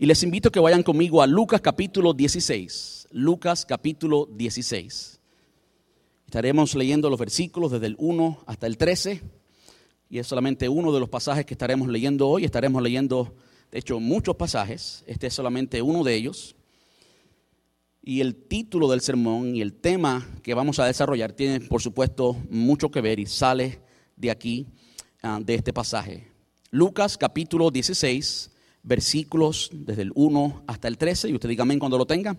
Y 0.00 0.06
les 0.06 0.22
invito 0.22 0.48
a 0.48 0.50
que 0.50 0.60
vayan 0.60 0.82
conmigo 0.82 1.20
a 1.20 1.26
Lucas 1.26 1.60
capítulo 1.60 2.14
16. 2.14 3.08
Lucas 3.10 3.66
capítulo 3.66 4.26
16. 4.32 5.20
Estaremos 6.24 6.74
leyendo 6.74 7.10
los 7.10 7.20
versículos 7.20 7.70
desde 7.70 7.88
el 7.88 7.96
1 7.98 8.44
hasta 8.46 8.66
el 8.66 8.78
13. 8.78 9.20
Y 10.08 10.18
es 10.18 10.26
solamente 10.26 10.70
uno 10.70 10.90
de 10.90 11.00
los 11.00 11.10
pasajes 11.10 11.44
que 11.44 11.52
estaremos 11.52 11.86
leyendo 11.86 12.26
hoy. 12.28 12.46
Estaremos 12.46 12.82
leyendo, 12.82 13.34
de 13.70 13.78
hecho, 13.78 14.00
muchos 14.00 14.36
pasajes. 14.36 15.04
Este 15.06 15.26
es 15.26 15.34
solamente 15.34 15.82
uno 15.82 16.02
de 16.02 16.14
ellos. 16.14 16.56
Y 18.02 18.22
el 18.22 18.36
título 18.36 18.88
del 18.88 19.02
sermón 19.02 19.54
y 19.54 19.60
el 19.60 19.74
tema 19.74 20.26
que 20.42 20.54
vamos 20.54 20.78
a 20.78 20.86
desarrollar 20.86 21.34
tiene, 21.34 21.60
por 21.60 21.82
supuesto, 21.82 22.38
mucho 22.48 22.90
que 22.90 23.02
ver 23.02 23.20
y 23.20 23.26
sale 23.26 23.82
de 24.16 24.30
aquí, 24.30 24.66
ah, 25.22 25.40
de 25.44 25.56
este 25.56 25.74
pasaje. 25.74 26.26
Lucas 26.70 27.18
capítulo 27.18 27.70
16, 27.70 28.50
versículos 28.82 29.70
desde 29.72 30.02
el 30.02 30.12
1 30.14 30.64
hasta 30.66 30.88
el 30.88 30.98
13. 30.98 31.28
Y 31.28 31.34
usted 31.34 31.48
diga 31.48 31.62
amén 31.62 31.78
cuando 31.78 31.98
lo 31.98 32.06
tenga. 32.06 32.36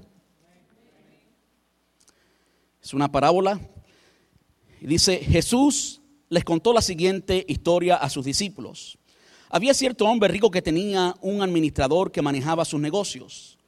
Es 2.81 2.93
una 2.93 3.11
parábola. 3.11 3.59
Dice, 4.81 5.17
Jesús 5.17 6.01
les 6.29 6.43
contó 6.43 6.73
la 6.73 6.81
siguiente 6.81 7.45
historia 7.47 7.97
a 7.97 8.09
sus 8.09 8.25
discípulos. 8.25 8.97
Había 9.49 9.73
cierto 9.73 10.05
hombre 10.05 10.29
rico 10.29 10.49
que 10.49 10.61
tenía 10.61 11.13
un 11.21 11.41
administrador 11.41 12.11
que 12.11 12.21
manejaba 12.21 12.65
sus 12.65 12.79
negocios. 12.79 13.59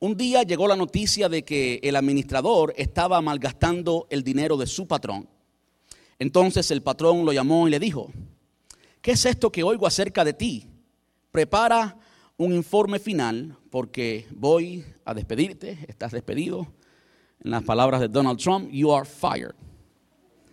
Un 0.00 0.16
día 0.16 0.42
llegó 0.42 0.68
la 0.68 0.76
noticia 0.76 1.28
de 1.28 1.44
que 1.44 1.80
el 1.82 1.96
administrador 1.96 2.74
estaba 2.76 3.20
malgastando 3.20 4.06
el 4.10 4.22
dinero 4.22 4.56
de 4.56 4.66
su 4.66 4.86
patrón. 4.86 5.28
Entonces 6.18 6.70
el 6.70 6.82
patrón 6.82 7.24
lo 7.24 7.32
llamó 7.32 7.68
y 7.68 7.70
le 7.70 7.78
dijo, 7.78 8.10
¿qué 9.00 9.12
es 9.12 9.24
esto 9.24 9.50
que 9.50 9.62
oigo 9.62 9.86
acerca 9.86 10.24
de 10.24 10.32
ti? 10.32 10.66
Prepara 11.30 11.96
un 12.38 12.54
informe 12.54 12.98
final 12.98 13.58
porque 13.70 14.26
voy 14.30 14.84
a 15.04 15.12
despedirte, 15.12 15.84
estás 15.86 16.12
despedido. 16.12 16.66
En 17.44 17.50
las 17.50 17.62
palabras 17.62 18.00
de 18.00 18.08
Donald 18.08 18.40
Trump, 18.40 18.70
you 18.72 18.92
are 18.92 19.06
fired. 19.06 19.54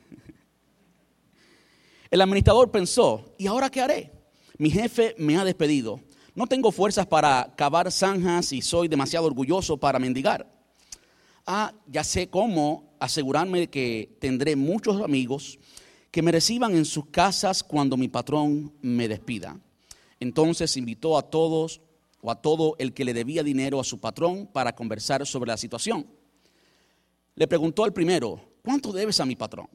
El 2.12 2.22
administrador 2.22 2.70
pensó, 2.70 3.34
¿y 3.38 3.48
ahora 3.48 3.70
qué 3.70 3.82
haré? 3.82 4.12
Mi 4.58 4.70
jefe 4.70 5.16
me 5.18 5.38
ha 5.38 5.46
despedido 5.46 6.02
no 6.36 6.48
tengo 6.48 6.72
fuerzas 6.72 7.08
para 7.08 7.54
cavar 7.56 7.90
zanjas 7.90 8.52
y 8.52 8.62
soy 8.62 8.90
demasiado 8.90 9.26
orgulloso 9.26 9.78
para 9.78 10.00
mendigar. 10.00 10.46
Ah, 11.48 11.74
ya 11.88 12.04
sé 12.04 12.30
cómo 12.30 12.94
asegurarme 13.00 13.62
de 13.62 13.70
que 13.70 14.18
tendré 14.20 14.58
muchos 14.58 15.02
amigos 15.02 15.58
que 16.12 16.22
me 16.22 16.34
reciban 16.34 16.76
en 16.76 16.84
sus 16.84 17.06
casas 17.06 17.64
cuando 17.64 17.96
mi 17.96 18.10
patrón 18.10 18.74
me 18.82 19.08
despida. 19.08 19.58
Entonces 20.26 20.76
invitó 20.76 21.20
a 21.20 21.30
todos 21.30 21.82
o 22.20 22.32
a 22.32 22.42
todo 22.42 22.76
el 22.80 22.96
que 22.96 23.06
le 23.06 23.14
debía 23.14 23.44
dinero 23.44 23.80
a 23.80 23.84
su 23.84 24.00
patrón 24.00 24.50
para 24.52 24.74
conversar 24.74 25.24
sobre 25.28 25.50
la 25.50 25.56
situación. 25.56 26.08
Le 27.36 27.48
preguntó 27.48 27.84
al 27.84 27.94
primero, 27.94 28.42
¿cuánto 28.64 28.92
debes 28.92 29.20
a 29.20 29.26
mi 29.28 29.36
patrón? 29.36 29.68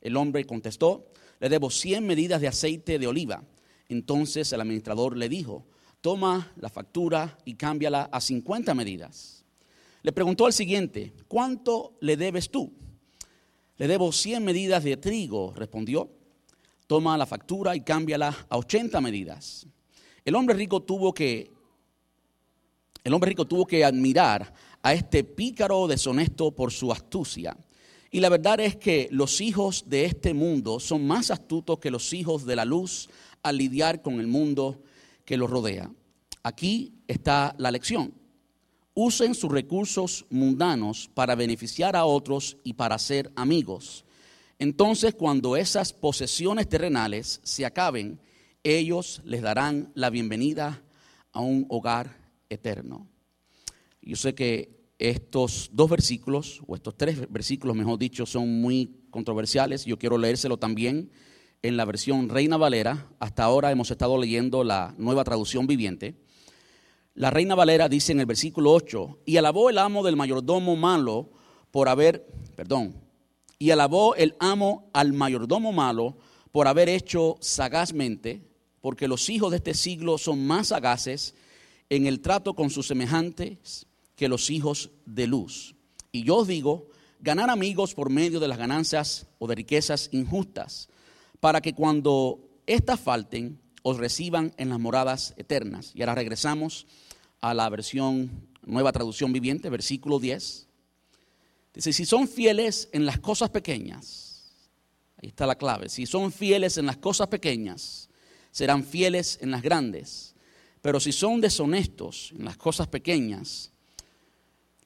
El 0.00 0.16
hombre 0.16 0.46
contestó, 0.46 1.12
le 1.40 1.50
debo 1.50 1.68
100 1.68 2.06
medidas 2.06 2.40
de 2.40 2.48
aceite 2.48 2.98
de 2.98 3.06
oliva. 3.06 3.44
Entonces 3.90 4.50
el 4.50 4.62
administrador 4.62 5.14
le 5.14 5.28
dijo, 5.28 5.66
toma 6.00 6.54
la 6.56 6.70
factura 6.70 7.36
y 7.44 7.56
cámbiala 7.56 8.08
a 8.10 8.22
50 8.22 8.72
medidas. 8.74 9.44
Le 10.00 10.12
preguntó 10.12 10.46
al 10.46 10.54
siguiente, 10.54 11.12
¿cuánto 11.28 11.98
le 12.00 12.16
debes 12.16 12.48
tú? 12.48 12.72
Le 13.76 13.86
debo 13.86 14.10
100 14.10 14.42
medidas 14.42 14.84
de 14.84 14.96
trigo, 14.96 15.52
respondió. 15.54 16.08
Toma 16.86 17.18
la 17.18 17.26
factura 17.26 17.76
y 17.76 17.82
cámbiala 17.82 18.46
a 18.48 18.56
80 18.56 19.02
medidas. 19.02 19.66
El 20.28 20.34
hombre 20.34 20.54
rico 20.54 20.82
tuvo 20.82 21.14
que 21.14 21.50
el 23.02 23.14
hombre 23.14 23.30
rico 23.30 23.46
tuvo 23.46 23.66
que 23.66 23.82
admirar 23.82 24.52
a 24.82 24.92
este 24.92 25.24
pícaro 25.24 25.86
deshonesto 25.86 26.50
por 26.50 26.70
su 26.70 26.92
astucia. 26.92 27.56
Y 28.10 28.20
la 28.20 28.28
verdad 28.28 28.60
es 28.60 28.76
que 28.76 29.08
los 29.10 29.40
hijos 29.40 29.84
de 29.86 30.04
este 30.04 30.34
mundo 30.34 30.80
son 30.80 31.06
más 31.06 31.30
astutos 31.30 31.78
que 31.78 31.90
los 31.90 32.12
hijos 32.12 32.44
de 32.44 32.56
la 32.56 32.66
luz 32.66 33.08
al 33.42 33.56
lidiar 33.56 34.02
con 34.02 34.20
el 34.20 34.26
mundo 34.26 34.82
que 35.24 35.38
los 35.38 35.48
rodea. 35.48 35.90
Aquí 36.42 36.92
está 37.06 37.54
la 37.56 37.70
lección. 37.70 38.12
Usen 38.92 39.34
sus 39.34 39.50
recursos 39.50 40.26
mundanos 40.28 41.08
para 41.14 41.36
beneficiar 41.36 41.96
a 41.96 42.04
otros 42.04 42.58
y 42.64 42.74
para 42.74 42.98
ser 42.98 43.32
amigos. 43.34 44.04
Entonces, 44.58 45.14
cuando 45.14 45.56
esas 45.56 45.94
posesiones 45.94 46.68
terrenales 46.68 47.40
se 47.44 47.64
acaben, 47.64 48.20
ellos 48.62 49.22
les 49.24 49.42
darán 49.42 49.92
la 49.94 50.10
bienvenida 50.10 50.82
a 51.32 51.40
un 51.40 51.66
hogar 51.68 52.16
eterno. 52.48 53.08
Yo 54.02 54.16
sé 54.16 54.34
que 54.34 54.78
estos 54.98 55.70
dos 55.72 55.88
versículos, 55.88 56.62
o 56.66 56.74
estos 56.74 56.96
tres 56.96 57.30
versículos, 57.30 57.76
mejor 57.76 57.98
dicho, 57.98 58.26
son 58.26 58.60
muy 58.60 59.06
controversiales. 59.10 59.84
Yo 59.84 59.98
quiero 59.98 60.18
leérselo 60.18 60.56
también 60.56 61.10
en 61.62 61.76
la 61.76 61.84
versión 61.84 62.28
Reina 62.28 62.56
Valera. 62.56 63.08
Hasta 63.20 63.44
ahora 63.44 63.70
hemos 63.70 63.90
estado 63.90 64.18
leyendo 64.18 64.64
la 64.64 64.94
nueva 64.98 65.24
traducción 65.24 65.66
viviente. 65.66 66.16
La 67.14 67.30
Reina 67.30 67.54
Valera 67.54 67.88
dice 67.88 68.12
en 68.12 68.20
el 68.20 68.26
versículo 68.26 68.72
8, 68.72 69.20
y 69.26 69.36
alabó 69.36 69.70
el 69.70 69.78
amo 69.78 70.04
del 70.04 70.16
mayordomo 70.16 70.76
malo 70.76 71.30
por 71.70 71.88
haber, 71.88 72.26
perdón, 72.54 72.94
y 73.58 73.70
alabó 73.70 74.14
el 74.14 74.36
amo 74.38 74.88
al 74.92 75.12
mayordomo 75.12 75.72
malo 75.72 76.16
por 76.52 76.68
haber 76.68 76.88
hecho 76.88 77.36
sagazmente, 77.40 78.47
porque 78.88 79.06
los 79.06 79.28
hijos 79.28 79.50
de 79.50 79.58
este 79.58 79.74
siglo 79.74 80.16
son 80.16 80.46
más 80.46 80.68
sagaces 80.68 81.34
en 81.90 82.06
el 82.06 82.20
trato 82.20 82.54
con 82.54 82.70
sus 82.70 82.86
semejantes 82.86 83.84
que 84.16 84.28
los 84.28 84.48
hijos 84.48 84.88
de 85.04 85.26
luz. 85.26 85.74
Y 86.10 86.22
yo 86.24 86.36
os 86.36 86.48
digo, 86.48 86.88
ganar 87.20 87.50
amigos 87.50 87.92
por 87.92 88.08
medio 88.08 88.40
de 88.40 88.48
las 88.48 88.56
ganancias 88.56 89.26
o 89.38 89.46
de 89.46 89.56
riquezas 89.56 90.08
injustas 90.12 90.88
para 91.38 91.60
que 91.60 91.74
cuando 91.74 92.40
éstas 92.66 92.98
falten, 92.98 93.60
os 93.82 93.98
reciban 93.98 94.54
en 94.56 94.70
las 94.70 94.80
moradas 94.80 95.34
eternas. 95.36 95.92
Y 95.94 96.00
ahora 96.00 96.14
regresamos 96.14 96.86
a 97.42 97.52
la 97.52 97.68
versión 97.68 98.48
nueva 98.64 98.90
traducción 98.90 99.34
viviente, 99.34 99.68
versículo 99.68 100.18
10. 100.18 100.66
Dice, 101.74 101.92
si 101.92 102.06
son 102.06 102.26
fieles 102.26 102.88
en 102.92 103.04
las 103.04 103.18
cosas 103.18 103.50
pequeñas, 103.50 104.54
ahí 105.22 105.28
está 105.28 105.44
la 105.44 105.56
clave, 105.56 105.90
si 105.90 106.06
son 106.06 106.32
fieles 106.32 106.78
en 106.78 106.86
las 106.86 106.96
cosas 106.96 107.28
pequeñas, 107.28 108.07
serán 108.58 108.82
fieles 108.82 109.38
en 109.40 109.52
las 109.52 109.62
grandes. 109.62 110.34
Pero 110.82 110.98
si 110.98 111.12
son 111.12 111.40
deshonestos 111.40 112.32
en 112.36 112.44
las 112.44 112.56
cosas 112.56 112.88
pequeñas, 112.88 113.70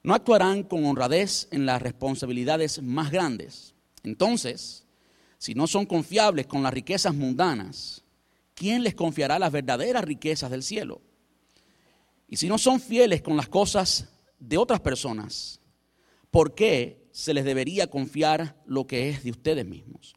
no 0.03 0.13
actuarán 0.13 0.61
con 0.61 0.85
honradez 0.85 1.47
en 1.49 1.65
las 1.65 1.81
responsabilidades 1.81 2.83
más 2.83 3.09
grandes. 3.09 3.73
Entonces, 4.03 4.85
si 5.39 5.55
no 5.55 5.65
son 5.65 5.87
confiables 5.87 6.45
con 6.45 6.61
las 6.61 6.71
riquezas 6.71 7.15
mundanas, 7.15 8.03
¿quién 8.53 8.83
les 8.83 8.93
confiará 8.93 9.39
las 9.39 9.51
verdaderas 9.51 10.03
riquezas 10.03 10.51
del 10.51 10.61
cielo? 10.61 11.01
Y 12.27 12.37
si 12.37 12.47
no 12.47 12.59
son 12.59 12.79
fieles 12.79 13.23
con 13.23 13.35
las 13.35 13.49
cosas 13.49 14.07
de 14.37 14.59
otras 14.59 14.81
personas, 14.81 15.59
¿por 16.29 16.53
qué 16.53 17.07
se 17.11 17.33
les 17.33 17.43
debería 17.43 17.87
confiar 17.87 18.55
lo 18.67 18.85
que 18.85 19.09
es 19.09 19.23
de 19.23 19.31
ustedes 19.31 19.65
mismos? 19.65 20.13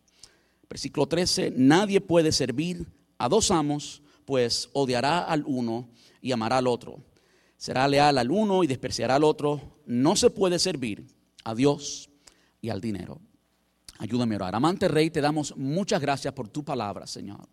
Versículo 0.69 1.07
13, 1.07 1.55
nadie 1.57 2.03
puede 2.03 2.33
servir 2.33 2.95
a 3.19 3.29
dos 3.29 3.51
amos, 3.51 4.03
pues 4.25 4.69
odiará 4.73 5.21
al 5.21 5.45
uno 5.47 5.89
y 6.21 6.33
amará 6.33 6.59
al 6.59 6.67
otro. 6.67 7.01
Será 7.57 7.89
leal 7.89 8.19
al 8.19 8.31
uno 8.31 8.65
y 8.65 8.67
despreciará 8.67 9.17
al 9.17 9.25
otro. 9.25 9.79
No 9.87 10.17
se 10.17 10.31
puede 10.31 10.59
servir 10.59 11.07
a 11.45 11.55
Dios 11.55 12.11
y 12.61 12.69
al 12.69 12.81
dinero. 12.81 13.21
Ayúdame 13.99 14.35
a 14.35 14.39
orar. 14.39 14.55
Amante 14.55 14.89
Rey, 14.89 15.11
te 15.11 15.21
damos 15.21 15.57
muchas 15.57 16.01
gracias 16.01 16.35
por 16.35 16.49
tu 16.49 16.65
palabra, 16.65 17.07
Señor. 17.07 17.49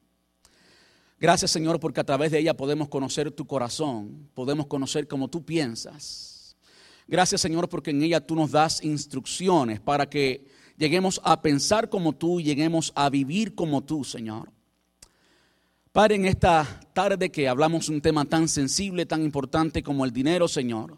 Gracias, 1.19 1.51
Señor, 1.51 1.79
porque 1.79 2.01
a 2.01 2.03
través 2.03 2.31
de 2.31 2.39
ella 2.39 2.57
podemos 2.57 2.89
conocer 2.89 3.31
tu 3.31 3.47
corazón, 3.47 4.29
podemos 4.33 4.67
conocer 4.67 5.07
cómo 5.07 5.29
tú 5.29 5.45
piensas. 5.45 6.57
Gracias, 7.07 7.39
Señor, 7.39 7.69
porque 7.69 7.91
en 7.91 8.01
ella 8.01 8.25
tú 8.25 8.35
nos 8.35 8.51
das 8.51 8.83
instrucciones 8.83 9.79
para 9.79 10.09
que 10.09 10.45
lleguemos 10.77 11.21
a 11.23 11.41
pensar 11.41 11.89
como 11.89 12.13
tú 12.13 12.39
y 12.39 12.43
lleguemos 12.43 12.91
a 12.95 13.09
vivir 13.09 13.55
como 13.55 13.83
tú, 13.83 14.03
Señor. 14.03 14.52
Padre, 15.93 16.15
en 16.15 16.25
esta 16.25 16.81
tarde 16.91 17.31
que 17.31 17.47
hablamos 17.47 17.87
un 17.87 18.01
tema 18.01 18.25
tan 18.25 18.47
sensible, 18.47 19.05
tan 19.05 19.21
importante 19.21 19.83
como 19.83 20.05
el 20.05 20.11
dinero, 20.11 20.47
Señor, 20.47 20.97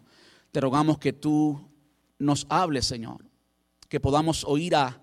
te 0.52 0.58
rogamos 0.58 0.96
que 0.96 1.12
tú 1.12 1.68
nos 2.18 2.46
hables, 2.48 2.86
Señor, 2.86 3.22
que 3.90 4.00
podamos 4.00 4.42
oír 4.44 4.74
a 4.74 4.98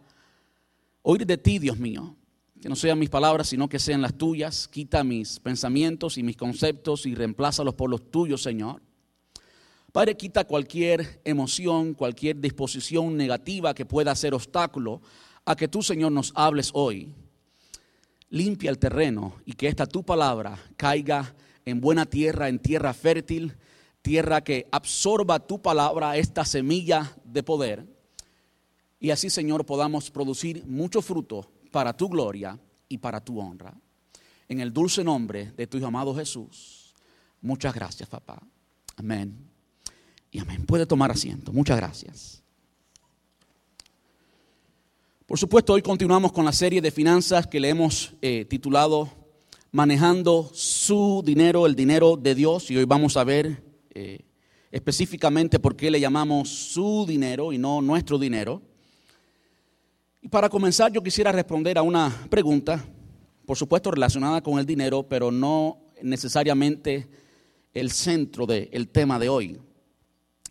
oír 1.03 1.27
de 1.27 1.37
ti, 1.37 1.59
Dios 1.59 1.77
mío. 1.77 2.15
Que 2.59 2.69
no 2.69 2.75
sean 2.75 2.97
mis 2.97 3.11
palabras, 3.11 3.49
sino 3.49 3.69
que 3.69 3.77
sean 3.77 4.01
las 4.01 4.17
tuyas. 4.17 4.67
Quita 4.67 5.03
mis 5.03 5.39
pensamientos 5.39 6.17
y 6.17 6.23
mis 6.23 6.37
conceptos 6.37 7.05
y 7.05 7.13
reemplázalos 7.13 7.75
por 7.75 7.87
los 7.87 8.09
tuyos, 8.09 8.41
Señor. 8.41 8.81
Padre, 9.91 10.17
quita 10.17 10.45
cualquier 10.45 11.21
emoción, 11.23 11.93
cualquier 11.93 12.39
disposición 12.39 13.15
negativa 13.15 13.75
que 13.75 13.85
pueda 13.85 14.15
ser 14.15 14.33
obstáculo 14.33 15.03
a 15.45 15.55
que 15.55 15.67
tú, 15.67 15.83
Señor, 15.83 16.11
nos 16.13 16.33
hables 16.35 16.71
hoy. 16.73 17.13
Limpia 18.33 18.71
el 18.71 18.79
terreno 18.79 19.35
y 19.45 19.53
que 19.53 19.67
esta 19.67 19.85
tu 19.85 20.03
palabra 20.03 20.57
caiga 20.75 21.35
en 21.65 21.79
buena 21.79 22.07
tierra, 22.07 22.49
en 22.49 22.57
tierra 22.57 22.93
fértil, 22.93 23.55
tierra 24.01 24.43
que 24.43 24.67
absorba 24.71 25.39
tu 25.39 25.61
palabra, 25.61 26.17
esta 26.17 26.43
semilla 26.43 27.15
de 27.23 27.43
poder, 27.43 27.93
y 29.03 29.11
así, 29.11 29.29
Señor, 29.29 29.65
podamos 29.65 30.09
producir 30.09 30.65
mucho 30.65 31.01
fruto 31.01 31.51
para 31.71 31.91
tu 31.91 32.07
gloria 32.07 32.57
y 32.87 32.97
para 32.99 33.19
tu 33.19 33.37
honra. 33.37 33.77
En 34.47 34.61
el 34.61 34.71
dulce 34.71 35.03
nombre 35.03 35.51
de 35.57 35.67
tu 35.67 35.85
amado 35.85 36.15
Jesús. 36.15 36.95
Muchas 37.41 37.75
gracias, 37.75 38.07
papá. 38.07 38.41
Amén. 38.95 39.37
Y 40.31 40.39
amén. 40.39 40.65
Puede 40.65 40.85
tomar 40.85 41.11
asiento. 41.11 41.51
Muchas 41.51 41.75
gracias. 41.75 42.42
Por 45.33 45.39
supuesto, 45.39 45.73
hoy 45.73 45.81
continuamos 45.81 46.31
con 46.31 46.45
la 46.45 46.51
serie 46.51 46.79
de 46.79 46.91
finanzas 46.91 47.47
que 47.47 47.59
le 47.59 47.69
hemos 47.69 48.13
eh, 48.21 48.45
titulado 48.45 49.09
Manejando 49.71 50.51
su 50.53 51.23
dinero, 51.25 51.65
el 51.65 51.75
dinero 51.75 52.17
de 52.17 52.35
Dios. 52.35 52.69
Y 52.69 52.77
hoy 52.77 52.85
vamos 52.85 53.17
a 53.17 53.23
ver 53.23 53.63
eh, 53.95 54.19
específicamente 54.69 55.57
por 55.57 55.75
qué 55.75 55.89
le 55.89 55.99
llamamos 55.99 56.49
su 56.49 57.07
dinero 57.07 57.51
y 57.51 57.57
no 57.57 57.81
nuestro 57.81 58.19
dinero. 58.19 58.61
Y 60.21 60.27
para 60.27 60.49
comenzar 60.49 60.91
yo 60.91 61.01
quisiera 61.01 61.31
responder 61.31 61.79
a 61.79 61.81
una 61.81 62.15
pregunta, 62.29 62.85
por 63.47 63.57
supuesto 63.57 63.89
relacionada 63.89 64.43
con 64.43 64.59
el 64.59 64.67
dinero, 64.67 65.01
pero 65.01 65.31
no 65.31 65.79
necesariamente 66.03 67.09
el 67.73 67.89
centro 67.89 68.45
del 68.45 68.87
tema 68.89 69.17
de 69.17 69.29
hoy. 69.29 69.59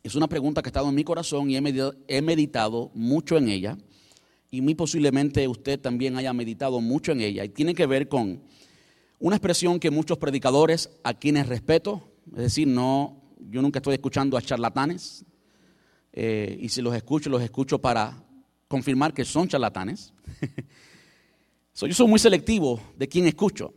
Es 0.02 0.17
una 0.17 0.26
pregunta 0.26 0.61
que 0.61 0.70
ha 0.70 0.70
estado 0.70 0.88
en 0.88 0.96
mi 0.96 1.05
corazón 1.05 1.50
y 1.50 1.56
he 1.56 2.20
meditado 2.20 2.90
mucho 2.94 3.37
en 3.37 3.49
ella 3.49 3.79
y 4.54 4.60
muy 4.60 4.75
posiblemente 4.75 5.49
usted 5.49 5.81
también 5.81 6.14
haya 6.19 6.34
meditado 6.34 6.78
mucho 6.82 7.10
en 7.12 7.22
ella 7.22 7.43
y 7.43 7.49
tiene 7.49 7.75
que 7.75 7.87
ver 7.87 8.06
con 8.06 8.43
una 9.19 9.37
expresión 9.37 9.81
que 9.81 9.90
muchos 9.90 10.19
predicadores 10.19 10.90
a 11.02 11.14
quienes 11.14 11.49
respeto, 11.49 12.12
es 12.32 12.43
decir, 12.43 12.69
no, 12.69 13.22
yo 13.50 13.62
nunca 13.62 13.78
estoy 13.78 13.94
escuchando 13.94 14.37
a 14.37 14.43
charlatanes 14.43 15.25
eh, 16.12 16.58
y 16.60 16.69
si 16.69 16.82
los 16.82 16.94
escucho, 16.94 17.31
los 17.31 17.40
escucho 17.40 17.78
para 17.78 18.22
confirmar 18.69 19.14
que 19.14 19.25
son 19.25 19.49
charlatanes. 19.49 20.12
yo 21.75 21.94
soy 21.94 22.06
muy 22.06 22.19
selectivo 22.19 22.78
de 22.98 23.08
quién 23.08 23.26
escucho. 23.26 23.72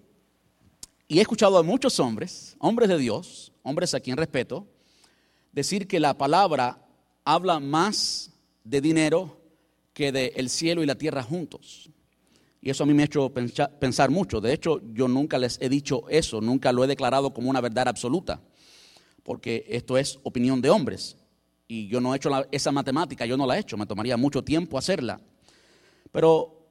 Y 1.07 1.19
he 1.19 1.21
escuchado 1.21 1.57
a 1.57 1.63
muchos 1.63 2.01
hombres, 2.01 2.57
hombres 2.59 2.89
de 2.89 2.97
Dios, 2.97 3.53
hombres 3.63 3.93
a 3.93 4.01
quien 4.01 4.17
respeto, 4.17 4.67
decir 5.53 5.87
que 5.87 6.01
la 6.01 6.17
palabra 6.17 6.85
habla 7.23 7.61
más 7.61 8.31
de 8.65 8.81
dinero 8.81 9.44
que 9.95 10.11
de 10.11 10.33
el 10.35 10.49
cielo 10.49 10.83
y 10.83 10.85
la 10.85 10.95
tierra 10.95 11.23
juntos. 11.23 11.89
Y 12.61 12.69
eso 12.69 12.83
a 12.83 12.85
mí 12.85 12.93
me 12.93 13.03
ha 13.03 13.05
hecho 13.05 13.33
pensar 13.79 14.11
mucho. 14.11 14.41
De 14.41 14.51
hecho, 14.51 14.81
yo 14.93 15.07
nunca 15.07 15.39
les 15.39 15.57
he 15.61 15.69
dicho 15.69 16.03
eso, 16.09 16.41
nunca 16.41 16.73
lo 16.73 16.83
he 16.83 16.87
declarado 16.87 17.33
como 17.33 17.49
una 17.49 17.61
verdad 17.61 17.87
absoluta, 17.87 18.41
porque 19.23 19.65
esto 19.69 19.97
es 19.97 20.19
opinión 20.23 20.61
de 20.61 20.69
hombres 20.69 21.15
y 21.67 21.87
yo 21.87 22.01
no 22.01 22.13
he 22.13 22.17
hecho 22.17 22.29
esa 22.51 22.71
matemática, 22.71 23.25
yo 23.25 23.37
no 23.37 23.47
la 23.47 23.55
he 23.55 23.61
hecho, 23.61 23.77
me 23.77 23.85
tomaría 23.85 24.17
mucho 24.17 24.43
tiempo 24.43 24.77
hacerla. 24.77 25.21
Pero 26.11 26.67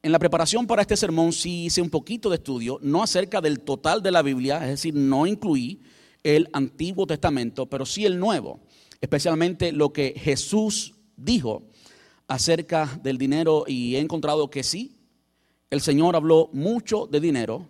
en 0.00 0.12
la 0.12 0.18
preparación 0.20 0.66
para 0.66 0.82
este 0.82 0.96
sermón 0.96 1.32
sí 1.32 1.64
hice 1.64 1.82
un 1.82 1.90
poquito 1.90 2.30
de 2.30 2.36
estudio, 2.36 2.78
no 2.82 3.02
acerca 3.02 3.40
del 3.40 3.60
total 3.60 4.00
de 4.00 4.12
la 4.12 4.22
Biblia, 4.22 4.62
es 4.62 4.70
decir, 4.70 4.94
no 4.94 5.26
incluí 5.26 5.82
el 6.22 6.48
Antiguo 6.52 7.06
Testamento, 7.06 7.66
pero 7.66 7.84
sí 7.84 8.06
el 8.06 8.18
Nuevo, 8.18 8.60
especialmente 9.00 9.72
lo 9.72 9.92
que 9.92 10.14
Jesús 10.16 10.94
dijo 11.16 11.69
acerca 12.30 13.00
del 13.02 13.18
dinero 13.18 13.64
y 13.66 13.96
he 13.96 13.98
encontrado 13.98 14.50
que 14.50 14.62
sí, 14.62 14.96
el 15.68 15.80
Señor 15.80 16.14
habló 16.14 16.48
mucho 16.52 17.08
de 17.10 17.18
dinero, 17.18 17.66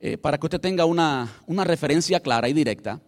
eh, 0.00 0.18
para 0.18 0.38
que 0.38 0.46
usted 0.46 0.60
tenga 0.60 0.84
una, 0.86 1.32
una 1.46 1.62
referencia 1.62 2.18
clara 2.18 2.48
y 2.48 2.52
directa. 2.52 3.00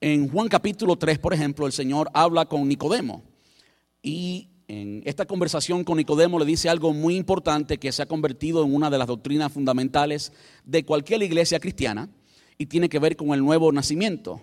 En 0.00 0.28
Juan 0.28 0.48
capítulo 0.48 0.96
3, 0.96 1.18
por 1.18 1.34
ejemplo, 1.34 1.66
el 1.66 1.72
Señor 1.72 2.08
habla 2.14 2.46
con 2.46 2.68
Nicodemo 2.68 3.24
y 4.00 4.48
en 4.68 5.02
esta 5.06 5.26
conversación 5.26 5.82
con 5.82 5.96
Nicodemo 5.96 6.38
le 6.38 6.44
dice 6.44 6.68
algo 6.68 6.92
muy 6.92 7.16
importante 7.16 7.78
que 7.78 7.90
se 7.90 8.02
ha 8.02 8.06
convertido 8.06 8.64
en 8.64 8.72
una 8.72 8.90
de 8.90 8.98
las 8.98 9.08
doctrinas 9.08 9.52
fundamentales 9.52 10.32
de 10.64 10.84
cualquier 10.84 11.20
iglesia 11.24 11.58
cristiana 11.58 12.08
y 12.56 12.66
tiene 12.66 12.88
que 12.88 13.00
ver 13.00 13.16
con 13.16 13.30
el 13.30 13.40
nuevo 13.40 13.72
nacimiento. 13.72 14.40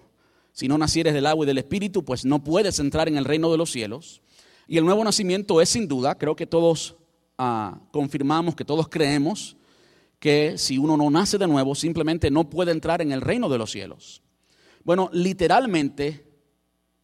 Si 0.51 0.67
no 0.67 0.77
nacieres 0.77 1.13
del 1.13 1.25
agua 1.25 1.45
y 1.45 1.47
del 1.47 1.59
espíritu, 1.59 2.03
pues 2.03 2.25
no 2.25 2.43
puedes 2.43 2.79
entrar 2.79 3.07
en 3.07 3.15
el 3.15 3.23
reino 3.23 3.49
de 3.49 3.57
los 3.57 3.71
cielos. 3.71 4.21
Y 4.67 4.77
el 4.77 4.85
nuevo 4.85 5.03
nacimiento 5.03 5.61
es 5.61 5.69
sin 5.69 5.87
duda, 5.87 6.15
creo 6.15 6.35
que 6.35 6.45
todos 6.45 6.97
ah, 7.37 7.79
confirmamos, 7.91 8.55
que 8.55 8.65
todos 8.65 8.89
creemos, 8.89 9.55
que 10.19 10.57
si 10.57 10.77
uno 10.77 10.97
no 10.97 11.09
nace 11.09 11.37
de 11.37 11.47
nuevo, 11.47 11.73
simplemente 11.73 12.29
no 12.29 12.49
puede 12.49 12.71
entrar 12.71 13.01
en 13.01 13.11
el 13.11 13.21
reino 13.21 13.47
de 13.47 13.57
los 13.57 13.71
cielos. 13.71 14.21
Bueno, 14.83 15.09
literalmente, 15.13 16.25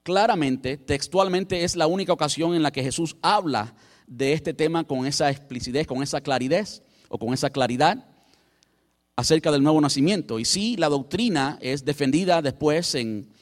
claramente, 0.03 0.77
textualmente 0.77 1.63
es 1.63 1.75
la 1.75 1.87
única 1.87 2.11
ocasión 2.11 2.53
en 2.53 2.63
la 2.63 2.71
que 2.71 2.83
Jesús 2.83 3.15
habla 3.21 3.75
de 4.07 4.33
este 4.33 4.53
tema 4.53 4.83
con 4.83 5.05
esa 5.05 5.29
explicidez, 5.29 5.87
con 5.87 6.03
esa 6.03 6.19
claridad 6.21 6.67
o 7.07 7.17
con 7.17 7.33
esa 7.33 7.49
claridad 7.49 8.09
acerca 9.15 9.51
del 9.51 9.63
nuevo 9.63 9.79
nacimiento. 9.79 10.39
Y 10.39 10.45
sí, 10.45 10.75
la 10.75 10.89
doctrina 10.89 11.57
es 11.61 11.85
defendida 11.85 12.41
después 12.41 12.95
en, 12.95 13.32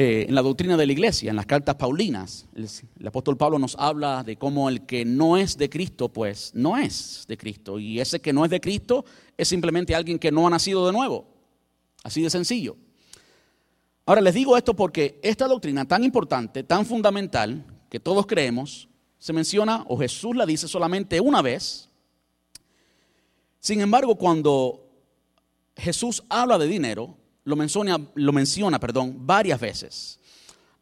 eh, 0.00 0.26
en 0.28 0.34
la 0.36 0.42
doctrina 0.42 0.76
de 0.76 0.86
la 0.86 0.92
iglesia, 0.92 1.30
en 1.30 1.34
las 1.34 1.46
cartas 1.46 1.74
paulinas. 1.74 2.46
el, 2.54 3.06
apóstol 3.08 3.36
Pablo 3.36 3.58
nos 3.58 3.74
habla 3.80 4.22
de 4.22 4.36
cómo 4.36 4.68
el 4.68 4.86
que 4.86 5.04
no 5.04 5.36
es 5.36 5.58
de 5.58 5.68
Cristo, 5.68 6.08
pues 6.08 6.52
no 6.54 6.76
es 6.76 7.24
de 7.26 7.36
Cristo. 7.36 7.80
Y 7.80 7.98
ese 7.98 8.20
que 8.20 8.32
no 8.32 8.44
es 8.44 8.50
de 8.52 8.60
Cristo 8.60 9.04
es 9.36 9.48
simplemente 9.48 9.96
alguien 9.96 10.20
que 10.20 10.30
no 10.30 10.46
ha 10.46 10.50
nacido 10.50 10.86
de 10.86 10.92
nuevo. 10.92 11.26
Así 12.04 12.22
de 12.22 12.30
sencillo. 12.30 12.76
Ahora 14.06 14.20
les 14.20 14.34
digo 14.34 14.56
esto 14.56 14.76
porque 14.76 15.18
esta 15.20 15.48
doctrina 15.48 15.84
tan 15.84 16.04
importante, 16.04 16.62
tan 16.62 16.86
fundamental, 16.86 17.64
que 17.90 17.98
todos 17.98 18.24
creemos, 18.24 18.88
se 19.18 19.32
menciona 19.32 19.84
o 19.88 19.98
Jesús 19.98 20.36
la 20.36 20.46
dice 20.46 20.68
solamente 20.68 21.20
una 21.20 21.42
vez. 21.42 21.90
Sin 23.58 23.80
embargo, 23.80 24.14
cuando 24.14 24.92
Jesús 25.74 26.22
habla 26.28 26.56
de 26.56 26.68
dinero, 26.68 27.16
lo 27.48 27.56
menciona, 27.56 27.98
lo 28.14 28.32
menciona 28.32 28.78
perdón, 28.78 29.26
varias 29.26 29.58
veces. 29.58 30.20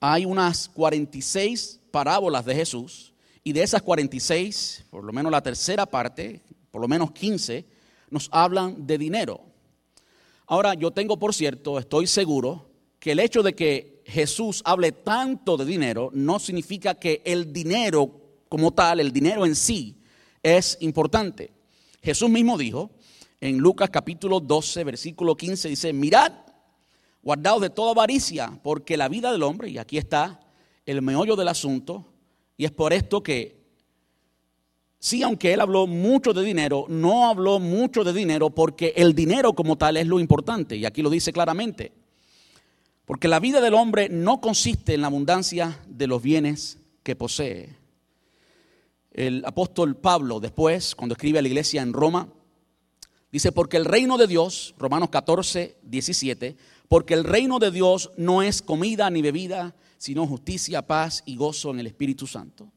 Hay 0.00 0.24
unas 0.24 0.68
46 0.68 1.80
parábolas 1.92 2.44
de 2.44 2.56
Jesús 2.56 3.12
y 3.44 3.52
de 3.52 3.62
esas 3.62 3.82
46, 3.82 4.86
por 4.90 5.04
lo 5.04 5.12
menos 5.12 5.30
la 5.30 5.40
tercera 5.40 5.86
parte, 5.86 6.42
por 6.72 6.80
lo 6.80 6.88
menos 6.88 7.12
15, 7.12 7.64
nos 8.10 8.28
hablan 8.32 8.84
de 8.84 8.98
dinero. 8.98 9.40
Ahora, 10.48 10.74
yo 10.74 10.90
tengo 10.90 11.16
por 11.16 11.32
cierto, 11.32 11.78
estoy 11.78 12.08
seguro, 12.08 12.68
que 12.98 13.12
el 13.12 13.20
hecho 13.20 13.44
de 13.44 13.54
que 13.54 14.02
Jesús 14.04 14.62
hable 14.64 14.90
tanto 14.90 15.56
de 15.56 15.64
dinero 15.64 16.10
no 16.12 16.40
significa 16.40 16.96
que 16.96 17.22
el 17.24 17.52
dinero 17.52 18.10
como 18.48 18.72
tal, 18.72 18.98
el 18.98 19.12
dinero 19.12 19.46
en 19.46 19.54
sí, 19.54 19.96
es 20.42 20.78
importante. 20.80 21.52
Jesús 22.02 22.28
mismo 22.28 22.58
dijo 22.58 22.90
en 23.40 23.58
Lucas 23.58 23.90
capítulo 23.90 24.40
12, 24.40 24.82
versículo 24.82 25.36
15, 25.36 25.68
dice, 25.68 25.92
mirad, 25.92 26.32
guardaos 27.26 27.60
de 27.60 27.70
toda 27.70 27.90
avaricia, 27.90 28.56
porque 28.62 28.96
la 28.96 29.08
vida 29.08 29.32
del 29.32 29.42
hombre, 29.42 29.68
y 29.68 29.78
aquí 29.78 29.98
está 29.98 30.38
el 30.84 31.02
meollo 31.02 31.34
del 31.34 31.48
asunto, 31.48 32.06
y 32.56 32.64
es 32.64 32.70
por 32.70 32.92
esto 32.92 33.20
que, 33.20 33.64
sí, 35.00 35.24
aunque 35.24 35.52
él 35.52 35.60
habló 35.60 35.88
mucho 35.88 36.32
de 36.32 36.44
dinero, 36.44 36.86
no 36.88 37.26
habló 37.26 37.58
mucho 37.58 38.04
de 38.04 38.12
dinero 38.12 38.50
porque 38.50 38.92
el 38.96 39.12
dinero 39.12 39.54
como 39.54 39.76
tal 39.76 39.96
es 39.96 40.06
lo 40.06 40.20
importante, 40.20 40.76
y 40.76 40.84
aquí 40.84 41.02
lo 41.02 41.10
dice 41.10 41.32
claramente. 41.32 41.90
Porque 43.04 43.26
la 43.26 43.40
vida 43.40 43.60
del 43.60 43.74
hombre 43.74 44.08
no 44.08 44.40
consiste 44.40 44.94
en 44.94 45.00
la 45.00 45.08
abundancia 45.08 45.80
de 45.88 46.06
los 46.06 46.22
bienes 46.22 46.78
que 47.02 47.16
posee. 47.16 47.76
El 49.10 49.44
apóstol 49.44 49.96
Pablo 49.96 50.38
después, 50.38 50.94
cuando 50.94 51.14
escribe 51.14 51.40
a 51.40 51.42
la 51.42 51.48
iglesia 51.48 51.82
en 51.82 51.92
Roma, 51.92 52.28
dice, 53.32 53.50
porque 53.50 53.78
el 53.78 53.84
reino 53.84 54.16
de 54.16 54.28
Dios, 54.28 54.76
Romanos 54.78 55.10
14, 55.10 55.78
17, 55.82 56.56
porque 56.88 57.14
el 57.14 57.24
reino 57.24 57.58
de 57.58 57.70
Dios 57.70 58.10
no 58.16 58.42
es 58.42 58.62
comida 58.62 59.10
ni 59.10 59.22
bebida, 59.22 59.74
sino 59.98 60.26
justicia, 60.26 60.86
paz 60.86 61.22
y 61.26 61.36
gozo 61.36 61.70
en 61.70 61.80
el 61.80 61.86
Espíritu 61.86 62.26
Santo. 62.26 62.70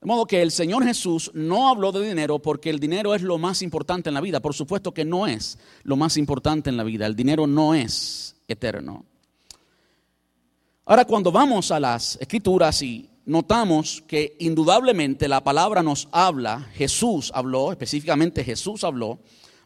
De 0.00 0.06
modo 0.06 0.26
que 0.26 0.42
el 0.42 0.50
Señor 0.50 0.84
Jesús 0.84 1.30
no 1.34 1.68
habló 1.68 1.90
de 1.90 2.06
dinero 2.06 2.38
porque 2.38 2.70
el 2.70 2.78
dinero 2.78 3.14
es 3.14 3.22
lo 3.22 3.38
más 3.38 3.62
importante 3.62 4.10
en 4.10 4.14
la 4.14 4.20
vida. 4.20 4.40
Por 4.40 4.54
supuesto 4.54 4.92
que 4.92 5.04
no 5.04 5.26
es 5.26 5.58
lo 5.82 5.96
más 5.96 6.16
importante 6.16 6.70
en 6.70 6.76
la 6.76 6.84
vida. 6.84 7.06
El 7.06 7.16
dinero 7.16 7.46
no 7.46 7.74
es 7.74 8.36
eterno. 8.46 9.04
Ahora, 10.84 11.04
cuando 11.04 11.32
vamos 11.32 11.72
a 11.72 11.80
las 11.80 12.16
escrituras 12.20 12.80
y 12.82 13.10
notamos 13.24 14.04
que 14.06 14.36
indudablemente 14.38 15.26
la 15.26 15.42
palabra 15.42 15.82
nos 15.82 16.08
habla, 16.12 16.60
Jesús 16.74 17.32
habló, 17.34 17.72
específicamente 17.72 18.44
Jesús 18.44 18.84
habló 18.84 19.18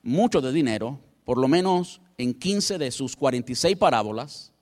mucho 0.02 0.40
de 0.40 0.52
dinero, 0.52 0.98
por 1.24 1.36
lo 1.36 1.48
menos 1.48 2.00
en 2.22 2.34
15 2.34 2.78
de 2.78 2.90
sus 2.90 3.16
46 3.16 3.76
parábolas, 3.76 4.52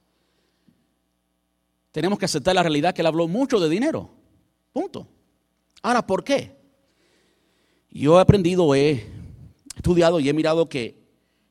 tenemos 1.90 2.18
que 2.18 2.26
aceptar 2.26 2.54
la 2.54 2.62
realidad 2.62 2.94
que 2.94 3.02
él 3.02 3.06
habló 3.06 3.26
mucho 3.26 3.58
de 3.58 3.68
dinero. 3.68 4.10
Punto. 4.72 5.08
Ahora, 5.82 6.06
¿por 6.06 6.22
qué? 6.22 6.56
Yo 7.90 8.18
he 8.18 8.20
aprendido, 8.20 8.74
he 8.74 9.06
estudiado 9.74 10.20
y 10.20 10.28
he 10.28 10.32
mirado 10.32 10.68
que 10.68 11.02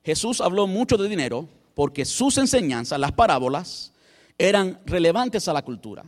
Jesús 0.03 0.39
habló 0.39 0.67
mucho 0.67 0.95
de 0.97 1.09
dinero 1.09 1.49
porque 1.73 2.05
sus 2.05 2.37
enseñanzas, 2.37 2.99
las 2.99 3.11
parábolas, 3.11 3.91
eran 4.37 4.79
relevantes 4.85 5.47
a 5.47 5.53
la 5.53 5.63
cultura. 5.63 6.05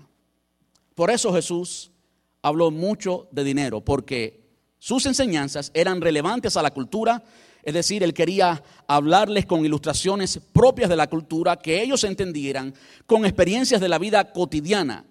Por 0.95 1.09
eso 1.11 1.33
Jesús 1.33 1.91
habló 2.41 2.71
mucho 2.71 3.27
de 3.31 3.43
dinero, 3.43 3.81
porque 3.81 4.47
sus 4.77 5.05
enseñanzas 5.05 5.71
eran 5.73 6.01
relevantes 6.01 6.55
a 6.55 6.61
la 6.61 6.71
cultura, 6.71 7.23
es 7.63 7.73
decir, 7.73 8.03
él 8.03 8.13
quería 8.13 8.63
hablarles 8.87 9.45
con 9.45 9.65
ilustraciones 9.65 10.39
propias 10.53 10.89
de 10.89 10.95
la 10.95 11.07
cultura, 11.07 11.57
que 11.57 11.81
ellos 11.81 12.03
entendieran, 12.03 12.73
con 13.05 13.25
experiencias 13.25 13.81
de 13.81 13.89
la 13.89 13.99
vida 13.99 14.31
cotidiana. 14.31 15.05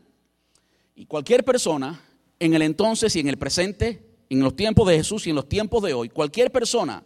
Y 0.94 1.06
cualquier 1.06 1.44
persona, 1.44 2.00
en 2.38 2.54
el 2.54 2.62
entonces 2.62 3.14
y 3.16 3.20
en 3.20 3.28
el 3.28 3.38
presente, 3.38 4.02
en 4.30 4.40
los 4.40 4.56
tiempos 4.56 4.88
de 4.88 4.96
Jesús 4.96 5.26
y 5.26 5.30
en 5.30 5.36
los 5.36 5.48
tiempos 5.48 5.82
de 5.82 5.94
hoy, 5.94 6.08
cualquier 6.08 6.50
persona 6.50 7.02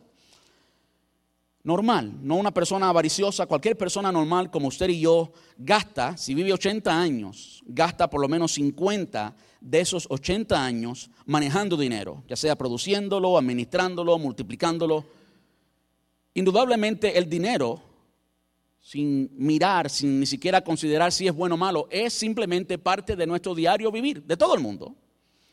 normal, 1.65 2.13
no 2.23 2.37
una 2.37 2.53
persona 2.53 2.89
avariciosa, 2.89 3.47
cualquier 3.47 3.77
persona 3.77 4.11
normal 4.11 4.51
como 4.51 4.69
usted 4.69 4.89
y 4.89 5.01
yo, 5.01 5.33
gasta, 5.57 6.17
si 6.17 6.35
vive 6.35 6.53
80 6.53 7.01
años, 7.01 7.63
gasta 7.67 8.11
por 8.11 8.21
lo 8.21 8.29
menos 8.29 8.53
50 8.53 9.35
de 9.61 9.81
esos 9.81 10.07
80 10.11 10.63
años 10.63 11.11
manejando 11.25 11.77
dinero, 11.77 12.25
ya 12.29 12.37
sea 12.37 12.57
produciéndolo, 12.57 13.39
administrándolo, 13.39 14.19
multiplicándolo. 14.19 15.05
Indudablemente 16.35 17.17
el 17.19 17.29
dinero, 17.29 17.83
sin 18.81 19.31
mirar, 19.37 19.91
sin 19.91 20.19
ni 20.21 20.27
siquiera 20.27 20.63
considerar 20.63 21.13
si 21.13 21.27
es 21.27 21.35
bueno 21.35 21.55
o 21.55 21.59
malo, 21.59 21.87
es 21.91 22.13
simplemente 22.13 22.79
parte 22.79 23.15
de 23.17 23.27
nuestro 23.27 23.55
diario 23.55 23.93
vivir, 23.93 24.23
de 24.23 24.37
todo 24.37 24.55
el 24.55 24.61
mundo. 24.61 24.97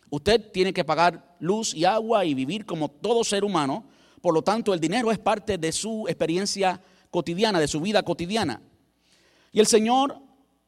Usted 0.10 0.52
tiene 0.52 0.74
que 0.74 0.84
pagar 0.84 1.36
luz 1.40 1.74
y 1.74 1.86
agua 1.86 2.26
y 2.26 2.34
vivir 2.34 2.66
como 2.66 2.90
todo 2.90 3.24
ser 3.24 3.44
humano. 3.44 3.86
Por 4.22 4.34
lo 4.34 4.42
tanto, 4.42 4.74
el 4.74 4.80
dinero 4.80 5.12
es 5.12 5.20
parte 5.20 5.58
de 5.58 5.72
su 5.72 6.06
experiencia 6.08 6.82
cotidiana, 7.12 7.60
de 7.60 7.68
su 7.68 7.80
vida 7.80 8.02
cotidiana. 8.02 8.62
Y 9.52 9.60
el 9.60 9.68
Señor, 9.68 10.18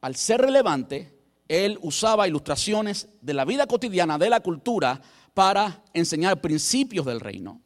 al 0.00 0.14
ser 0.14 0.40
relevante, 0.40 1.18
Él 1.48 1.78
usaba 1.82 2.28
ilustraciones 2.28 3.08
de 3.20 3.34
la 3.34 3.44
vida 3.44 3.66
cotidiana, 3.66 4.18
de 4.18 4.30
la 4.30 4.40
cultura, 4.40 5.00
para 5.34 5.82
enseñar 5.94 6.40
principios 6.40 7.06
del 7.06 7.20
reino. 7.20 7.60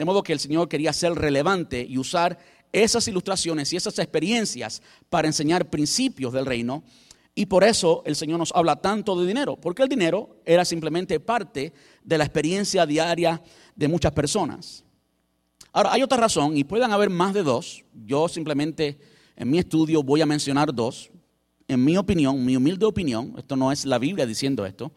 De 0.00 0.06
modo 0.06 0.22
que 0.22 0.32
el 0.32 0.40
Señor 0.40 0.66
quería 0.66 0.94
ser 0.94 1.12
relevante 1.12 1.84
y 1.86 1.98
usar 1.98 2.38
esas 2.72 3.06
ilustraciones 3.06 3.70
y 3.70 3.76
esas 3.76 3.98
experiencias 3.98 4.80
para 5.10 5.28
enseñar 5.28 5.68
principios 5.68 6.32
del 6.32 6.46
reino 6.46 6.82
y 7.34 7.44
por 7.44 7.64
eso 7.64 8.02
el 8.06 8.16
Señor 8.16 8.38
nos 8.38 8.50
habla 8.54 8.76
tanto 8.76 9.20
de 9.20 9.26
dinero, 9.26 9.56
porque 9.56 9.82
el 9.82 9.90
dinero 9.90 10.38
era 10.46 10.64
simplemente 10.64 11.20
parte 11.20 11.74
de 12.02 12.16
la 12.16 12.24
experiencia 12.24 12.86
diaria 12.86 13.42
de 13.76 13.88
muchas 13.88 14.12
personas. 14.12 14.84
Ahora, 15.70 15.92
hay 15.92 16.02
otra 16.02 16.16
razón, 16.16 16.56
y 16.56 16.64
pueden 16.64 16.92
haber 16.92 17.10
más 17.10 17.34
de 17.34 17.42
dos. 17.42 17.84
Yo 18.06 18.26
simplemente 18.26 18.98
en 19.36 19.50
mi 19.50 19.58
estudio 19.58 20.02
voy 20.02 20.22
a 20.22 20.26
mencionar 20.26 20.74
dos. 20.74 21.10
En 21.68 21.84
mi 21.84 21.98
opinión, 21.98 22.42
mi 22.42 22.56
humilde 22.56 22.86
opinión, 22.86 23.34
esto 23.36 23.54
no 23.54 23.70
es 23.70 23.84
la 23.84 23.98
Biblia 23.98 24.24
diciendo 24.24 24.64
esto, 24.64 24.92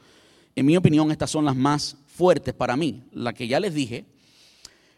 en 0.56 0.66
mi 0.66 0.78
opinión 0.78 1.12
estas 1.12 1.30
son 1.30 1.44
las 1.44 1.58
más 1.58 1.98
fuertes 2.08 2.54
para 2.54 2.78
mí, 2.78 3.04
la 3.12 3.34
que 3.34 3.50
ya 3.50 3.60
les 3.60 3.74
dije. 3.74 4.13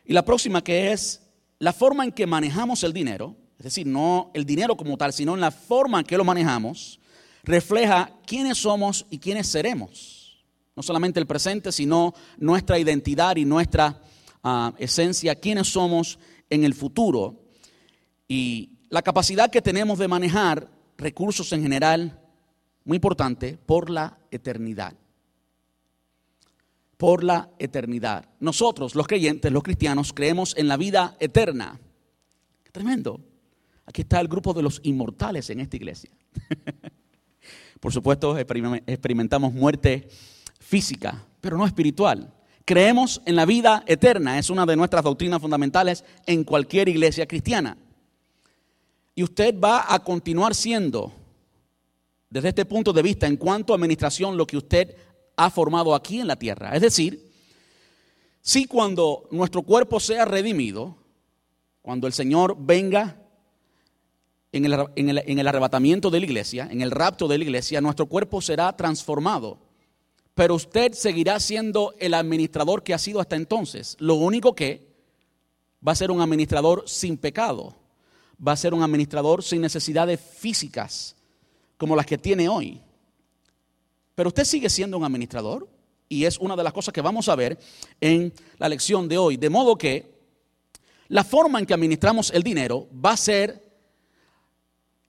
Y 0.06 0.14
la 0.14 0.24
próxima 0.24 0.64
que 0.64 0.92
es 0.92 1.22
la 1.60 1.74
forma 1.74 2.04
en 2.04 2.12
que 2.12 2.28
manejamos 2.28 2.84
el 2.84 2.94
dinero, 2.94 3.36
es 3.58 3.64
decir, 3.64 3.88
no 3.88 4.32
el 4.34 4.46
dinero 4.46 4.78
como 4.78 4.98
tal, 4.98 5.14
sino 5.14 5.34
en 5.34 5.42
la 5.42 5.52
forma 5.52 6.00
en 6.00 6.06
que 6.06 6.18
lo 6.18 6.24
manejamos, 6.24 7.00
refleja 7.44 8.12
quiénes 8.26 8.58
somos 8.58 9.06
y 9.10 9.20
quiénes 9.20 9.48
seremos. 9.48 10.46
No 10.76 10.84
solamente 10.84 11.20
el 11.20 11.26
presente, 11.26 11.72
sino 11.72 12.14
nuestra 12.38 12.78
identidad 12.78 13.38
y 13.38 13.46
nuestra 13.46 14.02
ah, 14.44 14.74
esencia, 14.78 15.36
quiénes 15.36 15.70
somos 15.70 16.20
en 16.50 16.66
el 16.66 16.74
futuro. 16.74 17.46
Y 18.28 18.72
la 18.90 19.02
capacidad 19.02 19.50
que 19.50 19.62
tenemos 19.62 20.00
de 20.00 20.08
manejar 20.08 20.70
recursos 20.98 21.52
en 21.54 21.64
general, 21.64 22.20
muy 22.84 22.98
importante, 22.98 23.58
por 23.58 23.90
la 23.90 24.20
eternidad. 24.32 24.94
Por 26.98 27.24
la 27.24 27.50
eternidad. 27.60 28.30
Nosotros, 28.40 28.96
los 28.96 29.08
creyentes, 29.08 29.52
los 29.52 29.64
cristianos, 29.64 30.14
creemos 30.14 30.56
en 30.58 30.68
la 30.68 30.78
vida 30.78 31.18
eterna. 31.20 31.80
Tremendo. 32.72 33.20
Aquí 33.86 34.02
está 34.02 34.20
el 34.20 34.28
grupo 34.28 34.54
de 34.54 34.64
los 34.64 34.80
inmortales 34.84 35.50
en 35.50 35.60
esta 35.60 35.76
iglesia. 35.76 36.10
Por 37.80 37.94
supuesto, 37.94 38.38
experimentamos 38.38 39.54
muerte 39.54 40.08
física, 40.60 41.24
pero 41.40 41.58
no 41.58 41.66
espiritual. 41.66 42.34
Creemos 42.66 43.22
en 43.26 43.36
la 43.36 43.46
vida 43.46 43.84
eterna, 43.86 44.40
es 44.40 44.50
una 44.50 44.66
de 44.66 44.76
nuestras 44.76 45.04
doctrinas 45.04 45.40
fundamentales 45.40 46.04
en 46.26 46.44
cualquier 46.44 46.90
iglesia 46.90 47.28
cristiana. 47.28 47.78
Y 49.14 49.22
usted 49.22 49.58
va 49.60 49.94
a 49.94 50.00
continuar 50.00 50.56
siendo, 50.56 51.14
desde 52.30 52.50
este 52.50 52.66
punto 52.66 52.92
de 52.92 53.04
vista, 53.04 53.28
en 53.28 53.38
cuanto 53.38 53.72
a 53.72 53.76
administración, 53.76 54.36
lo 54.36 54.48
que 54.48 54.58
usted 54.58 54.96
ha 55.36 55.50
formado 55.50 55.96
aquí 55.96 56.20
en 56.20 56.28
la 56.28 56.36
tierra. 56.36 56.76
Es 56.76 56.82
decir, 56.82 57.32
si 58.42 58.66
cuando 58.66 59.28
nuestro 59.32 59.64
cuerpo 59.64 60.00
sea 60.00 60.26
redimido, 60.26 60.96
cuando 61.82 62.08
el 62.08 62.14
Señor 62.14 62.56
venga 62.60 63.22
en 64.52 64.66
el, 65.40 65.48
arrebatamiento 65.48 66.10
de 66.10 66.20
la 66.20 66.26
iglesia, 66.26 66.68
en 66.72 66.82
el 66.82 66.92
rapto 66.92 67.28
de 67.28 67.38
la 67.38 67.44
iglesia, 67.44 67.82
nuestro 67.82 68.06
cuerpo 68.06 68.42
será 68.42 68.76
transformado. 68.76 69.60
Pero 70.34 70.56
usted 70.56 70.94
seguirá 70.94 71.40
siendo 71.40 71.94
el 72.00 72.14
administrador 72.14 72.84
que 72.84 72.94
ha 72.94 72.98
sido 72.98 73.20
hasta 73.20 73.36
entonces. 73.36 73.98
Lo 74.00 74.16
único 74.16 74.56
que 74.56 74.96
va 75.86 75.92
a 75.92 75.96
ser 75.96 76.12
un 76.12 76.22
administrador 76.22 76.84
sin 76.88 77.18
pecado. 77.18 77.76
Va 78.46 78.54
a 78.54 78.58
ser 78.58 78.74
un 78.74 78.84
administrador 78.84 79.44
sin 79.44 79.62
necesidades 79.62 80.20
físicas 80.20 81.16
como 81.78 81.96
las 81.96 82.06
que 82.06 82.18
tiene 82.18 82.48
hoy. 82.48 82.82
Pero 84.16 84.30
usted 84.30 84.46
sigue 84.46 84.70
siendo 84.70 84.98
un 84.98 85.04
administrador 85.04 85.68
y 86.08 86.26
es 86.26 86.38
una 86.40 86.56
de 86.56 86.64
las 86.64 86.74
cosas 86.74 86.94
que 86.94 87.02
vamos 87.02 87.28
a 87.30 87.36
ver 87.36 87.60
en 88.00 88.34
la 88.58 88.70
lección 88.70 89.08
de 89.08 89.18
hoy. 89.18 89.38
De 89.38 89.50
modo 89.50 89.78
que 89.78 90.16
la 91.10 91.24
forma 91.24 91.60
en 91.60 91.66
que 91.66 91.74
administramos 91.74 92.32
el 92.32 92.42
dinero 92.42 92.88
va 92.94 93.12
a 93.12 93.18
ser 93.18 93.64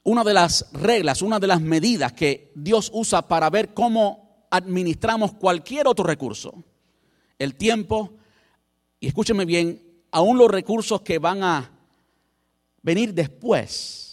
una 0.03 0.23
de 0.23 0.35
las 0.35 0.71
reglas, 0.73 1.23
una 1.23 1.41
de 1.41 1.47
las 1.47 1.61
medidas 1.61 2.13
que 2.13 2.53
Dios 2.55 2.91
usa 2.93 3.27
para 3.27 3.51
ver 3.51 3.75
cómo 3.75 4.47
administramos 4.51 5.35
cualquier 5.35 5.89
otro 5.89 6.05
recurso. 6.05 6.65
El 7.39 7.57
tiempo, 7.57 8.13
y 9.01 9.09
escúcheme 9.09 9.45
bien, 9.45 9.83
aún 10.11 10.39
los 10.39 10.51
recursos 10.51 11.03
que 11.03 11.19
van 11.19 11.43
a 11.43 11.71
venir 12.83 13.13
después, 13.13 14.06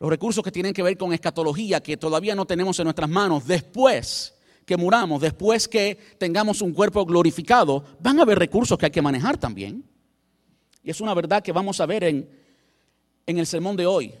los 0.00 0.08
recursos 0.08 0.42
que 0.42 0.50
tienen 0.50 0.72
que 0.72 0.82
ver 0.82 0.96
con 0.96 1.12
escatología, 1.12 1.82
que 1.82 1.98
todavía 1.98 2.34
no 2.34 2.46
tenemos 2.46 2.78
en 2.78 2.84
nuestras 2.84 3.08
manos, 3.08 3.46
después 3.46 4.34
que 4.64 4.78
muramos, 4.78 5.20
después 5.20 5.68
que 5.68 5.98
tengamos 6.16 6.62
un 6.62 6.72
cuerpo 6.72 7.04
glorificado, 7.04 7.84
van 8.00 8.18
a 8.18 8.22
haber 8.22 8.38
recursos 8.38 8.78
que 8.78 8.86
hay 8.86 8.92
que 8.92 9.02
manejar 9.02 9.36
también. 9.36 9.84
Y 10.82 10.90
es 10.90 11.02
una 11.02 11.12
verdad 11.12 11.42
que 11.42 11.52
vamos 11.52 11.80
a 11.80 11.86
ver 11.86 12.04
en, 12.04 12.30
en 13.26 13.38
el 13.38 13.46
sermón 13.46 13.76
de 13.76 13.86
hoy. 13.86 14.14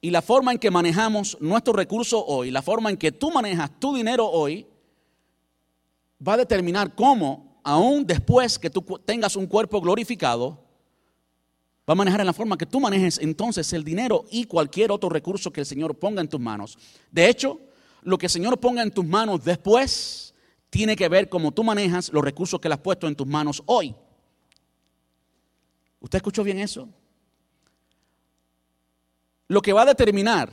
Y 0.00 0.08
la 0.08 0.22
forma 0.22 0.52
en 0.52 0.58
que 0.58 0.70
manejamos 0.70 1.36
nuestros 1.38 1.76
recursos 1.76 2.24
hoy, 2.26 2.50
la 2.50 2.62
forma 2.62 2.88
en 2.88 2.96
que 2.96 3.12
tú 3.12 3.30
manejas 3.30 3.78
tu 3.78 3.94
dinero 3.94 4.26
hoy, 4.26 4.66
va 6.26 6.32
a 6.34 6.38
determinar 6.38 6.94
cómo, 6.94 7.60
aún 7.62 8.06
después 8.06 8.58
que 8.58 8.70
tú 8.70 8.80
tengas 9.04 9.36
un 9.36 9.46
cuerpo 9.46 9.82
glorificado, 9.82 10.69
va 11.90 11.94
a 11.94 11.96
manejar 11.96 12.20
en 12.20 12.26
la 12.26 12.32
forma 12.32 12.56
que 12.56 12.66
tú 12.66 12.78
manejes 12.78 13.18
entonces 13.18 13.72
el 13.72 13.82
dinero 13.82 14.24
y 14.30 14.44
cualquier 14.44 14.92
otro 14.92 15.08
recurso 15.08 15.52
que 15.52 15.58
el 15.58 15.66
Señor 15.66 15.98
ponga 15.98 16.20
en 16.20 16.28
tus 16.28 16.38
manos. 16.38 16.78
De 17.10 17.28
hecho, 17.28 17.58
lo 18.02 18.16
que 18.16 18.26
el 18.26 18.30
Señor 18.30 18.60
ponga 18.60 18.80
en 18.80 18.92
tus 18.92 19.04
manos 19.04 19.42
después 19.42 20.32
tiene 20.70 20.94
que 20.94 21.08
ver 21.08 21.28
cómo 21.28 21.50
tú 21.50 21.64
manejas 21.64 22.12
los 22.12 22.22
recursos 22.22 22.60
que 22.60 22.68
le 22.68 22.74
has 22.74 22.80
puesto 22.80 23.08
en 23.08 23.16
tus 23.16 23.26
manos 23.26 23.60
hoy. 23.66 23.92
¿Usted 25.98 26.18
escuchó 26.18 26.44
bien 26.44 26.60
eso? 26.60 26.88
Lo 29.48 29.60
que 29.60 29.72
va 29.72 29.82
a 29.82 29.86
determinar 29.86 30.52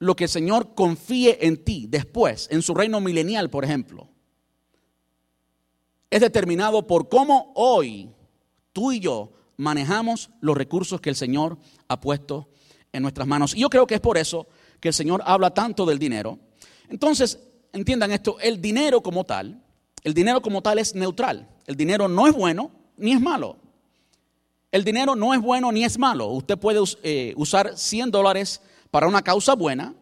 lo 0.00 0.16
que 0.16 0.24
el 0.24 0.30
Señor 0.30 0.74
confíe 0.74 1.46
en 1.46 1.62
ti 1.62 1.86
después, 1.88 2.48
en 2.50 2.62
su 2.62 2.74
reino 2.74 3.00
milenial, 3.00 3.48
por 3.48 3.64
ejemplo, 3.64 4.08
es 6.10 6.20
determinado 6.20 6.84
por 6.84 7.08
cómo 7.08 7.52
hoy 7.54 8.10
tú 8.72 8.90
y 8.90 8.98
yo 8.98 9.30
manejamos 9.56 10.30
los 10.40 10.56
recursos 10.56 11.00
que 11.00 11.10
el 11.10 11.16
Señor 11.16 11.58
ha 11.88 12.00
puesto 12.00 12.48
en 12.92 13.02
nuestras 13.02 13.26
manos. 13.26 13.54
Y 13.54 13.60
yo 13.60 13.70
creo 13.70 13.86
que 13.86 13.94
es 13.94 14.00
por 14.00 14.18
eso 14.18 14.46
que 14.80 14.88
el 14.88 14.94
Señor 14.94 15.22
habla 15.24 15.52
tanto 15.52 15.86
del 15.86 15.98
dinero. 15.98 16.38
Entonces, 16.88 17.38
entiendan 17.72 18.12
esto, 18.12 18.38
el 18.40 18.60
dinero 18.60 19.02
como 19.02 19.24
tal, 19.24 19.62
el 20.02 20.14
dinero 20.14 20.42
como 20.42 20.62
tal 20.62 20.78
es 20.78 20.94
neutral. 20.94 21.48
El 21.66 21.76
dinero 21.76 22.08
no 22.08 22.26
es 22.26 22.34
bueno 22.34 22.70
ni 22.96 23.12
es 23.12 23.20
malo. 23.20 23.56
El 24.70 24.84
dinero 24.84 25.14
no 25.16 25.34
es 25.34 25.40
bueno 25.40 25.72
ni 25.72 25.84
es 25.84 25.98
malo. 25.98 26.26
Usted 26.28 26.58
puede 26.58 26.80
eh, 27.02 27.32
usar 27.36 27.76
100 27.76 28.10
dólares 28.10 28.60
para 28.90 29.06
una 29.06 29.22
causa 29.22 29.54
buena 29.54 29.94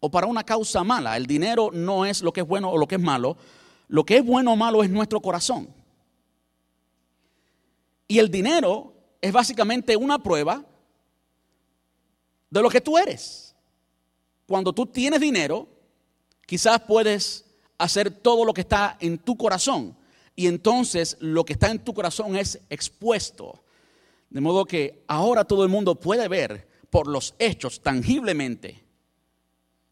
o 0.00 0.10
para 0.10 0.26
una 0.26 0.44
causa 0.44 0.84
mala. 0.84 1.16
El 1.16 1.26
dinero 1.26 1.70
no 1.72 2.04
es 2.04 2.22
lo 2.22 2.32
que 2.32 2.42
es 2.42 2.46
bueno 2.46 2.70
o 2.70 2.78
lo 2.78 2.86
que 2.86 2.96
es 2.96 3.00
malo. 3.00 3.36
Lo 3.88 4.04
que 4.04 4.18
es 4.18 4.24
bueno 4.24 4.52
o 4.52 4.56
malo 4.56 4.82
es 4.82 4.90
nuestro 4.90 5.20
corazón. 5.20 5.68
Y 8.06 8.18
el 8.18 8.30
dinero 8.30 8.94
es 9.20 9.32
básicamente 9.32 9.96
una 9.96 10.22
prueba 10.22 10.64
de 12.50 12.62
lo 12.62 12.70
que 12.70 12.80
tú 12.80 12.96
eres. 12.98 13.54
Cuando 14.46 14.72
tú 14.72 14.86
tienes 14.86 15.20
dinero, 15.20 15.68
quizás 16.46 16.80
puedes 16.80 17.44
hacer 17.76 18.10
todo 18.10 18.44
lo 18.44 18.54
que 18.54 18.62
está 18.62 18.96
en 19.00 19.18
tu 19.18 19.36
corazón. 19.36 19.96
Y 20.34 20.46
entonces 20.46 21.16
lo 21.20 21.44
que 21.44 21.54
está 21.54 21.70
en 21.70 21.80
tu 21.80 21.92
corazón 21.92 22.36
es 22.36 22.60
expuesto. 22.70 23.62
De 24.30 24.40
modo 24.40 24.64
que 24.64 25.04
ahora 25.08 25.44
todo 25.44 25.64
el 25.64 25.68
mundo 25.68 25.94
puede 25.94 26.28
ver 26.28 26.68
por 26.90 27.06
los 27.06 27.34
hechos 27.38 27.80
tangiblemente 27.82 28.84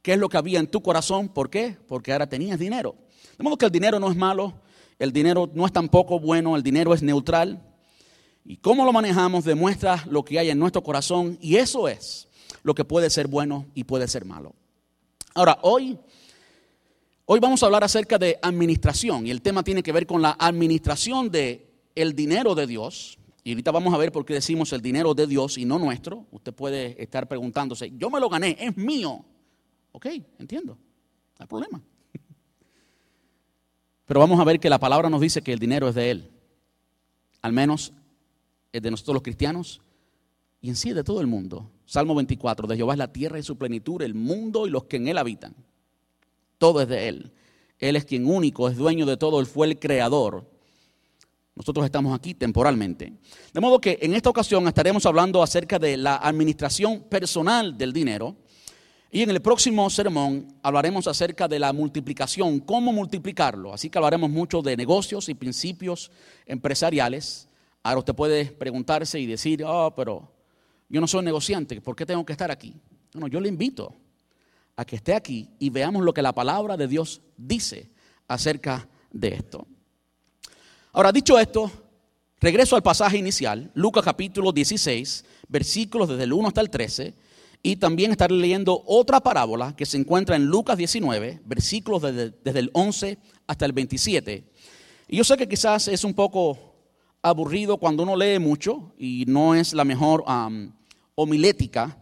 qué 0.03 0.13
es 0.13 0.19
lo 0.19 0.29
que 0.29 0.37
había 0.37 0.61
en 0.61 0.69
tu 0.69 0.83
corazón. 0.83 1.29
¿Por 1.29 1.51
qué? 1.51 1.77
Porque 1.89 2.13
ahora 2.13 2.29
tenías 2.29 2.59
dinero. 2.59 2.95
De 3.37 3.45
modo 3.45 3.59
que 3.59 3.67
el 3.67 3.73
dinero 3.73 3.99
no 3.99 4.11
es 4.11 4.17
malo, 4.17 4.55
el 4.99 5.13
dinero 5.13 5.51
no 5.53 5.67
es 5.67 5.73
tampoco 5.73 6.21
bueno, 6.21 6.55
el 6.55 6.63
dinero 6.63 6.95
es 6.95 7.03
neutral. 7.03 7.61
Y 8.49 8.59
cómo 8.59 8.85
lo 8.85 8.93
manejamos 8.93 9.45
demuestra 9.45 10.05
lo 10.09 10.25
que 10.25 10.39
hay 10.39 10.51
en 10.51 10.59
nuestro 10.59 10.83
corazón 10.83 11.37
y 11.41 11.57
eso 11.57 11.89
es 11.89 12.29
lo 12.63 12.75
que 12.75 12.85
puede 12.85 13.11
ser 13.11 13.27
bueno 13.27 13.67
y 13.75 13.85
puede 13.85 14.07
ser 14.07 14.25
malo. 14.25 14.55
Ahora, 15.35 15.59
hoy, 15.63 15.99
hoy 17.25 17.41
vamos 17.41 17.63
a 17.63 17.67
hablar 17.67 17.83
acerca 17.83 18.19
de 18.19 18.39
administración 18.41 19.27
y 19.27 19.33
el 19.33 19.43
tema 19.43 19.65
tiene 19.65 19.83
que 19.83 19.91
ver 19.91 20.07
con 20.07 20.23
la 20.23 20.37
administración 20.39 21.29
de 21.29 21.69
el 21.97 22.15
dinero 22.15 22.55
de 22.55 22.69
Dios. 22.69 23.19
Y 23.43 23.51
ahorita 23.51 23.73
vamos 23.73 23.93
a 23.93 23.99
ver 23.99 24.13
por 24.13 24.25
qué 24.25 24.35
decimos 24.35 24.73
el 24.73 24.81
dinero 24.81 25.13
de 25.13 25.27
Dios 25.27 25.59
y 25.59 25.65
no 25.65 25.81
nuestro. 25.81 26.27
Usted 26.31 26.55
puede 26.55 27.03
estar 27.03 27.27
preguntándose, 27.27 27.93
yo 27.97 28.11
me 28.11 28.21
lo 28.21 28.29
gané, 28.29 28.57
es 28.61 28.77
mío. 28.77 29.25
Ok, 29.91 30.07
entiendo, 30.39 30.75
no 30.75 31.43
hay 31.43 31.47
problema. 31.47 31.83
Pero 34.07 34.21
vamos 34.21 34.39
a 34.39 34.45
ver 34.45 34.61
que 34.61 34.71
la 34.71 34.79
palabra 34.79 35.11
nos 35.11 35.21
dice 35.21 35.43
que 35.43 35.53
el 35.53 35.59
dinero 35.59 35.89
es 35.89 35.97
de 35.97 36.11
Él. 36.13 36.31
Al 37.43 37.53
menos 37.53 37.93
es 38.77 38.83
de 38.83 38.91
nosotros 38.91 39.15
los 39.15 39.23
cristianos 39.23 39.81
y 40.61 40.69
en 40.69 40.77
sí 40.77 40.93
de 40.93 41.05
todo 41.05 41.21
el 41.21 41.27
mundo. 41.27 41.71
Salmo 41.85 42.15
24, 42.15 42.67
de 42.67 42.77
Jehová 42.77 42.95
es 42.95 42.99
la 42.99 43.13
tierra 43.13 43.39
y 43.39 43.43
su 43.43 43.57
plenitud, 43.57 44.03
el 44.03 44.15
mundo 44.15 44.67
y 44.67 44.71
los 44.71 44.85
que 44.85 44.97
en 44.97 45.09
él 45.09 45.19
habitan. 45.19 45.55
Todo 46.59 46.81
es 46.81 46.89
de 46.89 47.09
Él. 47.09 47.33
Él 47.79 47.97
es 47.97 48.05
quien 48.05 48.27
único, 48.27 48.69
es 48.69 48.77
dueño 48.77 49.05
de 49.05 49.17
todo, 49.17 49.41
Él 49.41 49.47
fue 49.47 49.67
el 49.67 49.79
creador. 49.79 50.51
Nosotros 51.55 51.85
estamos 51.87 52.19
aquí 52.19 52.35
temporalmente. 52.35 53.13
De 53.53 53.61
modo 53.61 53.81
que 53.81 53.99
en 54.01 54.15
esta 54.15 54.31
ocasión 54.31 54.67
estaremos 54.69 55.07
hablando 55.07 55.43
acerca 55.43 55.79
de 55.79 55.97
la 55.97 56.17
administración 56.17 57.05
personal 57.09 57.77
del 57.77 57.93
dinero 57.93 58.37
y 59.11 59.23
en 59.23 59.31
el 59.31 59.41
próximo 59.41 59.89
sermón 59.89 60.49
hablaremos 60.63 61.07
acerca 61.07 61.49
de 61.49 61.59
la 61.59 61.73
multiplicación, 61.73 62.61
cómo 62.61 62.93
multiplicarlo. 62.93 63.73
Así 63.73 63.89
que 63.89 63.97
hablaremos 63.99 64.29
mucho 64.29 64.61
de 64.61 64.77
negocios 64.77 65.29
y 65.29 65.35
principios 65.35 66.11
empresariales. 66.45 67.46
Ahora 67.87 68.01
usted 68.01 68.17
puede 68.17 68.47
preguntarse 68.47 69.21
y 69.21 69.27
decir, 69.27 69.63
oh, 69.65 69.95
pero 69.95 70.29
yo 70.89 71.01
no 71.01 71.07
soy 71.07 71.25
negociante, 71.25 71.81
¿por 71.81 71.95
qué 71.95 72.05
tengo 72.05 72.27
que 72.27 72.33
estar 72.33 72.51
aquí? 72.51 72.75
Bueno, 73.13 73.29
yo 73.29 73.39
le 73.39 73.49
invito 73.49 73.95
a 74.75 74.85
que 74.85 74.97
esté 74.97 75.15
aquí 75.15 75.49
y 75.61 75.71
veamos 75.71 76.03
lo 76.03 76.13
que 76.13 76.21
la 76.21 76.33
palabra 76.33 76.77
de 76.77 76.89
Dios 76.89 77.23
dice 77.37 77.89
acerca 78.27 78.89
de 79.13 79.29
esto. 79.29 79.69
Ahora, 80.95 81.13
dicho 81.13 81.39
esto, 81.39 81.71
regreso 82.41 82.75
al 82.75 82.83
pasaje 82.83 83.19
inicial, 83.19 83.71
Lucas 83.75 84.05
capítulo 84.05 84.51
16, 84.51 85.25
versículos 85.47 86.09
desde 86.09 86.25
el 86.25 86.33
1 86.33 86.49
hasta 86.49 86.63
el 86.63 86.71
13 86.71 87.15
y 87.63 87.77
también 87.77 88.11
estaré 88.11 88.35
leyendo 88.35 88.83
otra 88.85 89.21
parábola 89.21 89.77
que 89.77 89.87
se 89.87 89.97
encuentra 89.97 90.35
en 90.35 90.47
Lucas 90.47 90.77
19, 90.77 91.41
versículos 91.45 92.03
desde, 92.03 92.59
el 92.59 92.71
11 92.73 93.17
hasta 93.47 93.65
el 93.65 93.71
27. 93.71 94.43
Y 95.07 95.19
yo 95.19 95.23
sé 95.23 95.37
que 95.37 95.49
quizás 95.49 95.87
es 95.87 96.03
un 96.03 96.15
poco 96.15 96.76
aburrido 97.29 97.79
cuando 97.79 98.03
uno 98.03 98.17
lee 98.17 98.39
mucho 98.39 98.93
y 98.99 99.25
no 99.27 99.55
es 99.55 99.73
la 99.73 99.85
mejor 99.85 100.25
homilética 101.15 101.99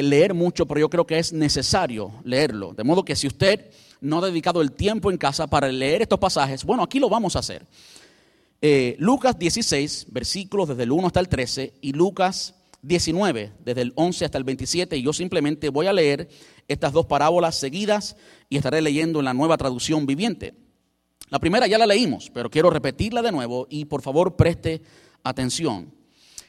leer 0.00 0.32
mucho, 0.32 0.66
pero 0.66 0.80
yo 0.80 0.88
creo 0.88 1.06
que 1.06 1.18
es 1.18 1.32
necesario 1.32 2.12
leerlo. 2.24 2.72
De 2.72 2.84
modo 2.84 3.04
que 3.04 3.16
si 3.16 3.26
usted 3.26 3.70
no 4.00 4.18
ha 4.18 4.26
dedicado 4.26 4.62
el 4.62 4.72
tiempo 4.72 5.10
en 5.10 5.18
casa 5.18 5.46
para 5.46 5.68
leer 5.68 6.00
estos 6.00 6.18
pasajes, 6.18 6.64
bueno, 6.64 6.82
aquí 6.82 6.98
lo 6.98 7.10
vamos 7.10 7.36
a 7.36 7.40
hacer. 7.40 7.66
Eh, 8.62 8.96
Lucas 8.98 9.38
16, 9.38 10.06
versículos 10.10 10.68
desde 10.68 10.84
el 10.84 10.92
1 10.92 11.08
hasta 11.08 11.20
el 11.20 11.28
13, 11.28 11.74
y 11.82 11.92
Lucas 11.92 12.54
19, 12.82 13.52
desde 13.64 13.82
el 13.82 13.92
11 13.96 14.24
hasta 14.24 14.38
el 14.38 14.44
27, 14.44 14.96
y 14.96 15.02
yo 15.02 15.12
simplemente 15.12 15.68
voy 15.68 15.88
a 15.88 15.92
leer 15.92 16.28
estas 16.68 16.92
dos 16.92 17.06
parábolas 17.06 17.56
seguidas 17.56 18.16
y 18.48 18.56
estaré 18.56 18.80
leyendo 18.80 19.18
en 19.18 19.26
la 19.26 19.34
nueva 19.34 19.56
traducción 19.56 20.06
viviente. 20.06 20.54
La 21.32 21.38
primera 21.38 21.66
ya 21.66 21.78
la 21.78 21.86
leímos, 21.86 22.30
pero 22.34 22.50
quiero 22.50 22.68
repetirla 22.68 23.22
de 23.22 23.32
nuevo 23.32 23.66
y 23.70 23.86
por 23.86 24.02
favor 24.02 24.36
preste 24.36 24.82
atención. 25.24 25.90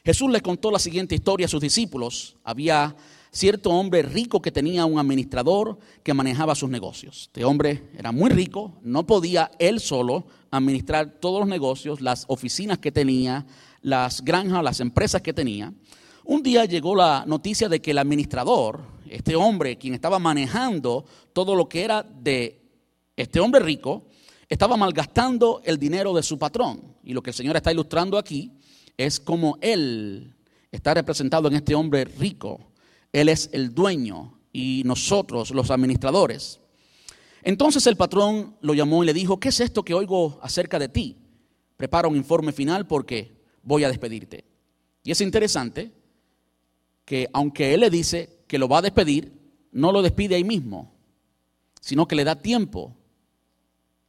Jesús 0.03 0.29
le 0.29 0.41
contó 0.41 0.71
la 0.71 0.77
siguiente 0.77 1.15
historia 1.15 1.45
a 1.45 1.49
sus 1.49 1.61
discípulos. 1.61 2.35
Había 2.43 2.93
cierto 3.31 3.69
hombre 3.69 4.01
rico 4.01 4.41
que 4.41 4.51
tenía 4.51 4.83
un 4.85 4.99
administrador 4.99 5.79
que 6.03 6.13
manejaba 6.13 6.53
sus 6.53 6.69
negocios. 6.69 7.27
Este 7.27 7.45
hombre 7.45 7.91
era 7.97 8.11
muy 8.11 8.29
rico, 8.29 8.73
no 8.81 9.07
podía 9.07 9.51
él 9.57 9.79
solo 9.79 10.25
administrar 10.51 11.11
todos 11.21 11.39
los 11.39 11.47
negocios, 11.47 12.01
las 12.01 12.25
oficinas 12.27 12.79
que 12.79 12.91
tenía, 12.91 13.45
las 13.83 14.21
granjas, 14.21 14.61
las 14.65 14.81
empresas 14.81 15.21
que 15.21 15.31
tenía. 15.31 15.73
Un 16.25 16.43
día 16.43 16.65
llegó 16.65 16.93
la 16.93 17.23
noticia 17.25 17.69
de 17.69 17.81
que 17.81 17.91
el 17.91 17.99
administrador, 17.99 18.81
este 19.09 19.37
hombre, 19.37 19.77
quien 19.77 19.93
estaba 19.93 20.19
manejando 20.19 21.05
todo 21.31 21.55
lo 21.55 21.69
que 21.69 21.85
era 21.85 22.03
de 22.03 22.59
este 23.15 23.39
hombre 23.39 23.61
rico, 23.61 24.07
estaba 24.53 24.77
malgastando 24.77 25.61
el 25.65 25.79
dinero 25.79 26.13
de 26.13 26.21
su 26.21 26.37
patrón. 26.37 26.95
Y 27.03 27.13
lo 27.13 27.23
que 27.23 27.31
el 27.31 27.35
Señor 27.35 27.55
está 27.55 27.71
ilustrando 27.71 28.17
aquí 28.19 28.51
es 28.97 29.19
cómo 29.19 29.57
Él 29.61 30.35
está 30.71 30.93
representado 30.93 31.47
en 31.47 31.55
este 31.55 31.73
hombre 31.73 32.05
rico. 32.05 32.59
Él 33.11 33.29
es 33.29 33.49
el 33.51 33.73
dueño 33.73 34.37
y 34.51 34.83
nosotros 34.85 35.49
los 35.51 35.71
administradores. 35.71 36.59
Entonces 37.41 37.87
el 37.87 37.97
patrón 37.97 38.55
lo 38.61 38.75
llamó 38.75 39.03
y 39.03 39.07
le 39.07 39.13
dijo, 39.13 39.39
¿qué 39.39 39.49
es 39.49 39.59
esto 39.59 39.83
que 39.83 39.95
oigo 39.95 40.39
acerca 40.41 40.77
de 40.77 40.87
ti? 40.87 41.17
Prepara 41.75 42.07
un 42.07 42.15
informe 42.15 42.51
final 42.51 42.85
porque 42.85 43.35
voy 43.63 43.83
a 43.83 43.89
despedirte. 43.89 44.45
Y 45.03 45.11
es 45.11 45.19
interesante 45.19 45.91
que 47.05 47.27
aunque 47.33 47.73
él 47.73 47.81
le 47.81 47.89
dice 47.89 48.43
que 48.47 48.59
lo 48.59 48.67
va 48.67 48.77
a 48.77 48.83
despedir, 48.83 49.33
no 49.71 49.91
lo 49.91 50.03
despide 50.03 50.35
ahí 50.35 50.43
mismo, 50.43 50.93
sino 51.81 52.07
que 52.07 52.15
le 52.15 52.23
da 52.23 52.35
tiempo. 52.35 52.95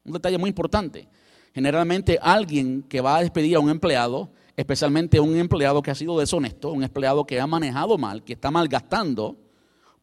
Un 0.05 0.13
detalle 0.13 0.39
muy 0.39 0.49
importante. 0.49 1.09
Generalmente 1.55 2.19
alguien 2.21 2.83
que 2.83 3.01
va 3.01 3.17
a 3.17 3.21
despedir 3.21 3.57
a 3.57 3.61
un 3.61 3.71
empleado, 3.71 4.31
especialmente 4.57 5.21
un 5.21 5.37
empleado 5.37 5.83
que 5.83 5.91
ha 5.91 5.95
sido 5.95 6.19
deshonesto, 6.19 6.73
un 6.73 6.83
empleado 6.83 7.25
que 7.25 7.41
ha 7.41 7.47
manejado 7.47 7.97
mal, 7.97 8.23
que 8.25 8.35
está 8.35 8.51
malgastando, 8.51 9.37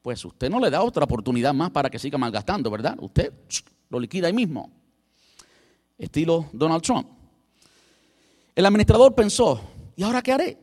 pues 0.02 0.24
usted 0.26 0.50
no 0.50 0.60
le 0.60 0.70
da 0.70 0.82
otra 0.82 1.04
oportunidad 1.04 1.54
más 1.54 1.70
para 1.72 1.90
que 1.90 2.00
siga 2.00 2.18
malgastando, 2.18 2.72
¿verdad? 2.72 2.98
Usted 3.00 3.34
lo 3.90 4.00
liquida 4.00 4.28
ahí 4.28 4.34
mismo. 4.34 4.72
Estilo 5.98 6.50
Donald 6.52 6.82
Trump. 6.82 7.08
El 8.56 8.66
administrador 8.66 9.14
pensó, 9.14 9.62
¿y 9.96 10.04
ahora 10.04 10.22
qué 10.22 10.32
haré? 10.32 10.58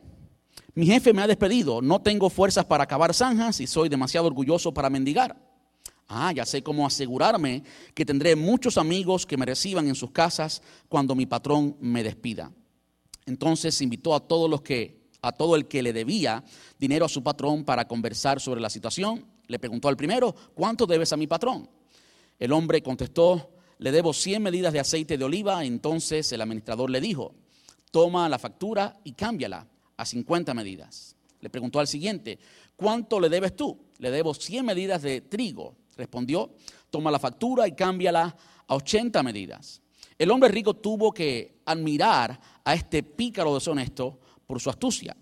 Mi 0.73 0.85
jefe 0.85 1.13
me 1.13 1.21
ha 1.21 1.27
despedido, 1.27 1.81
no 1.81 2.01
tengo 2.01 2.29
fuerzas 2.29 2.65
para 2.65 2.83
acabar 2.83 3.13
zanjas 3.13 3.59
y 3.61 3.67
soy 3.67 3.89
demasiado 3.89 4.27
orgulloso 4.27 4.73
para 4.73 4.89
mendigar. 4.89 5.48
Ah, 6.11 6.31
ya 6.31 6.43
sé 6.43 6.63
cómo 6.63 6.87
asegurarme 6.87 7.63
que 7.93 8.03
tendré 8.03 8.35
muchos 8.35 8.79
amigos 8.79 9.27
que 9.27 9.37
me 9.37 9.45
reciban 9.45 9.87
en 9.87 9.93
sus 9.93 10.09
casas 10.09 10.63
cuando 10.87 11.13
mi 11.13 11.27
patrón 11.27 11.77
me 11.79 12.03
despida. 12.03 12.51
Entonces 13.27 13.79
invitó 13.79 14.15
a 14.15 14.19
todos 14.19 14.49
los 14.49 14.63
que 14.63 14.99
a 15.21 15.31
todo 15.31 15.55
el 15.55 15.67
que 15.67 15.83
le 15.83 15.93
debía 15.93 16.43
dinero 16.79 17.05
a 17.05 17.09
su 17.09 17.21
patrón 17.21 17.63
para 17.63 17.87
conversar 17.87 18.39
sobre 18.39 18.59
la 18.59 18.69
situación. 18.69 19.23
Le 19.47 19.59
preguntó 19.59 19.87
al 19.87 19.97
primero, 19.97 20.33
¿cuánto 20.55 20.87
debes 20.87 21.13
a 21.13 21.17
mi 21.17 21.27
patrón? 21.27 21.69
El 22.39 22.53
hombre 22.53 22.81
contestó, 22.81 23.51
le 23.79 23.91
debo 23.91 24.13
100 24.13 24.41
medidas 24.41 24.73
de 24.73 24.79
aceite 24.79 25.17
de 25.17 25.25
oliva. 25.25 25.63
Entonces 25.63 26.31
el 26.31 26.41
administrador 26.41 26.89
le 26.89 27.01
dijo, 27.01 27.35
toma 27.91 28.29
la 28.29 28.39
factura 28.39 28.99
y 29.03 29.11
cámbiala 29.11 29.67
a 29.97 30.05
50 30.05 30.53
medidas. 30.53 31.15
Le 31.41 31.49
preguntó 31.49 31.79
al 31.79 31.87
siguiente, 31.87 32.39
¿cuánto 32.75 33.19
le 33.19 33.29
debes 33.29 33.55
tú? 33.55 33.77
Le 33.99 34.09
debo 34.11 34.33
100 34.33 34.65
medidas 34.65 35.01
de 35.01 35.21
trigo. 35.21 35.75
Respondió, 35.99 36.51
toma 36.89 37.11
la 37.11 37.19
factura 37.19 37.67
y 37.67 37.73
cámbiala 37.73 38.33
a 38.67 38.75
80 38.75 39.21
medidas. 39.21 39.81
El 40.17 40.31
hombre 40.31 40.49
rico 40.49 40.73
tuvo 40.73 41.11
que 41.11 41.59
admirar 41.65 42.39
a 42.63 42.73
este 42.73 43.03
pícaro 43.03 43.53
deshonesto 43.53 44.17
por 44.47 44.61
su 44.61 44.69
astucia. 44.69 45.15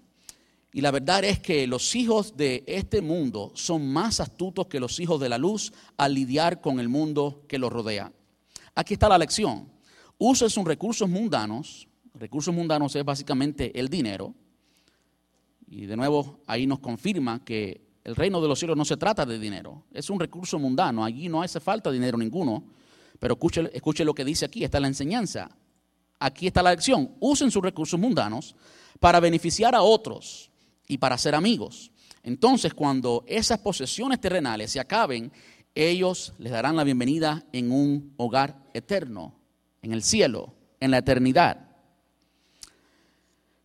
Y 0.72 0.82
la 0.82 0.92
verdad 0.92 1.24
es 1.24 1.40
que 1.40 1.66
los 1.66 1.96
hijos 1.96 2.38
de 2.38 2.64
este 2.68 3.02
mundo 3.02 3.52
son 3.56 3.92
más 3.92 4.20
astutos 4.20 4.68
que 4.68 4.80
los 4.80 5.00
hijos 5.00 5.20
de 5.20 5.30
la 5.30 5.40
luz 5.40 5.74
al 5.98 6.14
lidiar 6.14 6.62
con 6.62 6.80
el 6.80 6.90
mundo 6.90 7.44
que 7.48 7.58
los 7.58 7.74
rodea. 7.74 8.12
Aquí 8.76 8.94
está 8.94 9.10
la 9.10 9.18
lección. 9.18 9.68
Use 10.20 10.48
sus 10.48 10.64
recursos 10.64 11.10
mundanos. 11.10 11.88
Recursos 12.14 12.54
mundanos 12.54 12.96
es 12.96 13.04
básicamente 13.04 13.80
el 13.80 13.90
dinero 13.90 14.36
y 15.70 15.86
de 15.86 15.98
nuevo 15.98 16.40
ahí 16.48 16.66
nos 16.66 16.80
confirma 16.80 17.44
que 17.44 17.82
el 18.08 18.16
reino 18.16 18.40
de 18.40 18.48
los 18.48 18.58
cielos 18.58 18.78
no 18.78 18.86
se 18.86 18.96
trata 18.96 19.26
de 19.26 19.38
dinero, 19.38 19.84
es 19.92 20.10
un 20.10 20.18
recurso 20.18 20.58
mundano, 20.58 21.04
allí 21.04 21.28
no 21.28 21.42
hace 21.42 21.60
falta 21.60 21.92
dinero 21.92 22.18
ninguno. 22.18 22.64
Pero 23.20 23.38
escuche, 23.74 24.06
lo 24.06 24.14
que 24.14 24.24
dice 24.24 24.46
aquí, 24.46 24.64
está 24.64 24.80
la 24.80 24.88
enseñanza. 24.88 25.50
Aquí 26.18 26.48
está 26.48 26.64
la 26.64 26.70
lección. 26.70 27.16
Usen 27.20 27.52
sus 27.52 27.62
recursos 27.62 28.00
mundanos 28.00 28.56
para 29.02 29.20
beneficiar 29.20 29.76
a 29.76 29.82
otros 29.82 30.50
y 30.88 31.00
para 31.00 31.18
ser 31.18 31.36
amigos. 31.36 31.92
Entonces, 32.24 32.74
cuando 32.74 33.26
esas 33.28 33.60
posesiones 33.60 34.22
terrenales 34.22 34.72
se 34.72 34.80
acaben, 34.80 35.30
ellos 35.76 36.34
les 36.38 36.54
darán 36.54 36.78
la 36.78 36.86
bienvenida 36.86 37.46
en 37.52 37.74
un 37.74 38.14
hogar 38.16 38.70
eterno, 38.74 39.36
en 39.82 39.92
el 39.92 40.02
cielo, 40.02 40.54
en 40.80 40.92
la 40.92 41.00
eternidad. 41.00 41.76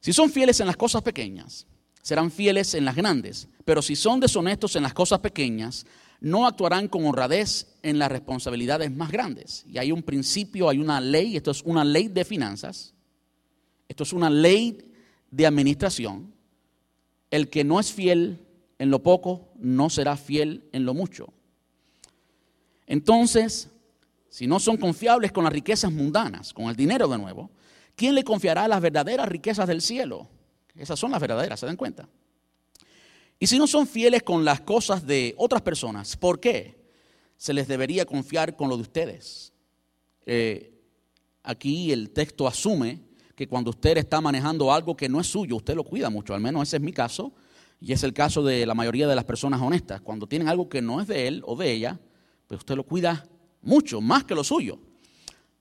Si 0.01 0.13
son 0.13 0.31
fieles 0.31 0.59
en 0.59 0.67
las 0.67 0.77
cosas 0.77 1.03
pequeñas, 1.03 1.69
serán 2.03 2.31
fieles 2.31 2.75
en 2.75 2.85
las 2.85 2.97
grandes, 2.97 3.49
pero 3.65 3.81
si 3.81 3.97
son 3.97 4.21
deshonestos 4.21 4.77
en 4.77 4.83
las 4.83 4.93
cosas 4.93 5.21
pequeñas, 5.21 5.87
no 6.21 6.47
actuarán 6.47 6.89
con 6.89 7.07
honradez 7.07 7.67
en 7.83 7.99
las 7.99 8.11
responsabilidades 8.11 8.93
más 8.93 9.11
grandes. 9.11 9.65
Y 9.67 9.79
hay 9.79 9.91
un 9.91 10.03
principio, 10.03 10.69
hay 10.69 10.79
una 10.79 11.01
ley, 11.01 11.37
esto 11.37 11.53
es 11.53 11.63
una 11.63 11.85
ley 11.85 12.09
de 12.09 12.25
finanzas, 12.25 12.93
esto 13.89 14.03
es 14.03 14.13
una 14.13 14.29
ley 14.29 14.93
de 15.31 15.47
administración. 15.47 16.33
El 17.31 17.49
que 17.49 17.65
no 17.65 17.81
es 17.81 17.93
fiel 17.93 18.41
en 18.79 18.91
lo 18.91 19.03
poco, 19.03 19.53
no 19.59 19.89
será 19.89 20.17
fiel 20.17 20.69
en 20.73 20.85
lo 20.85 20.95
mucho. 20.95 21.33
Entonces, 22.87 23.71
si 24.29 24.47
no 24.47 24.61
son 24.61 24.77
confiables 24.77 25.33
con 25.33 25.45
las 25.45 25.53
riquezas 25.53 25.93
mundanas, 25.93 26.53
con 26.53 26.67
el 26.67 26.77
dinero 26.77 27.07
de 27.09 27.19
nuevo, 27.19 27.51
¿quién 27.95 28.15
le 28.15 28.25
confiará 28.25 28.67
las 28.67 28.81
verdaderas 28.81 29.29
riquezas 29.29 29.69
del 29.69 29.81
cielo? 29.81 30.29
Esas 30.75 30.99
son 30.99 31.11
las 31.11 31.21
verdaderas, 31.21 31.61
¿se 31.61 31.67
dan 31.67 31.77
cuenta? 31.77 32.09
Y 33.39 33.47
si 33.47 33.59
no 33.59 33.67
son 33.67 33.87
fieles 33.87 34.23
con 34.23 34.45
las 34.45 34.61
cosas 34.61 35.07
de 35.07 35.35
otras 35.37 35.63
personas, 35.63 36.17
¿por 36.17 36.39
qué 36.39 36.77
se 37.37 37.53
les 37.53 37.67
debería 37.67 38.07
confiar 38.07 38.57
con 38.57 38.69
lo 38.69 38.77
de 38.77 38.83
ustedes? 38.83 39.53
Eh, 40.27 40.73
aquí 41.43 41.93
el 41.93 42.11
texto 42.11 42.47
asume 42.47 43.01
que 43.35 43.49
cuando 43.49 43.71
usted 43.71 43.99
está 43.99 44.21
manejando 44.21 44.73
algo 44.73 44.97
que 44.97 45.09
no 45.09 45.21
es 45.21 45.27
suyo, 45.27 45.57
usted 45.57 45.75
lo 45.75 45.85
cuida 45.85 46.09
mucho, 46.09 46.35
al 46.35 46.41
menos 46.41 46.69
ese 46.69 46.77
es 46.77 46.83
mi 46.83 46.93
caso. 46.93 47.33
Y 47.81 47.93
es 47.93 48.05
el 48.05 48.13
caso 48.13 48.45
de 48.45 48.65
la 48.65 48.75
mayoría 48.75 49.09
de 49.09 49.17
las 49.17 49.25
personas 49.25 49.61
honestas. 49.61 50.01
Cuando 50.03 50.29
tienen 50.29 50.47
algo 50.47 50.69
que 50.69 50.81
no 50.81 51.01
es 51.01 51.09
de 51.09 51.27
él 51.27 51.43
o 51.45 51.57
de 51.57 51.73
ella, 51.73 51.99
pues 52.47 52.61
usted 52.61 52.77
lo 52.77 52.85
cuida 52.85 53.27
mucho, 53.61 54.01
más 54.01 54.23
que 54.23 54.37
lo 54.37 54.45
suyo. 54.45 54.79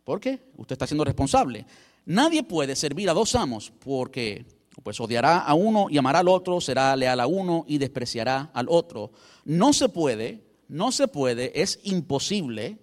¿Por 0.03 0.19
qué? 0.19 0.39
Usted 0.55 0.73
está 0.73 0.85
siendo 0.85 1.03
responsable. 1.03 1.65
Nadie 2.05 2.43
puede 2.43 2.75
servir 2.75 3.09
a 3.09 3.13
dos 3.13 3.33
amos 3.33 3.73
porque 3.79 4.45
pues 4.83 4.99
odiará 4.99 5.39
a 5.39 5.53
uno 5.53 5.87
y 5.89 5.97
amará 5.97 6.19
al 6.19 6.27
otro, 6.27 6.61
será 6.61 6.95
leal 6.95 7.19
a 7.19 7.27
uno 7.27 7.65
y 7.67 7.77
despreciará 7.77 8.51
al 8.53 8.67
otro. 8.69 9.11
No 9.45 9.73
se 9.73 9.89
puede, 9.89 10.43
no 10.67 10.91
se 10.91 11.07
puede, 11.07 11.61
es 11.61 11.79
imposible 11.83 12.79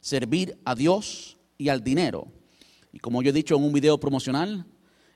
servir 0.00 0.58
a 0.64 0.74
Dios 0.74 1.38
y 1.58 1.68
al 1.68 1.82
dinero. 1.82 2.28
Y 2.92 2.98
como 2.98 3.22
yo 3.22 3.30
he 3.30 3.34
dicho 3.34 3.56
en 3.56 3.64
un 3.64 3.72
video 3.72 3.98
promocional, 3.98 4.66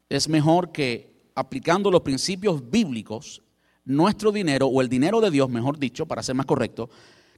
es 0.08 0.28
mejor 0.28 0.72
que 0.72 1.14
aplicando 1.34 1.90
los 1.90 2.02
principios 2.02 2.70
bíblicos 2.70 3.42
nuestro 3.84 4.32
dinero, 4.32 4.66
o 4.66 4.80
el 4.80 4.88
dinero 4.88 5.20
de 5.20 5.30
Dios, 5.30 5.50
mejor 5.50 5.78
dicho, 5.78 6.06
para 6.06 6.22
ser 6.22 6.34
más 6.34 6.46
correcto, 6.46 6.88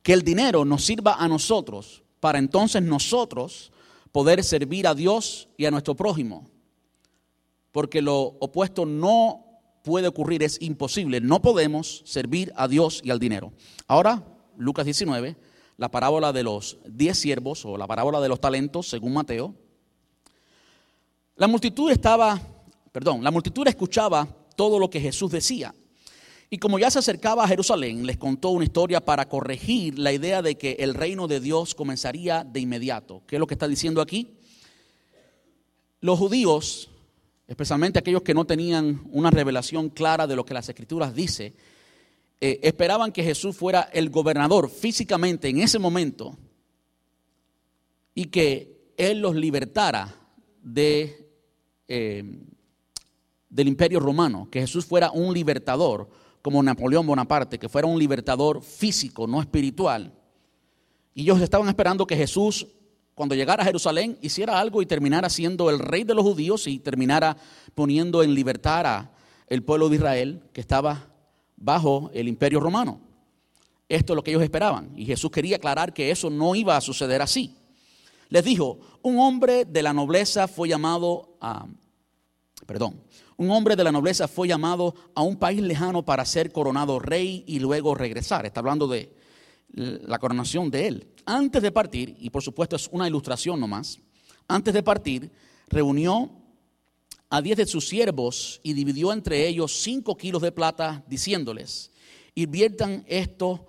que 0.03 0.13
el 0.13 0.23
dinero 0.23 0.65
nos 0.65 0.85
sirva 0.85 1.15
a 1.15 1.27
nosotros, 1.27 2.05
para 2.21 2.39
entonces 2.39 2.83
nosotros 2.83 3.73
poder 4.13 4.45
servir 4.45 4.87
a 4.87 4.95
Dios 4.95 5.49
y 5.57 5.65
a 5.65 5.71
nuestro 5.71 5.97
prójimo. 5.97 6.49
Porque 7.77 8.01
lo 8.01 8.39
opuesto 8.41 8.87
no 8.87 9.61
puede 9.83 10.09
ocurrir, 10.09 10.43
es 10.43 10.57
imposible. 10.63 11.21
No 11.21 11.43
podemos 11.43 12.01
servir 12.07 12.51
a 12.57 12.69
Dios 12.69 13.03
y 13.05 13.11
al 13.11 13.19
dinero. 13.19 13.53
Ahora, 13.87 14.25
Lucas 14.57 14.87
19, 14.87 15.37
la 15.77 15.91
parábola 15.91 16.33
de 16.33 16.43
los 16.43 16.79
diez 16.87 17.19
siervos 17.19 17.67
o 17.67 17.77
la 17.77 17.87
parábola 17.87 18.23
de 18.23 18.31
los 18.31 18.41
talentos, 18.41 18.89
según 18.89 19.13
Mateo. 19.13 19.55
La 21.35 21.49
multitud 21.49 21.91
estaba, 21.91 22.41
perdón, 22.93 23.23
la 23.23 23.31
multitud 23.31 23.69
escuchaba 23.69 24.27
todo 24.57 24.79
lo 24.79 24.89
que 24.89 24.99
Jesús 24.99 25.31
decía. 25.31 25.75
Y 26.49 26.57
como 26.57 26.79
ya 26.79 26.91
se 26.91 27.01
acercaba 27.01 27.45
a 27.45 27.49
Jerusalén, 27.49 28.07
les 28.07 28.17
contó 28.17 28.53
una 28.53 28.65
historia 28.65 29.05
para 29.05 29.29
corregir 29.29 29.99
la 29.99 30.15
idea 30.15 30.41
de 30.41 30.57
que 30.57 30.77
el 30.79 30.95
reino 30.95 31.29
de 31.29 31.41
Dios 31.41 31.75
comenzaría 31.75 32.43
de 32.43 32.59
inmediato. 32.59 33.23
¿Qué 33.27 33.37
es 33.37 33.41
lo 33.41 33.47
que 33.47 33.53
está 33.53 33.69
diciendo 33.69 34.01
aquí? 34.01 34.39
Los 36.01 36.19
judíos, 36.19 36.89
especialmente 37.47 37.99
aquellos 37.99 38.23
que 38.23 38.35
no 38.35 38.45
tenían 38.45 39.03
una 39.11 39.31
revelación 39.31 39.91
clara 39.91 40.27
de 40.27 40.37
lo 40.37 40.45
que 40.45 40.55
las 40.55 40.69
escrituras 40.69 41.15
dice, 41.15 41.55
eh, 42.41 42.61
esperaban 42.63 43.13
que 43.13 43.23
Jesús 43.23 43.57
fuera 43.57 43.89
el 43.93 44.11
gobernador 44.11 44.69
físicamente 44.69 45.49
en 45.49 45.61
ese 45.61 45.79
momento 45.79 46.37
y 48.15 48.27
que 48.27 48.93
Él 48.97 49.21
los 49.21 49.37
libertara 49.37 50.15
de, 50.63 51.31
eh, 51.89 52.25
del 53.49 53.69
imperio 53.69 54.01
romano, 54.01 54.49
que 54.51 54.61
Jesús 54.61 54.85
fuera 54.85 55.11
un 55.13 55.33
libertador 55.33 56.09
como 56.43 56.63
Napoleón 56.63 57.07
Bonaparte, 57.07 57.59
que 57.59 57.69
fuera 57.69 57.89
un 57.89 57.99
libertador 57.99 58.63
físico, 58.63 59.27
no 59.27 59.41
espiritual. 59.41 60.13
Y 61.15 61.23
ellos 61.23 61.41
estaban 61.41 61.69
esperando 61.69 62.07
que 62.07 62.17
Jesús, 62.17 62.67
cuando 63.17 63.35
llegara 63.35 63.63
a 63.63 63.67
Jerusalén, 63.67 64.19
hiciera 64.21 64.61
algo 64.61 64.83
y 64.83 64.87
terminara 64.87 65.31
siendo 65.31 65.71
el 65.71 65.79
rey 65.79 66.05
de 66.05 66.15
los 66.15 66.23
judíos 66.23 66.67
y 66.67 66.79
terminara 66.79 67.35
poniendo 67.75 68.23
en 68.23 68.35
libertad 68.35 68.85
a 68.85 69.11
el 69.47 69.63
pueblo 69.63 69.89
de 69.89 69.97
Israel 69.97 70.43
que 70.53 70.61
estaba 70.61 71.07
bajo 71.57 72.11
el 72.13 72.29
imperio 72.29 72.61
romano. 72.61 73.01
Esto 73.89 74.13
es 74.13 74.17
lo 74.17 74.23
que 74.23 74.33
ellos 74.33 74.43
esperaban. 74.43 74.93
Y 74.97 75.07
Jesús 75.07 75.31
quería 75.31 75.57
aclarar 75.57 75.95
que 75.95 76.11
eso 76.11 76.29
no 76.29 76.55
iba 76.55 76.77
a 76.77 76.81
suceder 76.83 77.23
así. 77.23 77.57
Les 78.29 78.45
dijo, 78.45 78.81
un 79.01 79.19
hombre 79.19 79.65
de 79.65 79.83
la 79.83 79.95
nobleza 79.95 80.47
fue 80.47 80.69
llamado 80.69 81.39
a, 81.41 81.67
perdón, 82.67 83.01
un 83.39 83.51
hombre 83.51 83.77
de 83.77 83.85
la 83.85 83.93
nobleza 83.93 84.29
fue 84.29 84.47
llamado 84.47 84.95
a 85.15 85.23
un 85.23 85.37
país 85.37 85.63
lejano 85.63 86.05
para 86.05 86.27
ser 86.27 86.53
coronado 86.53 86.99
rey 86.99 87.45
y 87.47 87.61
luego 87.61 87.95
regresar. 87.95 88.45
Está 88.45 88.61
hablando 88.61 88.87
de 88.87 89.11
la 89.69 90.19
coronación 90.19 90.71
de 90.71 90.87
él. 90.87 91.09
Antes 91.25 91.63
de 91.63 91.73
partir, 91.73 92.17
y 92.19 92.31
por 92.31 92.43
supuesto 92.43 92.77
es 92.77 92.89
una 92.93 93.07
ilustración 93.07 93.61
nomás, 93.61 93.99
antes 94.49 94.73
de 94.73 94.83
partir, 94.83 95.31
reunió 95.69 96.31
a 97.29 97.43
diez 97.43 97.57
de 97.57 97.67
sus 97.67 97.89
siervos 97.89 98.61
y 98.63 98.73
dividió 98.73 99.13
entre 99.13 99.47
ellos 99.47 99.83
cinco 99.83 100.17
kilos 100.17 100.43
de 100.43 100.53
plata, 100.53 101.05
diciéndoles, 101.09 101.91
inviertan 102.35 103.05
esto 103.09 103.67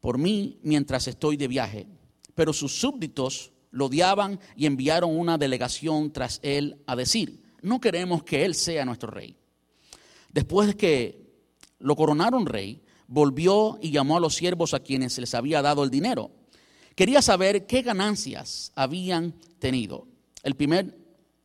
por 0.00 0.18
mí 0.18 0.58
mientras 0.62 1.06
estoy 1.06 1.36
de 1.36 1.48
viaje. 1.48 1.86
Pero 2.34 2.52
sus 2.52 2.78
súbditos 2.80 3.52
lo 3.70 3.86
odiaban 3.86 4.40
y 4.56 4.66
enviaron 4.66 5.16
una 5.16 5.38
delegación 5.38 6.12
tras 6.12 6.40
él 6.42 6.82
a 6.86 6.96
decir, 6.96 7.42
no 7.62 7.80
queremos 7.80 8.22
que 8.22 8.44
Él 8.44 8.54
sea 8.54 8.84
nuestro 8.84 9.10
rey. 9.10 9.36
Después 10.32 10.68
de 10.68 10.76
que 10.76 11.28
lo 11.78 11.96
coronaron 11.96 12.46
rey, 12.46 12.82
volvió 13.08 13.78
y 13.82 13.90
llamó 13.90 14.16
a 14.16 14.20
los 14.20 14.36
siervos 14.36 14.72
a 14.72 14.80
quienes 14.80 15.18
les 15.18 15.34
había 15.34 15.60
dado 15.62 15.82
el 15.82 15.90
dinero. 15.90 16.30
Quería 16.94 17.20
saber 17.22 17.66
qué 17.66 17.82
ganancias 17.82 18.70
habían 18.76 19.34
tenido. 19.58 20.06
El 20.44 20.54
primer, 20.54 20.96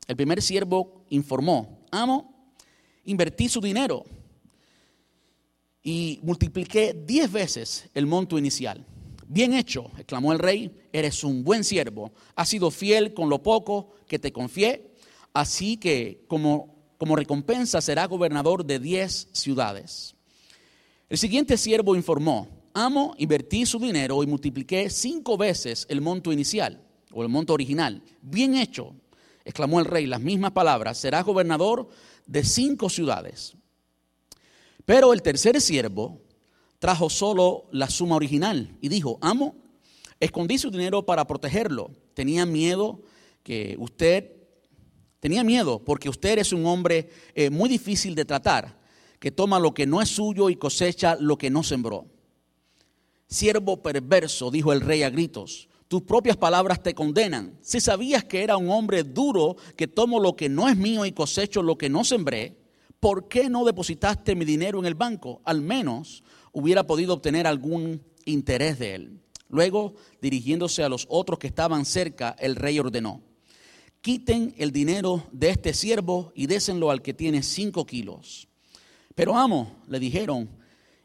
el 0.08 0.16
primer 0.16 0.42
siervo 0.42 1.06
informó, 1.10 1.80
amo, 1.90 2.54
invertí 3.06 3.50
su 3.50 3.60
dinero 3.60 4.06
y 5.82 6.20
multipliqué 6.22 6.94
diez 6.94 7.32
veces 7.32 7.90
el 7.96 8.06
monto 8.06 8.38
inicial. 8.38 8.86
Bien 9.28 9.54
hecho, 9.54 9.90
exclamó 9.98 10.32
el 10.32 10.38
rey, 10.38 10.78
eres 10.92 11.24
un 11.24 11.44
buen 11.44 11.64
siervo, 11.64 12.12
has 12.36 12.50
sido 12.50 12.70
fiel 12.70 13.16
con 13.16 13.30
lo 13.30 13.42
poco 13.42 13.96
que 14.08 14.20
te 14.20 14.32
confié 14.32 14.94
Así 15.34 15.78
que 15.78 16.24
como, 16.28 16.76
como 16.98 17.16
recompensa 17.16 17.82
será 17.82 18.06
gobernador 18.06 18.66
de 18.66 18.80
diez 18.80 19.28
ciudades. 19.32 20.16
El 21.14 21.20
siguiente 21.20 21.58
siervo 21.58 21.96
informó, 21.96 22.48
amo, 22.74 23.14
invertí 23.20 23.68
su 23.68 23.78
dinero 23.78 24.24
y 24.24 24.26
multipliqué 24.26 24.90
cinco 24.90 25.38
veces 25.38 25.86
el 25.88 26.02
monto 26.02 26.34
inicial 26.34 26.82
o 27.12 27.22
el 27.22 27.30
monto 27.30 27.54
original. 27.54 28.02
Bien 28.24 28.56
hecho, 28.56 28.96
exclamó 29.46 29.80
el 29.80 29.86
rey, 29.86 30.08
las 30.08 30.22
mismas 30.22 30.54
palabras, 30.54 30.98
será 30.98 31.22
gobernador 31.22 31.88
de 32.26 32.44
cinco 32.44 32.90
ciudades. 32.90 33.54
Pero 34.86 35.14
el 35.14 35.22
tercer 35.22 35.62
siervo 35.62 36.20
trajo 36.80 37.12
solo 37.12 37.68
la 37.72 37.92
suma 37.92 38.16
original 38.16 38.76
y 38.82 38.90
dijo, 38.90 39.20
amo, 39.22 39.54
escondí 40.20 40.58
su 40.58 40.72
dinero 40.72 41.06
para 41.06 41.28
protegerlo. 41.28 41.92
Tenía 42.16 42.48
miedo 42.48 43.04
que 43.44 43.76
usted 43.78 44.32
Tenía 45.24 45.42
miedo 45.46 45.80
porque 45.80 46.10
usted 46.10 46.40
es 46.40 46.52
un 46.52 46.66
hombre 46.66 47.10
eh, 47.34 47.50
muy 47.50 47.70
difícil 47.70 48.14
de 48.14 48.26
tratar, 48.26 48.78
que 49.24 49.32
toma 49.32 49.58
lo 49.58 49.74
que 49.74 49.86
no 49.86 50.02
es 50.02 50.10
suyo 50.10 50.50
y 50.50 50.58
cosecha 50.58 51.16
lo 51.18 51.38
que 51.38 51.50
no 51.50 51.64
sembró. 51.64 52.08
Siervo 53.26 53.82
perverso, 53.82 54.52
dijo 54.52 54.74
el 54.74 54.82
rey 54.82 55.04
a 55.04 55.10
gritos, 55.10 55.70
tus 55.88 56.02
propias 56.02 56.36
palabras 56.36 56.84
te 56.84 56.94
condenan. 56.94 57.58
Si 57.62 57.80
sabías 57.80 58.26
que 58.26 58.44
era 58.44 58.58
un 58.58 58.70
hombre 58.70 59.06
duro, 59.06 59.56
que 59.78 59.88
tomo 59.88 60.20
lo 60.20 60.36
que 60.36 60.50
no 60.50 60.68
es 60.68 60.76
mío 60.76 61.06
y 61.06 61.14
cosecho 61.14 61.64
lo 61.64 61.78
que 61.78 61.88
no 61.88 62.04
sembré, 62.04 62.58
¿por 63.00 63.30
qué 63.30 63.50
no 63.50 63.64
depositaste 63.64 64.36
mi 64.36 64.44
dinero 64.44 64.78
en 64.80 64.86
el 64.86 64.96
banco? 64.96 65.42
Al 65.46 65.62
menos 65.62 66.22
hubiera 66.52 66.86
podido 66.86 67.14
obtener 67.14 67.48
algún 67.48 68.04
interés 68.26 68.78
de 68.78 68.96
él. 68.96 69.22
Luego, 69.48 69.94
dirigiéndose 70.22 70.84
a 70.84 70.90
los 70.90 71.08
otros 71.10 71.40
que 71.40 71.48
estaban 71.48 71.86
cerca, 71.86 72.36
el 72.40 72.58
rey 72.58 72.78
ordenó 72.78 73.22
quiten 74.02 74.54
el 74.58 74.74
dinero 74.74 75.26
de 75.32 75.50
este 75.52 75.74
siervo 75.74 76.34
y 76.36 76.48
désenlo 76.48 76.92
al 76.92 77.02
que 77.02 77.14
tiene 77.14 77.42
cinco 77.42 77.86
kilos. 77.86 78.50
Pero 79.16 79.36
amo, 79.38 79.84
le 79.88 80.00
dijeron, 80.00 80.50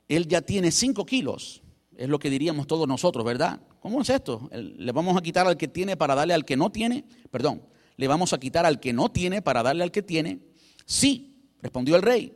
él 0.08 0.26
ya 0.26 0.40
tiene 0.40 0.70
cinco 0.70 1.04
kilos. 1.04 1.62
Es 1.96 2.08
lo 2.08 2.18
que 2.18 2.30
diríamos 2.30 2.66
todos 2.66 2.86
nosotros, 2.86 3.24
¿verdad? 3.24 3.60
¿Cómo 3.80 4.00
es 4.02 4.10
esto? 4.10 4.48
¿Le 4.52 4.92
vamos 4.92 5.16
a 5.16 5.20
quitar 5.20 5.46
al 5.46 5.56
que 5.56 5.68
tiene 5.68 5.96
para 5.96 6.14
darle 6.14 6.34
al 6.34 6.44
que 6.44 6.56
no 6.56 6.70
tiene? 6.70 7.04
Perdón, 7.30 7.62
¿le 7.96 8.08
vamos 8.08 8.32
a 8.32 8.38
quitar 8.38 8.66
al 8.66 8.80
que 8.80 8.92
no 8.92 9.10
tiene 9.10 9.42
para 9.42 9.62
darle 9.62 9.82
al 9.82 9.90
que 9.90 10.02
tiene? 10.02 10.40
Sí, 10.86 11.44
respondió 11.60 11.96
el 11.96 12.02
rey. 12.02 12.32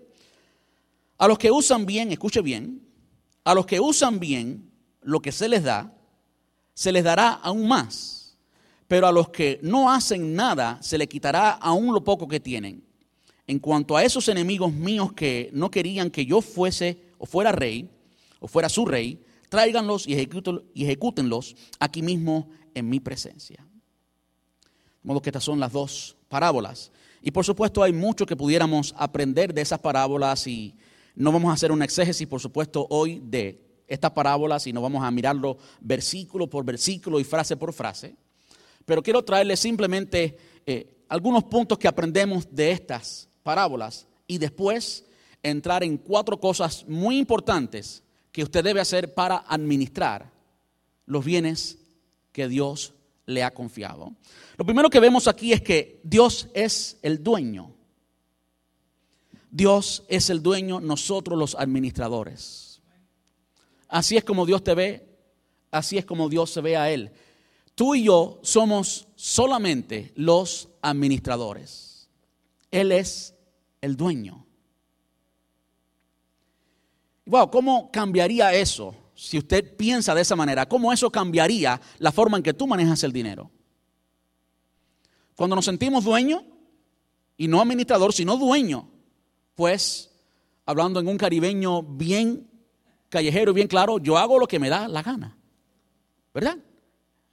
A 1.19 1.29
los 1.29 1.39
que 1.39 1.51
usan 1.51 1.87
bien, 1.87 2.11
escuche 2.13 2.43
bien, 2.43 2.83
a 3.45 3.55
los 3.55 3.67
que 3.67 3.81
usan 3.81 4.19
bien 4.19 4.71
lo 5.01 5.21
que 5.21 5.33
se 5.33 5.49
les 5.49 5.63
da, 5.63 5.95
se 6.75 6.93
les 6.93 7.05
dará 7.05 7.33
aún 7.33 7.67
más. 7.67 8.37
Pero 8.89 9.07
a 9.07 9.13
los 9.13 9.31
que 9.31 9.59
no 9.63 9.91
hacen 9.91 10.35
nada, 10.35 10.79
se 10.83 10.99
les 10.99 11.09
quitará 11.09 11.53
aún 11.53 11.95
lo 11.95 12.05
poco 12.05 12.29
que 12.29 12.41
tienen. 12.41 12.85
En 13.53 13.59
cuanto 13.59 13.99
a 13.99 14.03
esos 14.03 14.29
enemigos 14.29 14.73
míos 14.73 15.13
que 15.13 15.51
no 15.53 15.71
querían 15.71 16.11
que 16.11 16.25
yo 16.25 16.41
fuese 16.41 17.03
o 17.19 17.27
fuera 17.27 17.53
rey, 17.53 17.87
o 18.41 18.49
fuera 18.49 18.71
su 18.71 18.87
rey, 18.87 19.23
tráiganlos 19.51 20.09
y, 20.09 20.15
ejecútenlos 20.15 21.55
aquí 21.79 22.01
mismo 22.01 22.49
en 22.75 22.89
mi 22.89 22.99
presencia. 22.99 23.59
De 23.59 25.03
modo 25.03 25.21
que 25.21 25.29
estas 25.29 25.45
son 25.45 25.61
las 25.61 25.71
dos 25.71 26.17
parábolas. 26.31 26.93
Y 27.21 27.31
por 27.31 27.45
supuesto 27.45 27.83
hay 27.83 27.93
mucho 27.93 28.25
que 28.25 28.37
pudiéramos 28.37 28.95
aprender 28.97 29.53
de 29.53 29.61
esas 29.61 29.81
parábolas 29.81 30.47
y 30.47 30.75
no 31.15 31.31
vamos 31.31 31.51
a 31.51 31.53
hacer 31.53 31.73
un 31.73 31.83
exégesis, 31.83 32.27
por 32.27 32.41
supuesto, 32.41 32.87
hoy 32.89 33.21
de 33.23 33.61
estas 33.87 34.13
parábolas 34.13 34.67
y 34.67 34.73
no 34.73 34.81
vamos 34.81 35.05
a 35.05 35.11
mirarlo 35.11 35.59
versículo 35.79 36.49
por 36.49 36.65
versículo 36.65 37.21
y 37.21 37.25
frase 37.25 37.59
por 37.59 37.75
frase. 37.75 38.17
Pero 38.87 39.03
quiero 39.03 39.23
traerles 39.23 39.61
simplemente 39.61 40.39
eh, 40.65 41.05
algunos 41.11 41.45
puntos 41.45 41.77
que 41.77 41.87
aprendemos 41.87 42.49
de 42.51 42.71
estas 42.71 43.29
parábolas 43.43 44.07
y 44.27 44.39
después 44.39 45.05
entrar 45.43 45.83
en 45.83 45.97
cuatro 45.99 46.39
cosas 46.39 46.85
muy 46.89 47.19
importantes 47.19 48.03
que 48.31 48.43
usted 48.43 48.65
debe 48.65 48.81
hacer 48.81 49.15
para 49.15 49.45
administrar 49.49 50.31
los 51.07 51.25
bienes 51.25 51.79
que 52.33 52.49
Dios 52.49 52.95
le 53.27 53.43
ha 53.43 53.53
confiado. 53.53 54.13
Lo 54.57 54.65
primero 54.65 54.89
que 54.89 55.01
vemos 55.01 55.29
aquí 55.29 55.53
es 55.53 55.61
que 55.61 56.01
Dios 56.03 56.49
es 56.55 56.99
el 57.03 57.23
dueño. 57.23 57.75
Dios 59.51 60.05
es 60.09 60.31
el 60.31 60.43
dueño, 60.43 60.81
nosotros 60.81 61.39
los 61.39 61.55
administradores. 61.55 62.81
Así 63.89 64.17
es 64.17 64.25
como 64.25 64.47
Dios 64.47 64.65
te 64.65 64.75
ve, 64.75 65.07
así 65.71 65.99
es 65.99 66.07
como 66.07 66.31
Dios 66.31 66.51
se 66.51 66.63
ve 66.63 66.77
a 66.79 66.91
Él. 66.91 67.11
Tú 67.75 67.95
y 67.95 68.05
yo 68.05 68.41
somos 68.43 69.09
solamente 69.15 70.13
los 70.17 70.71
administradores. 70.81 71.92
Él 72.73 72.91
es 72.91 73.37
el 73.81 73.97
dueño. 73.97 74.45
Wow, 77.27 77.51
¿cómo 77.51 77.93
cambiaría 77.93 78.53
eso? 78.53 78.97
Si 79.15 79.39
usted 79.39 79.77
piensa 79.77 80.15
de 80.15 80.23
esa 80.23 80.35
manera, 80.35 80.67
¿cómo 80.67 80.93
eso 80.93 81.11
cambiaría 81.11 81.81
la 81.99 82.11
forma 82.11 82.39
en 82.39 82.43
que 82.43 82.55
tú 82.55 82.67
manejas 82.67 83.05
el 83.05 83.13
dinero? 83.13 83.53
Cuando 85.37 85.55
nos 85.55 85.65
sentimos 85.65 86.03
dueños, 86.03 86.43
y 87.37 87.49
no 87.49 87.61
administrador, 87.61 88.13
sino 88.13 88.37
dueño, 88.37 88.89
pues, 89.55 90.11
hablando 90.65 91.01
en 91.01 91.09
un 91.09 91.19
caribeño 91.19 91.83
bien 91.83 92.49
callejero 93.09 93.51
y 93.51 93.55
bien 93.55 93.69
claro, 93.69 93.99
yo 93.99 94.17
hago 94.17 94.39
lo 94.39 94.47
que 94.47 94.59
me 94.59 94.69
da 94.69 94.87
la 94.89 95.03
gana. 95.03 95.37
¿Verdad? 96.33 96.57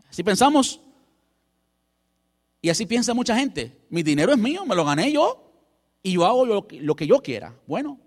Si 0.09 0.23
pensamos, 0.23 0.81
y 2.61 2.69
así 2.69 2.85
piensa 2.85 3.13
mucha 3.13 3.35
gente, 3.37 3.77
mi 3.89 4.03
dinero 4.03 4.31
es 4.31 4.37
mío, 4.37 4.65
me 4.65 4.75
lo 4.75 4.83
gané 4.83 5.11
yo, 5.11 5.49
y 6.03 6.13
yo 6.13 6.25
hago 6.25 6.45
lo, 6.45 6.67
que 6.67 7.07
yo 7.07 7.19
quiera. 7.19 7.55
Bueno, 7.67 7.99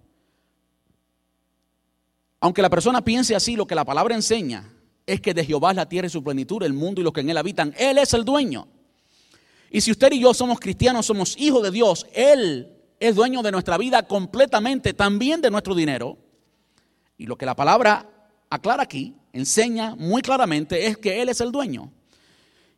aunque 2.40 2.62
la 2.62 2.70
persona 2.70 3.02
piense 3.04 3.34
así, 3.34 3.56
lo 3.56 3.66
que 3.66 3.74
la 3.74 3.84
palabra 3.84 4.14
enseña 4.14 4.72
es 5.06 5.20
que 5.20 5.34
de 5.34 5.44
Jehová 5.44 5.70
es 5.70 5.76
la 5.76 5.88
tierra 5.88 6.06
y 6.06 6.10
su 6.10 6.22
plenitud, 6.22 6.62
el 6.62 6.72
mundo 6.72 7.00
y 7.00 7.04
los 7.04 7.12
que 7.12 7.20
en 7.20 7.30
él 7.30 7.36
habitan. 7.36 7.74
Él 7.78 7.98
es 7.98 8.14
el 8.14 8.24
dueño. 8.24 8.66
Y 9.70 9.80
si 9.80 9.90
usted 9.90 10.12
y 10.12 10.20
yo 10.20 10.34
somos 10.34 10.60
cristianos, 10.60 11.06
somos 11.06 11.36
hijos 11.38 11.62
de 11.62 11.70
Dios, 11.70 12.06
Él 12.12 12.76
es 13.00 13.14
dueño 13.14 13.42
de 13.42 13.52
nuestra 13.52 13.78
vida 13.78 14.06
completamente, 14.06 14.92
también 14.92 15.40
de 15.40 15.50
nuestro 15.50 15.74
dinero. 15.74 16.18
Y 17.16 17.26
lo 17.26 17.36
que 17.36 17.46
la 17.46 17.56
palabra 17.56 18.06
aclara 18.50 18.82
aquí, 18.82 19.14
enseña 19.32 19.94
muy 19.96 20.20
claramente, 20.20 20.86
es 20.86 20.98
que 20.98 21.22
Él 21.22 21.30
es 21.30 21.40
el 21.40 21.52
dueño. 21.52 21.90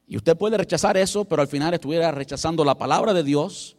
Y 0.06 0.16
usted 0.16 0.36
puede 0.36 0.58
rechazar 0.58 0.96
eso, 0.96 1.24
pero 1.24 1.42
al 1.42 1.48
final 1.48 1.72
estuviera 1.74 2.10
rechazando 2.10 2.64
la 2.64 2.76
palabra 2.76 3.14
de 3.14 3.22
Dios. 3.22 3.76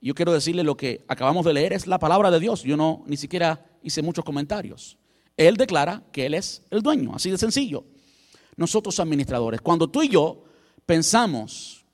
Yo 0.00 0.14
quiero 0.14 0.32
decirle 0.32 0.62
lo 0.62 0.76
que 0.76 1.04
acabamos 1.08 1.44
de 1.44 1.54
leer 1.54 1.72
es 1.72 1.86
la 1.86 1.98
palabra 1.98 2.30
de 2.30 2.40
Dios. 2.40 2.62
Yo 2.62 2.76
no 2.76 3.02
ni 3.06 3.16
siquiera 3.16 3.64
hice 3.82 4.02
muchos 4.02 4.24
comentarios. 4.24 4.98
Él 5.36 5.56
declara 5.56 6.02
que 6.12 6.26
Él 6.26 6.34
es 6.34 6.62
el 6.70 6.82
dueño, 6.82 7.12
así 7.14 7.30
de 7.30 7.38
sencillo. 7.38 7.84
Nosotros 8.56 9.00
administradores, 9.00 9.60
cuando 9.60 9.88
tú 9.88 10.02
y 10.02 10.08
yo 10.08 10.44
pensamos 10.84 11.84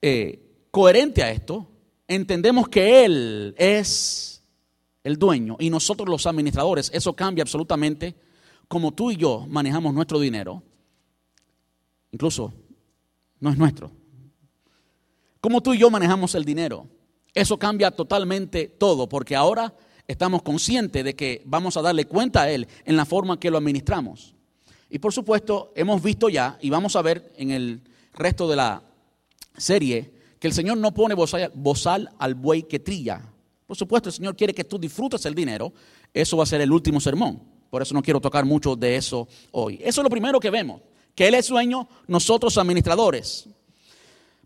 eh, 0.00 0.66
coherente 0.70 1.22
a 1.22 1.30
esto, 1.30 1.68
entendemos 2.06 2.68
que 2.68 3.04
Él 3.04 3.54
es 3.58 4.42
el 5.04 5.16
dueño 5.16 5.56
y 5.58 5.70
nosotros 5.70 6.08
los 6.08 6.26
administradores, 6.26 6.90
eso 6.92 7.14
cambia 7.14 7.42
absolutamente 7.42 8.14
como 8.68 8.92
tú 8.92 9.10
y 9.10 9.16
yo 9.16 9.46
manejamos 9.48 9.94
nuestro 9.94 10.18
dinero. 10.20 10.62
Incluso 12.12 12.52
no 13.40 13.50
es 13.50 13.58
nuestro. 13.58 13.90
Como 15.40 15.60
tú 15.60 15.74
y 15.74 15.78
yo 15.78 15.90
manejamos 15.90 16.34
el 16.34 16.44
dinero. 16.44 16.86
Eso 17.34 17.58
cambia 17.58 17.90
totalmente 17.90 18.66
todo, 18.66 19.08
porque 19.08 19.36
ahora 19.36 19.74
estamos 20.06 20.42
conscientes 20.42 21.04
de 21.04 21.14
que 21.14 21.42
vamos 21.44 21.76
a 21.76 21.82
darle 21.82 22.06
cuenta 22.06 22.42
a 22.42 22.50
Él 22.50 22.66
en 22.84 22.96
la 22.96 23.04
forma 23.04 23.38
que 23.38 23.50
lo 23.50 23.58
administramos. 23.58 24.34
Y 24.90 24.98
por 24.98 25.12
supuesto, 25.12 25.72
hemos 25.76 26.02
visto 26.02 26.28
ya, 26.28 26.58
y 26.60 26.70
vamos 26.70 26.96
a 26.96 27.02
ver 27.02 27.32
en 27.36 27.50
el 27.50 27.82
resto 28.14 28.48
de 28.48 28.56
la 28.56 28.82
serie, 29.56 30.12
que 30.40 30.48
el 30.48 30.54
Señor 30.54 30.78
no 30.78 30.94
pone 30.94 31.14
bozal 31.14 32.10
al 32.18 32.34
buey 32.34 32.62
que 32.62 32.78
trilla. 32.78 33.22
Por 33.66 33.76
supuesto, 33.76 34.08
el 34.08 34.14
Señor 34.14 34.34
quiere 34.34 34.54
que 34.54 34.64
tú 34.64 34.78
disfrutes 34.78 35.26
el 35.26 35.34
dinero. 35.34 35.72
Eso 36.14 36.38
va 36.38 36.44
a 36.44 36.46
ser 36.46 36.60
el 36.62 36.72
último 36.72 37.00
sermón. 37.00 37.42
Por 37.68 37.82
eso 37.82 37.92
no 37.92 38.02
quiero 38.02 38.20
tocar 38.20 38.44
mucho 38.44 38.74
de 38.74 38.96
eso 38.96 39.28
hoy. 39.50 39.78
Eso 39.82 40.00
es 40.00 40.04
lo 40.04 40.10
primero 40.10 40.40
que 40.40 40.48
vemos, 40.48 40.80
que 41.18 41.26
Él 41.26 41.34
es 41.34 41.48
dueño, 41.48 41.88
nosotros 42.06 42.56
administradores. 42.58 43.48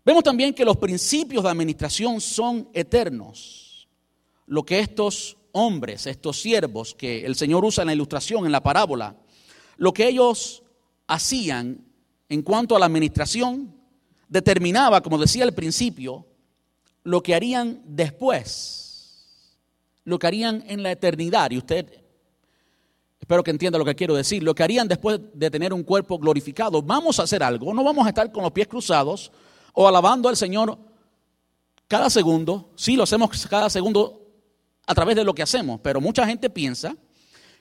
Vemos 0.03 0.23
también 0.23 0.55
que 0.55 0.65
los 0.65 0.77
principios 0.77 1.43
de 1.43 1.51
administración 1.51 2.19
son 2.19 2.67
eternos. 2.73 3.87
Lo 4.47 4.65
que 4.65 4.79
estos 4.79 5.37
hombres, 5.51 6.07
estos 6.07 6.41
siervos 6.41 6.95
que 6.95 7.27
el 7.27 7.35
Señor 7.35 7.63
usa 7.63 7.83
en 7.83 7.89
la 7.89 7.93
ilustración, 7.93 8.47
en 8.47 8.51
la 8.51 8.63
parábola, 8.63 9.15
lo 9.77 9.93
que 9.93 10.07
ellos 10.07 10.63
hacían 11.05 11.85
en 12.27 12.41
cuanto 12.41 12.75
a 12.75 12.79
la 12.79 12.87
administración 12.87 13.75
determinaba, 14.27 15.01
como 15.01 15.19
decía 15.19 15.43
al 15.43 15.53
principio, 15.53 16.25
lo 17.03 17.21
que 17.21 17.35
harían 17.35 17.83
después, 17.85 19.27
lo 20.05 20.17
que 20.17 20.25
harían 20.25 20.63
en 20.65 20.81
la 20.81 20.91
eternidad. 20.91 21.51
Y 21.51 21.59
usted, 21.59 22.02
espero 23.23 23.41
que 23.41 23.51
entienda 23.51 23.79
lo 23.79 23.85
que 23.85 23.95
quiero 23.95 24.15
decir, 24.15 24.43
lo 24.43 24.53
que 24.53 24.63
harían 24.63 24.85
después 24.85 25.17
de 25.33 25.49
tener 25.49 25.71
un 25.71 25.83
cuerpo 25.83 26.19
glorificado. 26.19 26.81
Vamos 26.81 27.21
a 27.21 27.23
hacer 27.23 27.41
algo, 27.41 27.73
no 27.73 27.81
vamos 27.81 28.05
a 28.05 28.09
estar 28.09 28.29
con 28.33 28.43
los 28.43 28.51
pies 28.51 28.67
cruzados 28.67 29.31
o 29.71 29.87
alabando 29.87 30.27
al 30.27 30.35
Señor 30.35 30.77
cada 31.87 32.09
segundo. 32.09 32.71
Sí, 32.75 32.97
lo 32.97 33.03
hacemos 33.03 33.47
cada 33.47 33.69
segundo 33.69 34.27
a 34.85 34.93
través 34.93 35.15
de 35.15 35.23
lo 35.23 35.33
que 35.33 35.41
hacemos, 35.41 35.79
pero 35.81 36.01
mucha 36.01 36.27
gente 36.27 36.49
piensa 36.49 36.97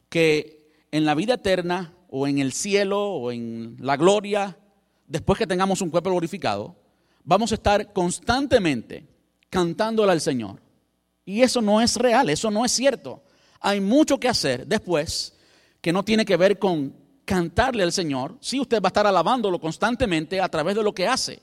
que 0.08 0.68
en 0.90 1.04
la 1.04 1.14
vida 1.14 1.34
eterna 1.34 1.94
o 2.08 2.26
en 2.26 2.40
el 2.40 2.52
cielo 2.52 3.00
o 3.00 3.30
en 3.30 3.76
la 3.78 3.96
gloria, 3.96 4.58
después 5.06 5.38
que 5.38 5.46
tengamos 5.46 5.80
un 5.80 5.90
cuerpo 5.90 6.10
glorificado, 6.10 6.74
vamos 7.22 7.52
a 7.52 7.54
estar 7.54 7.92
constantemente 7.92 9.06
cantándole 9.48 10.10
al 10.10 10.20
Señor. 10.20 10.60
Y 11.24 11.42
eso 11.42 11.62
no 11.62 11.80
es 11.80 11.94
real, 11.94 12.30
eso 12.30 12.50
no 12.50 12.64
es 12.64 12.72
cierto. 12.72 13.22
Hay 13.60 13.80
mucho 13.80 14.18
que 14.18 14.28
hacer 14.28 14.66
después 14.66 15.34
que 15.82 15.92
no 15.92 16.04
tiene 16.04 16.24
que 16.24 16.38
ver 16.38 16.58
con 16.58 16.94
cantarle 17.26 17.82
al 17.82 17.92
Señor. 17.92 18.38
Sí, 18.40 18.58
usted 18.58 18.80
va 18.80 18.86
a 18.86 18.88
estar 18.88 19.06
alabándolo 19.06 19.60
constantemente 19.60 20.40
a 20.40 20.48
través 20.48 20.76
de 20.76 20.82
lo 20.82 20.94
que 20.94 21.06
hace. 21.06 21.42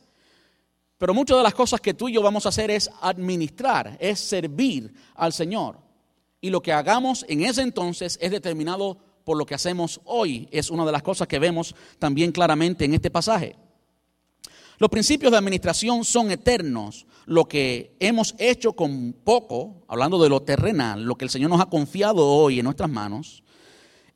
Pero 0.98 1.14
muchas 1.14 1.38
de 1.38 1.44
las 1.44 1.54
cosas 1.54 1.80
que 1.80 1.94
tú 1.94 2.10
y 2.10 2.14
yo 2.14 2.22
vamos 2.22 2.46
a 2.46 2.50
hacer 2.50 2.72
es 2.72 2.90
administrar, 3.02 3.98
es 4.00 4.20
servir 4.20 4.94
al 5.16 5.34
Señor. 5.34 5.78
Y 6.42 6.50
lo 6.50 6.62
que 6.62 6.72
hagamos 6.72 7.26
en 7.28 7.42
ese 7.42 7.62
entonces 7.62 8.18
es 8.22 8.32
determinado 8.32 8.98
por 9.26 9.38
lo 9.38 9.46
que 9.46 9.56
hacemos 9.56 10.00
hoy. 10.06 10.48
Es 10.52 10.70
una 10.70 10.86
de 10.86 10.92
las 10.94 11.04
cosas 11.04 11.28
que 11.28 11.40
vemos 11.40 11.76
también 12.00 12.32
claramente 12.32 12.86
en 12.86 12.94
este 12.94 13.12
pasaje. 13.12 13.56
Los 14.78 14.90
principios 14.90 15.32
de 15.32 15.38
administración 15.38 16.06
son 16.06 16.32
eternos. 16.32 17.06
Lo 17.26 17.46
que 17.46 17.96
hemos 18.00 18.36
hecho 18.38 18.74
con 18.74 19.14
poco, 19.24 19.84
hablando 19.90 20.22
de 20.22 20.30
lo 20.30 20.42
terrenal, 20.42 21.04
lo 21.04 21.16
que 21.16 21.26
el 21.26 21.30
Señor 21.30 21.50
nos 21.50 21.62
ha 21.62 21.70
confiado 21.70 22.26
hoy 22.26 22.60
en 22.60 22.64
nuestras 22.64 22.90
manos, 22.90 23.44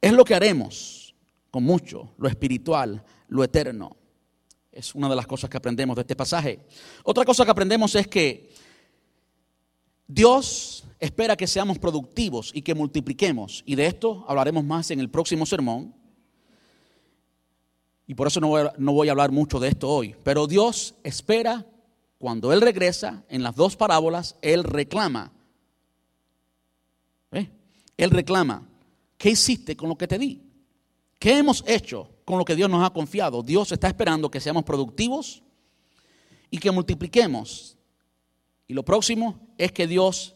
es 0.03 0.11
lo 0.11 0.25
que 0.25 0.35
haremos 0.35 1.15
con 1.49 1.63
mucho, 1.63 2.13
lo 2.17 2.27
espiritual, 2.27 3.05
lo 3.29 3.41
eterno. 3.41 3.95
Es 4.69 4.93
una 4.93 5.07
de 5.07 5.15
las 5.15 5.25
cosas 5.25 5.49
que 5.49 5.55
aprendemos 5.55 5.95
de 5.95 6.01
este 6.01 6.13
pasaje. 6.13 6.59
Otra 7.05 7.23
cosa 7.23 7.45
que 7.45 7.51
aprendemos 7.51 7.95
es 7.95 8.05
que 8.09 8.51
Dios 10.05 10.83
espera 10.99 11.37
que 11.37 11.47
seamos 11.47 11.79
productivos 11.79 12.51
y 12.53 12.63
que 12.63 12.75
multipliquemos. 12.75 13.63
Y 13.65 13.75
de 13.75 13.85
esto 13.85 14.25
hablaremos 14.27 14.65
más 14.65 14.91
en 14.91 14.99
el 14.99 15.09
próximo 15.09 15.45
sermón. 15.45 15.95
Y 18.05 18.15
por 18.15 18.27
eso 18.27 18.41
no 18.41 18.49
voy, 18.49 18.63
a, 18.63 18.73
no 18.77 18.91
voy 18.91 19.07
a 19.07 19.11
hablar 19.11 19.31
mucho 19.31 19.57
de 19.57 19.69
esto 19.69 19.89
hoy. 19.89 20.17
Pero 20.21 20.47
Dios 20.47 20.95
espera, 21.03 21.65
cuando 22.17 22.51
Él 22.51 22.59
regresa, 22.59 23.23
en 23.29 23.41
las 23.41 23.55
dos 23.55 23.77
parábolas, 23.77 24.35
Él 24.41 24.65
reclama. 24.65 25.31
¿Eh? 27.31 27.49
Él 27.95 28.09
reclama, 28.09 28.67
¿qué 29.23 29.29
hiciste 29.29 29.77
con 29.77 29.87
lo 29.87 29.97
que 29.97 30.05
te 30.05 30.19
di? 30.19 30.43
¿Qué 31.17 31.37
hemos 31.37 31.63
hecho 31.65 32.09
con 32.25 32.37
lo 32.37 32.43
que 32.43 32.57
Dios 32.57 32.69
nos 32.69 32.85
ha 32.85 32.91
confiado? 32.91 33.41
Dios 33.41 33.71
está 33.71 33.87
esperando 33.87 34.29
que 34.29 34.41
seamos 34.41 34.65
productivos 34.65 35.41
y 36.51 36.57
que 36.57 36.71
multipliquemos. 36.71 37.77
Y 38.67 38.73
lo 38.73 38.83
próximo 38.83 39.55
es 39.57 39.71
que 39.71 39.87
Dios 39.87 40.35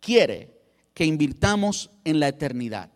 quiere 0.00 0.60
que 0.94 1.04
invirtamos 1.04 1.92
en 2.02 2.18
la 2.18 2.26
eternidad. 2.26 2.90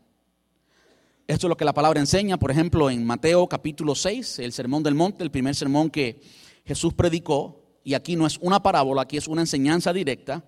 Esto 1.29 1.47
es 1.47 1.49
lo 1.49 1.57
que 1.57 1.65
la 1.65 1.73
palabra 1.73 2.01
enseña, 2.01 2.37
por 2.37 2.51
ejemplo, 2.51 2.91
en 2.91 3.07
Mateo 3.07 3.49
capítulo 3.49 3.95
6, 3.95 4.41
el 4.41 4.53
sermón 4.53 4.83
del 4.83 4.97
monte, 4.97 5.23
el 5.23 5.31
primer 5.31 5.55
sermón 5.55 5.89
que 5.89 6.21
Jesús 6.65 6.95
predicó, 6.95 7.79
y 7.85 7.95
aquí 7.95 8.17
no 8.17 8.27
es 8.27 8.39
una 8.39 8.61
parábola, 8.61 9.03
aquí 9.03 9.17
es 9.17 9.29
una 9.29 9.43
enseñanza 9.43 9.93
directa. 9.93 10.45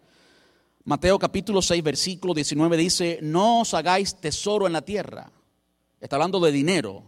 Mateo 0.85 1.19
capítulo 1.19 1.61
6, 1.61 1.83
versículo 1.83 2.33
19 2.33 2.77
dice, 2.77 3.19
no 3.23 3.61
os 3.61 3.75
hagáis 3.75 4.17
tesoro 4.17 4.67
en 4.67 4.73
la 4.73 4.83
tierra. 4.83 5.31
Está 6.01 6.17
hablando 6.17 6.41
de 6.41 6.53
dinero. 6.53 7.05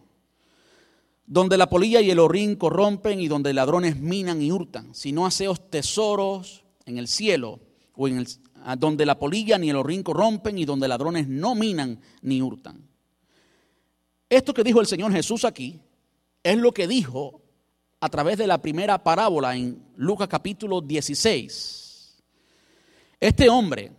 Donde 1.25 1.57
la 1.57 1.71
polilla 1.71 2.01
y 2.01 2.11
el 2.11 2.19
orín 2.19 2.57
corrompen 2.57 3.21
y 3.21 3.29
donde 3.29 3.55
ladrones 3.55 3.97
minan 3.97 4.43
y 4.43 4.53
hurtan. 4.53 4.95
Si 4.95 5.13
no 5.13 5.25
haceos 5.25 5.71
tesoros 5.71 6.65
en 6.85 6.99
el 6.99 7.09
cielo, 7.09 7.61
o 7.95 8.09
en 8.09 8.19
el, 8.19 8.29
donde 8.79 9.07
la 9.07 9.19
polilla 9.19 9.57
ni 9.59 9.71
el 9.71 9.77
orín 9.77 10.03
corrompen 10.03 10.59
y 10.59 10.65
donde 10.65 10.89
ladrones 10.89 11.29
no 11.29 11.55
minan 11.55 12.01
ni 12.21 12.43
hurtan. 12.43 12.87
Esto 14.29 14.53
que 14.53 14.65
dijo 14.65 14.81
el 14.81 14.87
Señor 14.87 15.13
Jesús 15.13 15.45
aquí 15.45 15.81
es 16.43 16.59
lo 16.59 16.73
que 16.73 16.87
dijo 16.87 17.41
a 18.01 18.09
través 18.09 18.37
de 18.37 18.47
la 18.47 18.61
primera 18.61 19.03
parábola 19.03 19.57
en 19.57 19.83
Lucas 19.97 20.29
capítulo 20.29 20.81
16. 20.81 21.82
Este 23.23 23.49
hombre, 23.49 23.93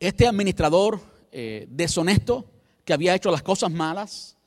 este 0.00 0.26
administrador 0.26 0.98
eh, 1.30 1.66
deshonesto 1.68 2.50
que 2.82 2.94
había 2.94 3.14
hecho 3.14 3.30
las 3.30 3.42
cosas 3.42 3.70
malas, 3.70 4.38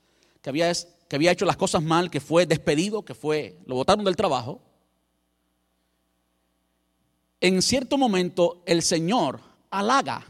que 0.42 0.50
había, 0.50 0.74
que 1.08 1.16
había 1.16 1.32
hecho 1.32 1.46
las 1.46 1.56
cosas 1.56 1.84
mal, 1.84 2.10
que 2.10 2.20
fue 2.20 2.48
despedido, 2.48 3.06
que 3.06 3.14
fue, 3.14 3.60
lo 3.68 3.76
botaron 3.76 4.04
del 4.04 4.16
trabajo, 4.16 4.60
en 7.42 7.62
cierto 7.62 7.96
momento 7.96 8.64
el 8.66 8.82
Señor 8.82 9.40
halaga. 9.70 10.26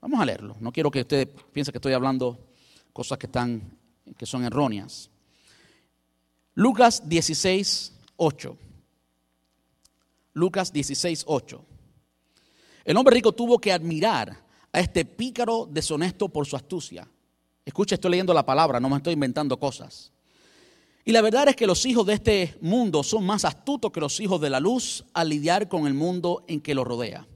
Vamos 0.00 0.20
a 0.20 0.24
leerlo. 0.24 0.54
No 0.60 0.70
quiero 0.70 0.92
que 0.92 1.00
usted 1.00 1.28
piense 1.52 1.72
que 1.72 1.78
estoy 1.78 1.94
hablando 1.94 2.38
cosas 2.92 3.18
que, 3.18 3.26
están, 3.26 3.76
que 4.16 4.24
son 4.24 4.44
erróneas. 4.44 5.10
Lucas 6.54 7.08
16, 7.08 7.92
8. 8.18 8.56
Lucas 10.34 10.72
16, 10.72 11.24
8. 11.26 11.64
El 12.84 12.96
hombre 12.96 13.14
rico 13.14 13.32
tuvo 13.32 13.58
que 13.58 13.72
admirar 13.72 14.44
a 14.72 14.80
este 14.80 15.04
pícaro 15.04 15.68
deshonesto 15.70 16.28
por 16.28 16.46
su 16.46 16.56
astucia. 16.56 17.08
Escucha, 17.64 17.94
estoy 17.94 18.10
leyendo 18.10 18.34
la 18.34 18.44
palabra, 18.44 18.78
no 18.78 18.90
me 18.90 18.96
estoy 18.96 19.14
inventando 19.14 19.58
cosas. 19.58 20.12
Y 21.04 21.12
la 21.12 21.22
verdad 21.22 21.48
es 21.48 21.56
que 21.56 21.66
los 21.66 21.84
hijos 21.86 22.06
de 22.06 22.14
este 22.14 22.56
mundo 22.60 23.02
son 23.02 23.24
más 23.24 23.44
astutos 23.44 23.90
que 23.90 24.00
los 24.00 24.20
hijos 24.20 24.40
de 24.40 24.50
la 24.50 24.60
luz 24.60 25.04
al 25.12 25.28
lidiar 25.28 25.68
con 25.68 25.86
el 25.86 25.94
mundo 25.94 26.44
en 26.48 26.60
que 26.60 26.74
los 26.74 26.86
rodea. 26.86 27.26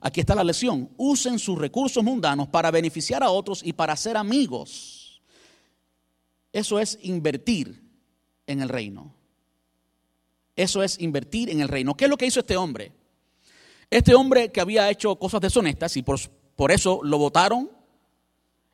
Aquí 0.00 0.20
está 0.20 0.34
la 0.34 0.44
lección. 0.44 0.90
Usen 0.96 1.38
sus 1.38 1.58
recursos 1.58 2.02
mundanos 2.02 2.48
para 2.48 2.70
beneficiar 2.70 3.22
a 3.22 3.30
otros 3.30 3.62
y 3.64 3.72
para 3.72 3.96
ser 3.96 4.16
amigos. 4.16 5.20
Eso 6.52 6.80
es 6.80 6.98
invertir 7.02 7.82
en 8.46 8.60
el 8.60 8.68
reino. 8.68 9.14
Eso 10.56 10.82
es 10.82 10.98
invertir 11.00 11.50
en 11.50 11.60
el 11.60 11.68
reino. 11.68 11.96
¿Qué 11.96 12.04
es 12.04 12.10
lo 12.10 12.16
que 12.16 12.26
hizo 12.26 12.40
este 12.40 12.56
hombre? 12.56 12.92
Este 13.90 14.14
hombre 14.14 14.52
que 14.52 14.60
había 14.60 14.88
hecho 14.88 15.16
cosas 15.16 15.40
deshonestas 15.40 15.96
y 15.96 16.02
por, 16.02 16.70
eso 16.70 17.00
lo 17.02 17.18
votaron. 17.18 17.68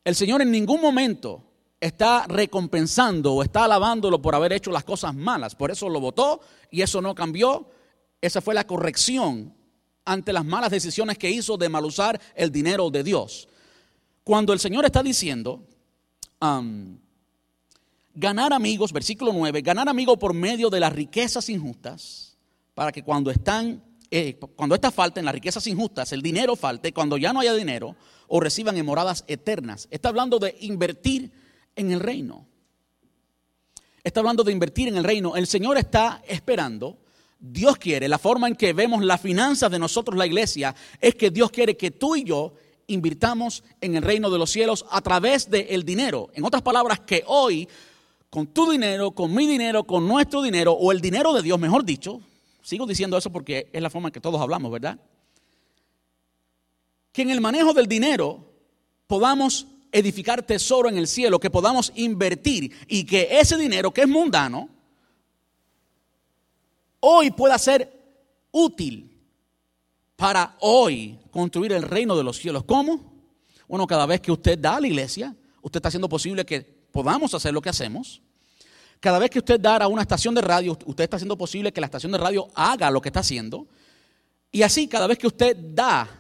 El 0.04 0.14
Señor 0.14 0.42
en 0.42 0.50
ningún 0.50 0.82
momento 0.82 1.42
está 1.80 2.26
recompensando 2.28 3.32
o 3.32 3.42
está 3.42 3.64
alabándolo 3.64 4.20
por 4.20 4.34
haber 4.34 4.52
hecho 4.52 4.70
las 4.70 4.84
cosas 4.84 5.14
malas. 5.14 5.54
Por 5.54 5.70
eso 5.70 5.88
lo 5.88 6.00
votó 6.00 6.40
y 6.70 6.82
eso 6.82 7.00
no 7.00 7.14
cambió. 7.14 7.70
Esa 8.20 8.42
fue 8.42 8.54
la 8.54 8.66
corrección 8.66 9.54
ante 10.04 10.34
las 10.34 10.44
malas 10.44 10.70
decisiones 10.70 11.16
que 11.16 11.30
hizo 11.30 11.56
de 11.56 11.70
mal 11.70 11.86
usar 11.86 12.20
el 12.34 12.52
dinero 12.52 12.90
de 12.90 13.02
Dios. 13.02 13.48
Cuando 14.22 14.52
el 14.52 14.60
Señor 14.60 14.84
está 14.84 15.02
diciendo, 15.02 15.66
ganar 18.14 18.52
amigos, 18.52 18.92
versículo 18.92 19.32
9, 19.32 19.62
ganar 19.62 19.88
amigos 19.88 20.18
por 20.18 20.34
medio 20.34 20.68
de 20.68 20.80
las 20.80 20.92
riquezas 20.92 21.48
injustas, 21.48 22.36
para 22.74 22.92
que 22.92 23.02
cuando 23.02 23.30
están, 23.30 23.82
eh, 24.10 24.38
cuando 24.54 24.74
estas 24.74 24.94
falten, 24.94 25.24
las 25.24 25.34
riquezas 25.34 25.66
injustas, 25.66 26.12
el 26.12 26.22
dinero 26.22 26.56
falte, 26.56 26.92
cuando 26.92 27.16
ya 27.16 27.32
no 27.32 27.40
haya 27.40 27.54
dinero, 27.54 27.96
o 28.28 28.40
reciban 28.40 28.76
en 28.76 28.86
moradas 28.86 29.24
eternas. 29.26 29.88
Está 29.90 30.08
hablando 30.08 30.38
de 30.38 30.56
invertir 30.60 31.30
en 31.74 31.90
el 31.90 32.00
reino. 32.00 32.46
Está 34.02 34.20
hablando 34.20 34.44
de 34.44 34.52
invertir 34.52 34.88
en 34.88 34.96
el 34.96 35.04
reino. 35.04 35.36
El 35.36 35.46
Señor 35.46 35.78
está 35.78 36.22
esperando 36.26 36.98
Dios 37.38 37.76
quiere, 37.76 38.08
la 38.08 38.18
forma 38.18 38.48
en 38.48 38.56
que 38.56 38.72
vemos 38.72 39.04
las 39.04 39.20
finanzas 39.20 39.70
de 39.70 39.78
nosotros, 39.78 40.16
la 40.16 40.26
iglesia, 40.26 40.74
es 41.00 41.14
que 41.14 41.30
Dios 41.30 41.50
quiere 41.50 41.76
que 41.76 41.90
tú 41.90 42.16
y 42.16 42.24
yo 42.24 42.54
invirtamos 42.86 43.62
en 43.80 43.96
el 43.96 44.02
reino 44.02 44.30
de 44.30 44.38
los 44.38 44.50
cielos 44.50 44.86
a 44.90 45.00
través 45.00 45.50
del 45.50 45.84
dinero. 45.84 46.30
En 46.34 46.44
otras 46.44 46.62
palabras, 46.62 47.00
que 47.00 47.24
hoy, 47.26 47.68
con 48.30 48.46
tu 48.48 48.70
dinero, 48.70 49.10
con 49.10 49.34
mi 49.34 49.46
dinero, 49.46 49.84
con 49.84 50.08
nuestro 50.08 50.42
dinero, 50.42 50.72
o 50.72 50.92
el 50.92 51.00
dinero 51.00 51.32
de 51.34 51.42
Dios, 51.42 51.58
mejor 51.58 51.84
dicho, 51.84 52.20
sigo 52.66 52.84
diciendo 52.84 53.16
eso 53.16 53.30
porque 53.30 53.70
es 53.72 53.80
la 53.80 53.90
forma 53.90 54.08
en 54.08 54.12
que 54.12 54.20
todos 54.20 54.40
hablamos, 54.40 54.72
¿verdad? 54.72 54.98
Que 57.12 57.22
en 57.22 57.30
el 57.30 57.40
manejo 57.40 57.72
del 57.72 57.86
dinero 57.86 58.44
podamos 59.06 59.68
edificar 59.92 60.42
tesoro 60.42 60.88
en 60.88 60.98
el 60.98 61.06
cielo, 61.06 61.38
que 61.38 61.48
podamos 61.48 61.92
invertir 61.94 62.74
y 62.88 63.04
que 63.04 63.38
ese 63.38 63.56
dinero 63.56 63.92
que 63.92 64.00
es 64.00 64.08
mundano, 64.08 64.68
hoy 66.98 67.30
pueda 67.30 67.56
ser 67.56 67.88
útil 68.50 69.16
para 70.16 70.56
hoy 70.58 71.20
construir 71.30 71.72
el 71.72 71.82
reino 71.82 72.16
de 72.16 72.24
los 72.24 72.36
cielos. 72.36 72.64
¿Cómo? 72.64 73.14
Bueno, 73.68 73.86
cada 73.86 74.06
vez 74.06 74.20
que 74.20 74.32
usted 74.32 74.58
da 74.58 74.74
a 74.74 74.80
la 74.80 74.88
iglesia, 74.88 75.36
usted 75.62 75.78
está 75.78 75.86
haciendo 75.86 76.08
posible 76.08 76.44
que 76.44 76.62
podamos 76.90 77.32
hacer 77.32 77.54
lo 77.54 77.62
que 77.62 77.68
hacemos. 77.68 78.22
Cada 79.06 79.20
vez 79.20 79.30
que 79.30 79.38
usted 79.38 79.60
da 79.60 79.76
a 79.76 79.86
una 79.86 80.02
estación 80.02 80.34
de 80.34 80.40
radio, 80.40 80.76
usted 80.84 81.04
está 81.04 81.14
haciendo 81.14 81.38
posible 81.38 81.72
que 81.72 81.80
la 81.80 81.86
estación 81.86 82.10
de 82.10 82.18
radio 82.18 82.48
haga 82.56 82.90
lo 82.90 83.00
que 83.00 83.08
está 83.10 83.20
haciendo. 83.20 83.68
Y 84.50 84.62
así, 84.62 84.88
cada 84.88 85.06
vez 85.06 85.16
que 85.16 85.28
usted 85.28 85.56
da 85.56 86.10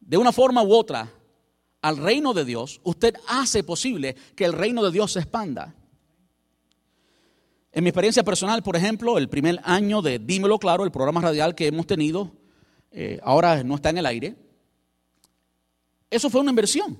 de 0.00 0.16
una 0.16 0.32
forma 0.32 0.62
u 0.62 0.72
otra 0.72 1.12
al 1.82 1.98
reino 1.98 2.32
de 2.32 2.46
Dios, 2.46 2.80
usted 2.84 3.16
hace 3.28 3.62
posible 3.62 4.16
que 4.34 4.46
el 4.46 4.54
reino 4.54 4.82
de 4.82 4.92
Dios 4.92 5.12
se 5.12 5.18
expanda. 5.18 5.74
En 7.70 7.84
mi 7.84 7.90
experiencia 7.90 8.24
personal, 8.24 8.62
por 8.62 8.74
ejemplo, 8.74 9.18
el 9.18 9.28
primer 9.28 9.60
año 9.62 10.00
de 10.00 10.18
Dímelo 10.18 10.58
Claro, 10.58 10.84
el 10.84 10.90
programa 10.90 11.20
radial 11.20 11.54
que 11.54 11.66
hemos 11.66 11.86
tenido, 11.86 12.32
eh, 12.90 13.20
ahora 13.22 13.62
no 13.62 13.74
está 13.74 13.90
en 13.90 13.98
el 13.98 14.06
aire, 14.06 14.36
eso 16.08 16.30
fue 16.30 16.40
una 16.40 16.48
inversión. 16.48 16.98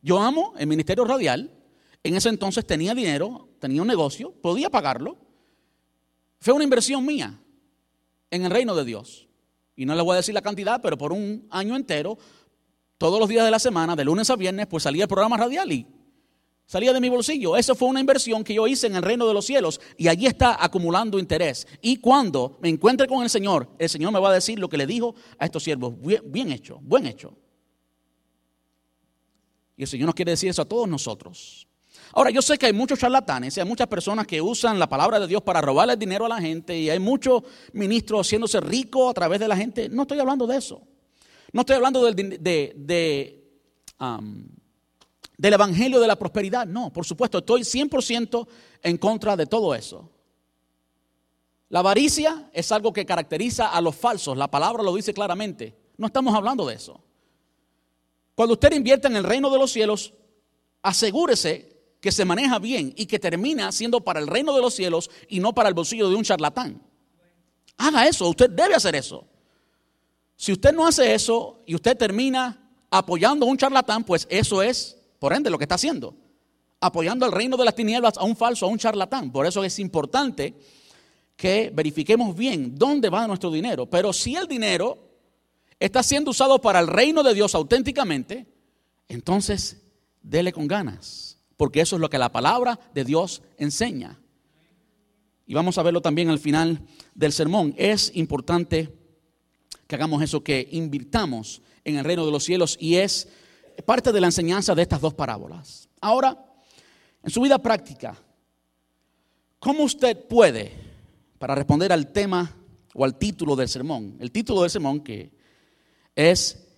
Yo 0.00 0.18
amo 0.18 0.54
el 0.56 0.66
ministerio 0.66 1.04
radial, 1.04 1.59
en 2.02 2.16
ese 2.16 2.28
entonces 2.28 2.66
tenía 2.66 2.94
dinero, 2.94 3.48
tenía 3.58 3.82
un 3.82 3.88
negocio, 3.88 4.32
podía 4.32 4.70
pagarlo. 4.70 5.18
Fue 6.40 6.54
una 6.54 6.64
inversión 6.64 7.04
mía 7.04 7.40
en 8.30 8.44
el 8.44 8.50
reino 8.50 8.74
de 8.74 8.84
Dios. 8.84 9.28
Y 9.76 9.86
no 9.86 9.94
le 9.94 10.02
voy 10.02 10.14
a 10.14 10.16
decir 10.16 10.34
la 10.34 10.42
cantidad, 10.42 10.80
pero 10.82 10.96
por 10.96 11.12
un 11.12 11.46
año 11.50 11.76
entero, 11.76 12.18
todos 12.98 13.18
los 13.18 13.28
días 13.28 13.44
de 13.44 13.50
la 13.50 13.58
semana, 13.58 13.96
de 13.96 14.04
lunes 14.04 14.30
a 14.30 14.36
viernes, 14.36 14.66
pues 14.66 14.82
salía 14.82 15.04
el 15.04 15.08
programa 15.08 15.36
radial 15.36 15.72
y 15.72 15.86
Salía 16.70 16.92
de 16.92 17.00
mi 17.00 17.08
bolsillo. 17.08 17.56
Eso 17.56 17.74
fue 17.74 17.88
una 17.88 17.98
inversión 17.98 18.44
que 18.44 18.54
yo 18.54 18.64
hice 18.68 18.86
en 18.86 18.94
el 18.94 19.02
reino 19.02 19.26
de 19.26 19.34
los 19.34 19.44
cielos 19.44 19.80
y 19.96 20.06
allí 20.06 20.26
está 20.26 20.64
acumulando 20.64 21.18
interés. 21.18 21.66
Y 21.82 21.96
cuando 21.96 22.58
me 22.62 22.68
encuentre 22.68 23.08
con 23.08 23.24
el 23.24 23.28
Señor, 23.28 23.68
el 23.76 23.88
Señor 23.88 24.12
me 24.12 24.20
va 24.20 24.30
a 24.30 24.34
decir 24.34 24.56
lo 24.60 24.68
que 24.68 24.76
le 24.76 24.86
dijo 24.86 25.16
a 25.36 25.46
estos 25.46 25.64
siervos. 25.64 25.94
Bien, 26.26 26.52
hecho, 26.52 26.78
buen 26.80 27.06
hecho. 27.06 27.36
Y 29.76 29.82
el 29.82 29.88
Señor 29.88 30.06
nos 30.06 30.14
quiere 30.14 30.30
decir 30.30 30.48
eso 30.48 30.62
a 30.62 30.64
todos 30.64 30.88
nosotros. 30.88 31.66
Ahora, 32.12 32.30
yo 32.30 32.42
sé 32.42 32.58
que 32.58 32.66
hay 32.66 32.72
muchos 32.72 32.98
charlatanes, 32.98 33.56
hay 33.58 33.64
muchas 33.64 33.86
personas 33.86 34.26
que 34.26 34.40
usan 34.42 34.78
la 34.78 34.88
palabra 34.88 35.20
de 35.20 35.26
Dios 35.28 35.42
para 35.42 35.60
robarle 35.60 35.96
dinero 35.96 36.26
a 36.26 36.28
la 36.28 36.40
gente 36.40 36.76
y 36.76 36.90
hay 36.90 36.98
muchos 36.98 37.42
ministros 37.72 38.26
haciéndose 38.26 38.60
ricos 38.60 39.10
a 39.10 39.14
través 39.14 39.38
de 39.38 39.46
la 39.46 39.56
gente. 39.56 39.88
No 39.88 40.02
estoy 40.02 40.18
hablando 40.18 40.46
de 40.46 40.56
eso. 40.56 40.82
No 41.52 41.60
estoy 41.60 41.76
hablando 41.76 42.04
de, 42.04 42.38
de, 42.38 43.44
del 45.36 45.52
Evangelio 45.52 46.00
de 46.00 46.08
la 46.08 46.16
Prosperidad. 46.16 46.66
No, 46.66 46.92
por 46.92 47.04
supuesto, 47.06 47.38
estoy 47.38 47.62
100% 47.62 48.46
en 48.82 48.96
contra 48.96 49.36
de 49.36 49.46
todo 49.46 49.74
eso. 49.74 50.10
La 51.68 51.78
avaricia 51.78 52.50
es 52.52 52.72
algo 52.72 52.92
que 52.92 53.06
caracteriza 53.06 53.68
a 53.68 53.80
los 53.80 53.94
falsos. 53.94 54.36
La 54.36 54.50
palabra 54.50 54.82
lo 54.82 54.94
dice 54.94 55.14
claramente. 55.14 55.76
No 55.96 56.08
estamos 56.08 56.34
hablando 56.34 56.66
de 56.66 56.74
eso. 56.74 57.00
Cuando 58.34 58.54
usted 58.54 58.72
invierte 58.72 59.06
en 59.06 59.14
el 59.16 59.22
reino 59.22 59.50
de 59.50 59.58
los 59.58 59.70
cielos, 59.70 60.12
asegúrese 60.82 61.69
que 62.00 62.10
se 62.10 62.24
maneja 62.24 62.58
bien 62.58 62.92
y 62.96 63.06
que 63.06 63.18
termina 63.18 63.70
siendo 63.72 64.00
para 64.00 64.20
el 64.20 64.26
reino 64.26 64.54
de 64.54 64.62
los 64.62 64.74
cielos 64.74 65.10
y 65.28 65.40
no 65.40 65.52
para 65.52 65.68
el 65.68 65.74
bolsillo 65.74 66.08
de 66.08 66.16
un 66.16 66.24
charlatán. 66.24 66.82
Haga 67.76 68.06
eso, 68.08 68.28
usted 68.28 68.50
debe 68.50 68.74
hacer 68.74 68.94
eso. 68.94 69.26
Si 70.36 70.52
usted 70.52 70.72
no 70.72 70.86
hace 70.86 71.14
eso 71.14 71.62
y 71.66 71.74
usted 71.74 71.96
termina 71.96 72.70
apoyando 72.90 73.46
a 73.46 73.48
un 73.48 73.58
charlatán, 73.58 74.04
pues 74.04 74.26
eso 74.30 74.62
es, 74.62 74.96
por 75.18 75.32
ende, 75.32 75.50
lo 75.50 75.58
que 75.58 75.64
está 75.64 75.74
haciendo. 75.74 76.14
Apoyando 76.80 77.26
al 77.26 77.32
reino 77.32 77.58
de 77.58 77.64
las 77.66 77.74
tinieblas 77.74 78.16
a 78.16 78.24
un 78.24 78.34
falso, 78.34 78.64
a 78.64 78.68
un 78.70 78.78
charlatán. 78.78 79.30
Por 79.30 79.46
eso 79.46 79.62
es 79.62 79.78
importante 79.78 80.54
que 81.36 81.70
verifiquemos 81.74 82.34
bien 82.34 82.74
dónde 82.74 83.10
va 83.10 83.26
nuestro 83.26 83.50
dinero. 83.50 83.84
Pero 83.84 84.14
si 84.14 84.34
el 84.34 84.46
dinero 84.46 84.98
está 85.78 86.02
siendo 86.02 86.30
usado 86.30 86.58
para 86.60 86.80
el 86.80 86.86
reino 86.86 87.22
de 87.22 87.34
Dios 87.34 87.54
auténticamente, 87.54 88.46
entonces 89.08 89.76
dele 90.22 90.52
con 90.52 90.66
ganas. 90.66 91.29
Porque 91.60 91.82
eso 91.82 91.96
es 91.96 92.00
lo 92.00 92.08
que 92.08 92.16
la 92.16 92.32
palabra 92.32 92.80
de 92.94 93.04
Dios 93.04 93.42
enseña. 93.58 94.18
Y 95.46 95.52
vamos 95.52 95.76
a 95.76 95.82
verlo 95.82 96.00
también 96.00 96.30
al 96.30 96.38
final 96.38 96.80
del 97.14 97.34
sermón. 97.34 97.74
Es 97.76 98.16
importante 98.16 98.96
que 99.86 99.94
hagamos 99.94 100.22
eso, 100.22 100.42
que 100.42 100.66
invirtamos 100.70 101.60
en 101.84 101.96
el 101.96 102.04
reino 102.06 102.24
de 102.24 102.32
los 102.32 102.44
cielos 102.44 102.78
y 102.80 102.96
es 102.96 103.28
parte 103.84 104.10
de 104.10 104.22
la 104.22 104.28
enseñanza 104.28 104.74
de 104.74 104.80
estas 104.80 105.02
dos 105.02 105.12
parábolas. 105.12 105.86
Ahora, 106.00 106.34
en 107.22 107.28
su 107.28 107.42
vida 107.42 107.58
práctica, 107.58 108.16
¿cómo 109.58 109.84
usted 109.84 110.16
puede, 110.28 110.72
para 111.38 111.54
responder 111.54 111.92
al 111.92 112.10
tema 112.10 112.56
o 112.94 113.04
al 113.04 113.18
título 113.18 113.54
del 113.54 113.68
sermón, 113.68 114.16
el 114.18 114.32
título 114.32 114.62
del 114.62 114.70
sermón 114.70 115.00
que 115.00 115.30
es, 116.14 116.69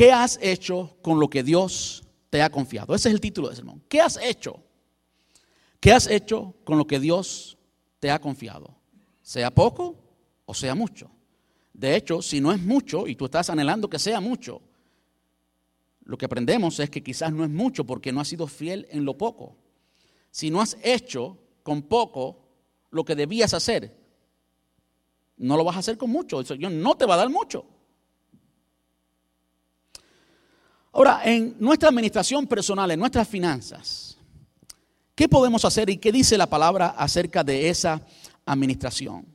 ¿qué 0.00 0.12
has 0.12 0.38
hecho 0.40 0.96
con 1.02 1.20
lo 1.20 1.28
que 1.28 1.42
Dios 1.42 2.02
te 2.30 2.40
ha 2.40 2.48
confiado? 2.48 2.94
Ese 2.94 3.10
es 3.10 3.14
el 3.14 3.20
título 3.20 3.48
del 3.48 3.56
sermón. 3.56 3.82
¿Qué 3.86 4.00
has 4.00 4.16
hecho? 4.16 4.64
¿Qué 5.78 5.92
has 5.92 6.06
hecho 6.06 6.54
con 6.64 6.78
lo 6.78 6.86
que 6.86 6.98
Dios 6.98 7.58
te 7.98 8.10
ha 8.10 8.18
confiado? 8.18 8.74
sea 9.20 9.50
poco 9.50 10.02
o 10.46 10.54
sea 10.54 10.74
mucho. 10.74 11.10
De 11.74 11.96
hecho, 11.96 12.22
si 12.22 12.40
no 12.40 12.50
es 12.50 12.62
mucho 12.62 13.06
y 13.06 13.14
tú 13.14 13.26
estás 13.26 13.50
anhelando 13.50 13.90
que 13.90 13.98
sea 13.98 14.22
mucho, 14.22 14.62
lo 16.04 16.16
que 16.16 16.24
aprendemos 16.24 16.80
es 16.80 16.88
que 16.88 17.02
quizás 17.02 17.30
no 17.30 17.44
es 17.44 17.50
mucho 17.50 17.84
porque 17.84 18.10
no 18.10 18.22
has 18.22 18.28
sido 18.28 18.46
fiel 18.46 18.86
en 18.90 19.04
lo 19.04 19.18
poco. 19.18 19.58
Si 20.30 20.50
no 20.50 20.62
has 20.62 20.78
hecho 20.82 21.36
con 21.62 21.82
poco 21.82 22.48
lo 22.90 23.04
que 23.04 23.14
debías 23.14 23.52
hacer, 23.52 23.94
no 25.36 25.58
lo 25.58 25.64
vas 25.64 25.76
a 25.76 25.80
hacer 25.80 25.98
con 25.98 26.08
mucho. 26.08 26.40
El 26.40 26.46
Señor 26.46 26.72
no 26.72 26.96
te 26.96 27.04
va 27.04 27.14
a 27.14 27.18
dar 27.18 27.28
mucho. 27.28 27.66
Ahora, 30.92 31.22
en 31.24 31.56
nuestra 31.58 31.88
administración 31.88 32.46
personal, 32.46 32.90
en 32.90 32.98
nuestras 32.98 33.28
finanzas, 33.28 34.18
¿qué 35.14 35.28
podemos 35.28 35.64
hacer 35.64 35.88
y 35.90 35.98
qué 35.98 36.10
dice 36.10 36.36
la 36.36 36.48
palabra 36.48 36.88
acerca 36.88 37.44
de 37.44 37.68
esa 37.68 38.02
administración. 38.50 39.26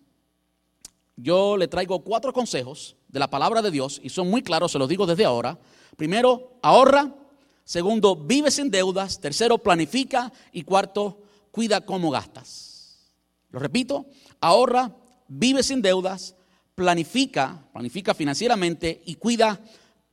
Yo 1.16 1.56
le 1.56 1.68
traigo 1.68 2.04
cuatro 2.04 2.34
consejos 2.34 2.98
de 3.08 3.20
la 3.20 3.30
palabra 3.30 3.62
de 3.62 3.72
Dios 3.72 4.02
y 4.04 4.10
son 4.10 4.30
muy 4.30 4.42
claros, 4.42 4.72
se 4.72 4.80
los 4.80 4.90
digo 4.90 5.06
desde 5.06 5.26
ahora. 5.26 5.58
Primero, 5.96 6.58
ahorra. 6.62 7.16
Segundo, 7.64 8.16
vive 8.16 8.52
sin 8.52 8.70
deudas. 8.70 9.20
Tercero, 9.20 9.58
planifica. 9.58 10.32
Y 10.52 10.64
cuarto, 10.64 11.22
cuida 11.52 11.82
cómo 11.82 12.12
gastas. 12.12 13.12
Lo 13.50 13.60
repito, 13.60 14.06
ahorra, 14.42 14.94
vive 15.30 15.64
sin 15.64 15.82
deudas, 15.82 16.36
planifica, 16.76 17.66
planifica 17.72 18.14
financieramente 18.14 19.02
y 19.06 19.16
cuida 19.16 19.62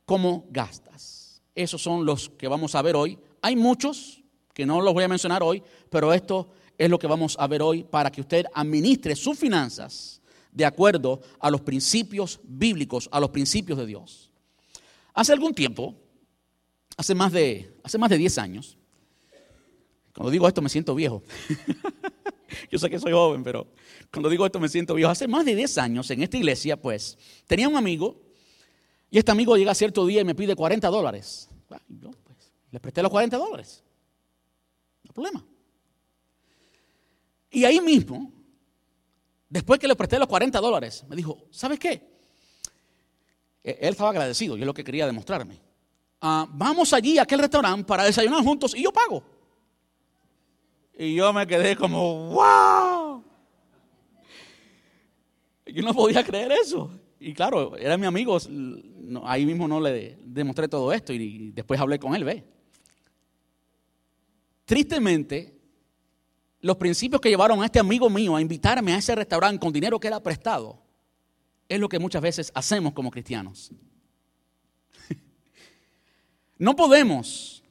cómo 0.05 0.45
gastas. 0.49 1.22
Esos 1.55 1.81
son 1.81 2.05
los 2.05 2.29
que 2.29 2.47
vamos 2.47 2.75
a 2.75 2.81
ver 2.81 2.95
hoy. 2.95 3.17
Hay 3.41 3.55
muchos 3.55 4.23
que 4.53 4.65
no 4.65 4.81
los 4.81 4.93
voy 4.93 5.03
a 5.03 5.07
mencionar 5.07 5.43
hoy, 5.43 5.61
pero 5.89 6.13
esto 6.13 6.49
es 6.77 6.89
lo 6.89 6.99
que 6.99 7.07
vamos 7.07 7.35
a 7.39 7.47
ver 7.47 7.61
hoy 7.61 7.83
para 7.83 8.11
que 8.11 8.21
usted 8.21 8.45
administre 8.53 9.15
sus 9.15 9.37
finanzas 9.37 10.21
de 10.51 10.65
acuerdo 10.65 11.21
a 11.39 11.49
los 11.49 11.61
principios 11.61 12.39
bíblicos, 12.43 13.09
a 13.11 13.19
los 13.19 13.29
principios 13.29 13.77
de 13.77 13.85
Dios. 13.85 14.31
Hace 15.13 15.33
algún 15.33 15.53
tiempo, 15.53 15.95
hace 16.97 17.15
más 17.15 17.31
de, 17.31 17.77
hace 17.83 17.97
más 17.97 18.09
de 18.09 18.17
10 18.17 18.37
años, 18.37 18.77
cuando 20.13 20.29
digo 20.29 20.47
esto 20.47 20.61
me 20.61 20.69
siento 20.69 20.93
viejo. 20.93 21.23
Yo 22.71 22.77
sé 22.77 22.89
que 22.89 22.99
soy 22.99 23.11
joven, 23.11 23.43
pero 23.43 23.67
cuando 24.11 24.29
digo 24.29 24.45
esto 24.45 24.59
me 24.59 24.69
siento 24.69 24.93
viejo. 24.93 25.09
Hace 25.09 25.27
más 25.27 25.43
de 25.43 25.55
10 25.55 25.77
años 25.79 26.09
en 26.11 26.21
esta 26.21 26.37
iglesia, 26.37 26.79
pues, 26.79 27.17
tenía 27.47 27.67
un 27.67 27.75
amigo 27.75 28.21
y 29.13 29.19
este 29.19 29.31
amigo 29.31 29.55
llega 29.55 29.75
cierto 29.75 30.07
día 30.07 30.21
y 30.21 30.23
me 30.23 30.33
pide 30.33 30.55
40 30.55 30.89
dólares. 30.89 31.47
yo, 31.87 32.09
pues, 32.23 32.51
le 32.71 32.79
presté 32.79 33.03
los 33.03 33.11
40 33.11 33.37
dólares. 33.37 33.83
No 35.03 35.09
hay 35.09 35.13
problema. 35.13 35.45
Y 37.51 37.63
ahí 37.63 37.79
mismo, 37.79 38.31
después 39.47 39.79
que 39.79 39.87
le 39.87 39.95
presté 39.95 40.17
los 40.17 40.27
40 40.27 40.59
dólares, 40.59 41.05
me 41.07 41.15
dijo, 41.15 41.45
¿sabes 41.51 41.77
qué? 41.77 41.91
E-, 43.63 43.77
él 43.81 43.89
estaba 43.89 44.09
agradecido, 44.09 44.57
y 44.57 44.61
es 44.61 44.65
lo 44.65 44.73
que 44.73 44.83
quería 44.83 45.05
demostrarme. 45.05 45.61
Ah, 46.19 46.47
vamos 46.49 46.91
allí 46.91 47.19
a 47.19 47.21
aquel 47.21 47.37
restaurante 47.37 47.85
para 47.85 48.05
desayunar 48.05 48.43
juntos 48.43 48.73
y 48.75 48.81
yo 48.81 48.91
pago. 48.91 49.23
Y 50.97 51.13
yo 51.13 51.31
me 51.33 51.45
quedé 51.45 51.75
como, 51.75 52.29
wow. 52.29 53.23
Yo 55.67 55.83
no 55.83 55.93
podía 55.93 56.23
creer 56.23 56.51
eso. 56.53 56.89
Y 57.19 57.31
claro, 57.31 57.77
era 57.77 57.95
mi 57.95 58.07
amigo, 58.07 58.39
ahí 59.25 59.45
mismo 59.45 59.67
no 59.67 59.79
le 59.79 60.17
demostré 60.23 60.67
todo 60.67 60.91
esto 60.91 61.13
y 61.13 61.51
después 61.51 61.79
hablé 61.79 61.99
con 61.99 62.15
él, 62.15 62.23
ve. 62.23 62.43
Tristemente, 64.65 65.53
los 66.61 66.77
principios 66.77 67.19
que 67.21 67.29
llevaron 67.29 67.61
a 67.61 67.65
este 67.65 67.79
amigo 67.79 68.09
mío 68.09 68.35
a 68.35 68.41
invitarme 68.41 68.93
a 68.93 68.97
ese 68.97 69.13
restaurante 69.13 69.59
con 69.59 69.73
dinero 69.73 69.99
que 69.99 70.07
era 70.07 70.21
prestado, 70.21 70.81
es 71.67 71.79
lo 71.79 71.89
que 71.89 71.99
muchas 71.99 72.21
veces 72.21 72.51
hacemos 72.55 72.93
como 72.93 73.11
cristianos. 73.11 73.71
No 76.55 76.75
podemos 76.75 77.63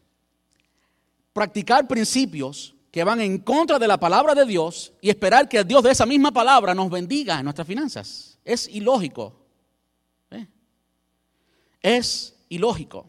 practicar 1.33 1.89
principios 1.89 2.75
que 2.91 3.05
van 3.05 3.21
en 3.23 3.39
contra 3.39 3.79
de 3.79 3.89
la 3.89 3.99
palabra 3.99 4.35
de 4.35 4.45
Dios 4.45 4.93
y 5.01 5.09
esperar 5.09 5.49
que 5.49 5.65
Dios 5.65 5.83
de 5.83 5.93
esa 5.93 6.05
misma 6.05 6.31
palabra 6.31 6.75
nos 6.75 6.91
bendiga 6.91 7.39
en 7.39 7.45
nuestras 7.45 7.67
finanzas. 7.67 8.39
Es 8.45 8.69
ilógico. 8.69 9.42
Es 11.83 12.37
ilógico. 12.49 13.07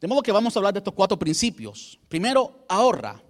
De 0.00 0.08
modo 0.08 0.22
que 0.22 0.32
vamos 0.32 0.54
a 0.54 0.58
hablar 0.58 0.74
de 0.74 0.78
estos 0.80 0.92
cuatro 0.92 1.18
principios. 1.18 1.98
Primero, 2.08 2.66
ahorra. 2.68 3.22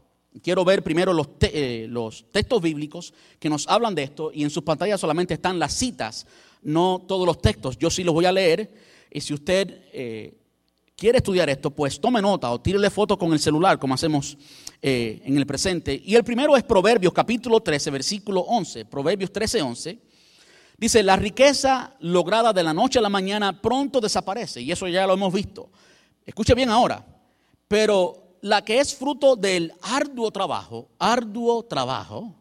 Quiero 0.43 0.65
ver 0.65 0.83
primero 0.83 1.13
los, 1.13 1.29
eh, 1.43 1.87
los, 1.89 2.27
textos 2.33 2.61
bíblicos 2.61 3.15
que 3.39 3.49
nos 3.49 3.69
hablan 3.69 3.95
de 3.95 4.03
esto 4.03 4.33
y 4.35 4.43
en 4.43 4.51
sus 4.51 4.65
pantallas 4.65 5.01
solamente 5.01 5.35
están 5.35 5.61
las 5.61 5.73
citas, 5.73 6.27
no 6.63 7.05
todos 7.07 7.25
los 7.25 7.41
textos. 7.41 7.79
Yo 7.79 7.89
sí 7.89 8.03
los 8.03 8.13
voy 8.13 8.25
a 8.25 8.33
leer 8.33 8.75
y 9.13 9.21
si 9.21 9.33
usted 9.33 9.83
eh, 9.93 10.37
quiere 10.97 11.19
estudiar 11.19 11.49
esto, 11.49 11.71
pues 11.71 12.01
tome 12.01 12.21
nota 12.21 12.51
o 12.51 12.61
tírele 12.61 12.91
foto 12.91 13.17
con 13.17 13.33
el 13.33 13.39
celular 13.39 13.79
como 13.79 13.95
hacemos 13.95 14.37
eh, 14.83 15.21
en 15.25 15.37
el 15.37 15.47
presente. 15.47 16.03
Y 16.05 16.17
el 16.17 16.25
primero 16.25 16.57
es 16.57 16.65
Proverbios 16.65 17.13
capítulo 17.13 17.61
13, 17.61 17.91
versículo 17.91 18.41
11. 18.41 18.87
Proverbios 18.87 19.33
13, 19.33 19.63
11. 19.63 19.99
Dice, 20.85 21.03
la 21.03 21.17
riqueza 21.17 21.95
lograda 22.01 22.53
de 22.53 22.63
la 22.63 22.75
noche 22.75 22.99
a 22.99 23.03
la 23.03 23.09
mañana 23.09 23.63
pronto 23.63 24.03
desaparece 24.03 24.61
y 24.61 24.71
eso 24.71 24.87
ya 24.87 25.07
lo 25.07 25.15
hemos 25.15 25.33
visto. 25.33 25.71
Escuche 26.27 26.55
bien 26.55 26.69
ahora, 26.69 27.03
pero 27.67 28.37
la 28.43 28.63
que 28.63 28.81
es 28.81 28.95
fruto 28.95 29.35
del 29.35 29.73
arduo 29.81 30.31
trabajo, 30.31 30.91
arduo 30.99 31.63
trabajo, 31.63 32.35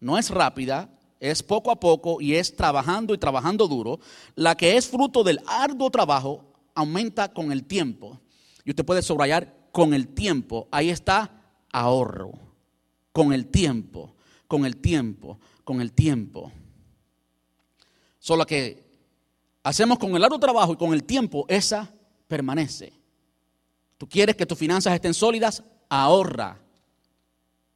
no 0.00 0.16
es 0.16 0.30
rápida, 0.30 0.88
es 1.20 1.42
poco 1.42 1.70
a 1.70 1.78
poco 1.78 2.22
y 2.22 2.36
es 2.36 2.56
trabajando 2.56 3.12
y 3.12 3.18
trabajando 3.18 3.68
duro, 3.68 4.00
la 4.34 4.56
que 4.56 4.78
es 4.78 4.88
fruto 4.88 5.22
del 5.22 5.42
arduo 5.46 5.90
trabajo 5.90 6.42
aumenta 6.74 7.34
con 7.34 7.52
el 7.52 7.64
tiempo. 7.64 8.18
Y 8.64 8.70
usted 8.70 8.86
puede 8.86 9.02
subrayar 9.02 9.68
con 9.72 9.92
el 9.92 10.08
tiempo, 10.08 10.68
ahí 10.70 10.88
está 10.88 11.30
ahorro, 11.70 12.32
con 13.12 13.34
el 13.34 13.48
tiempo, 13.48 14.14
con 14.48 14.64
el 14.64 14.78
tiempo, 14.78 15.38
con 15.64 15.82
el 15.82 15.92
tiempo. 15.92 16.50
Solo 18.24 18.46
que 18.46 18.82
hacemos 19.64 19.98
con 19.98 20.16
el 20.16 20.24
arduo 20.24 20.38
trabajo 20.38 20.72
y 20.72 20.76
con 20.76 20.94
el 20.94 21.04
tiempo, 21.04 21.44
esa 21.46 21.92
permanece. 22.26 22.90
Tú 23.98 24.08
quieres 24.08 24.34
que 24.34 24.46
tus 24.46 24.56
finanzas 24.56 24.94
estén 24.94 25.12
sólidas, 25.12 25.62
ahorra 25.90 26.58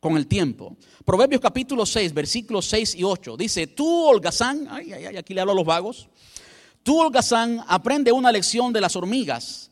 con 0.01 0.17
el 0.17 0.27
tiempo. 0.27 0.75
Proverbios 1.05 1.43
capítulo 1.43 1.85
6, 1.85 2.15
versículos 2.15 2.65
6 2.65 2.95
y 2.95 3.05
8. 3.05 3.37
Dice, 3.37 3.67
tú 3.67 4.07
holgazán, 4.07 4.67
ay, 4.71 4.91
ay, 4.95 5.05
ay, 5.05 5.17
aquí 5.19 5.35
le 5.35 5.43
hablo 5.43 5.53
a 5.53 5.57
los 5.57 5.67
vagos. 5.67 6.09
Tú 6.83 6.99
holgazán, 6.99 7.63
aprende 7.69 8.11
una 8.11 8.33
lección 8.33 8.73
de 8.73 8.81
las 8.81 8.97
hormigas. 8.97 9.71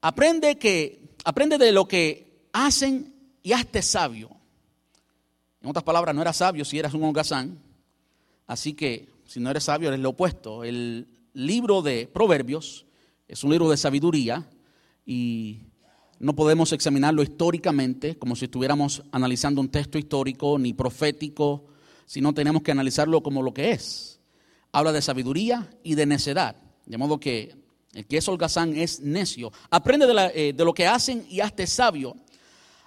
Aprende, 0.00 0.56
que, 0.56 1.16
aprende 1.22 1.58
de 1.58 1.70
lo 1.70 1.86
que 1.86 2.48
hacen 2.54 3.14
y 3.42 3.52
hazte 3.52 3.82
sabio. 3.82 4.30
En 5.60 5.68
otras 5.68 5.84
palabras, 5.84 6.14
no 6.14 6.22
eras 6.22 6.38
sabio 6.38 6.64
si 6.64 6.78
eras 6.78 6.94
un 6.94 7.04
holgazán. 7.04 7.58
Así 8.46 8.72
que 8.72 9.12
si 9.26 9.40
no 9.40 9.50
eres 9.50 9.64
sabio, 9.64 9.88
eres 9.88 10.00
lo 10.00 10.10
opuesto. 10.10 10.64
El 10.64 11.08
libro 11.32 11.82
de 11.82 12.06
Proverbios 12.06 12.86
es 13.26 13.42
un 13.44 13.50
libro 13.50 13.70
de 13.70 13.76
sabiduría 13.76 14.48
y 15.06 15.62
no 16.18 16.34
podemos 16.34 16.72
examinarlo 16.72 17.22
históricamente 17.22 18.18
como 18.18 18.36
si 18.36 18.46
estuviéramos 18.46 19.02
analizando 19.12 19.60
un 19.60 19.68
texto 19.68 19.98
histórico 19.98 20.58
ni 20.58 20.72
profético, 20.72 21.66
sino 22.06 22.32
tenemos 22.32 22.62
que 22.62 22.72
analizarlo 22.72 23.22
como 23.22 23.42
lo 23.42 23.52
que 23.52 23.72
es. 23.72 24.20
Habla 24.72 24.92
de 24.92 25.02
sabiduría 25.02 25.70
y 25.82 25.94
de 25.94 26.06
necedad, 26.06 26.56
de 26.86 26.98
modo 26.98 27.18
que 27.18 27.56
el 27.92 28.06
que 28.06 28.18
es 28.18 28.28
holgazán 28.28 28.76
es 28.76 29.00
necio. 29.00 29.52
Aprende 29.70 30.06
de, 30.06 30.32
eh, 30.34 30.52
de 30.52 30.64
lo 30.64 30.74
que 30.74 30.86
hacen 30.86 31.26
y 31.30 31.40
hazte 31.40 31.66
sabio. 31.66 32.16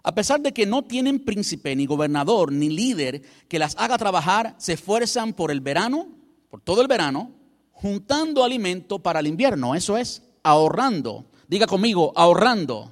A 0.03 0.13
pesar 0.15 0.39
de 0.41 0.53
que 0.53 0.65
no 0.65 0.83
tienen 0.83 1.19
príncipe, 1.19 1.75
ni 1.75 1.85
gobernador, 1.85 2.51
ni 2.51 2.69
líder 2.69 3.21
que 3.47 3.59
las 3.59 3.75
haga 3.77 3.97
trabajar, 3.97 4.55
se 4.57 4.73
esfuerzan 4.73 5.33
por 5.33 5.51
el 5.51 5.61
verano, 5.61 6.16
por 6.49 6.61
todo 6.61 6.81
el 6.81 6.87
verano, 6.87 7.31
juntando 7.71 8.43
alimento 8.43 8.99
para 8.99 9.19
el 9.19 9.27
invierno. 9.27 9.75
Eso 9.75 9.97
es 9.97 10.23
ahorrando. 10.43 11.25
Diga 11.47 11.67
conmigo, 11.67 12.13
ahorrando. 12.15 12.91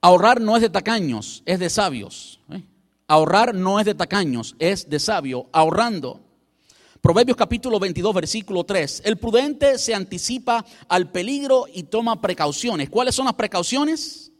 Ahorrar 0.00 0.40
no 0.40 0.56
es 0.56 0.62
de 0.62 0.70
tacaños, 0.70 1.42
es 1.44 1.58
de 1.58 1.70
sabios. 1.70 2.40
¿eh? 2.50 2.62
Ahorrar 3.08 3.54
no 3.54 3.80
es 3.80 3.86
de 3.86 3.94
tacaños, 3.94 4.54
es 4.58 4.88
de 4.88 5.00
sabio, 5.00 5.48
ahorrando. 5.52 6.20
Proverbios 7.00 7.36
capítulo 7.36 7.78
22, 7.78 8.14
versículo 8.14 8.64
3. 8.64 9.02
El 9.04 9.18
prudente 9.18 9.78
se 9.78 9.94
anticipa 9.94 10.64
al 10.88 11.10
peligro 11.10 11.66
y 11.72 11.84
toma 11.84 12.20
precauciones. 12.20 12.90
¿Cuáles 12.90 13.14
son 13.14 13.26
las 13.26 13.34
precauciones? 13.34 14.32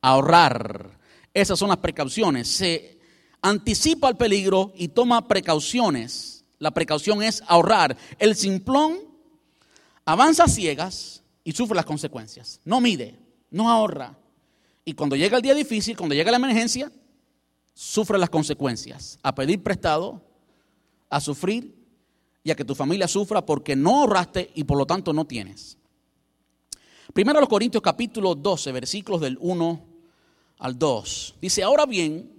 Ahorrar. 0.00 0.98
Esas 1.32 1.58
son 1.58 1.68
las 1.68 1.78
precauciones. 1.78 2.48
Se 2.48 2.98
anticipa 3.42 4.08
al 4.08 4.16
peligro 4.16 4.72
y 4.74 4.88
toma 4.88 5.28
precauciones. 5.28 6.33
La 6.64 6.70
precaución 6.70 7.22
es 7.22 7.42
ahorrar. 7.46 7.94
El 8.18 8.34
simplón 8.34 9.00
avanza 10.06 10.48
ciegas 10.48 11.22
y 11.44 11.52
sufre 11.52 11.76
las 11.76 11.84
consecuencias. 11.84 12.58
No 12.64 12.80
mide, 12.80 13.18
no 13.50 13.68
ahorra. 13.70 14.16
Y 14.82 14.94
cuando 14.94 15.14
llega 15.14 15.36
el 15.36 15.42
día 15.42 15.52
difícil, 15.52 15.94
cuando 15.94 16.14
llega 16.14 16.30
la 16.30 16.38
emergencia, 16.38 16.90
sufre 17.74 18.18
las 18.18 18.30
consecuencias. 18.30 19.18
A 19.22 19.34
pedir 19.34 19.62
prestado, 19.62 20.22
a 21.10 21.20
sufrir 21.20 21.76
y 22.42 22.50
a 22.50 22.56
que 22.56 22.64
tu 22.64 22.74
familia 22.74 23.08
sufra 23.08 23.44
porque 23.44 23.76
no 23.76 24.00
ahorraste 24.00 24.50
y 24.54 24.64
por 24.64 24.78
lo 24.78 24.86
tanto 24.86 25.12
no 25.12 25.26
tienes. 25.26 25.76
Primero 27.12 27.40
los 27.40 27.48
Corintios 27.50 27.82
capítulo 27.82 28.34
12, 28.34 28.72
versículos 28.72 29.20
del 29.20 29.36
1 29.38 29.84
al 30.60 30.78
2. 30.78 31.34
Dice, 31.42 31.62
ahora 31.62 31.84
bien, 31.84 32.33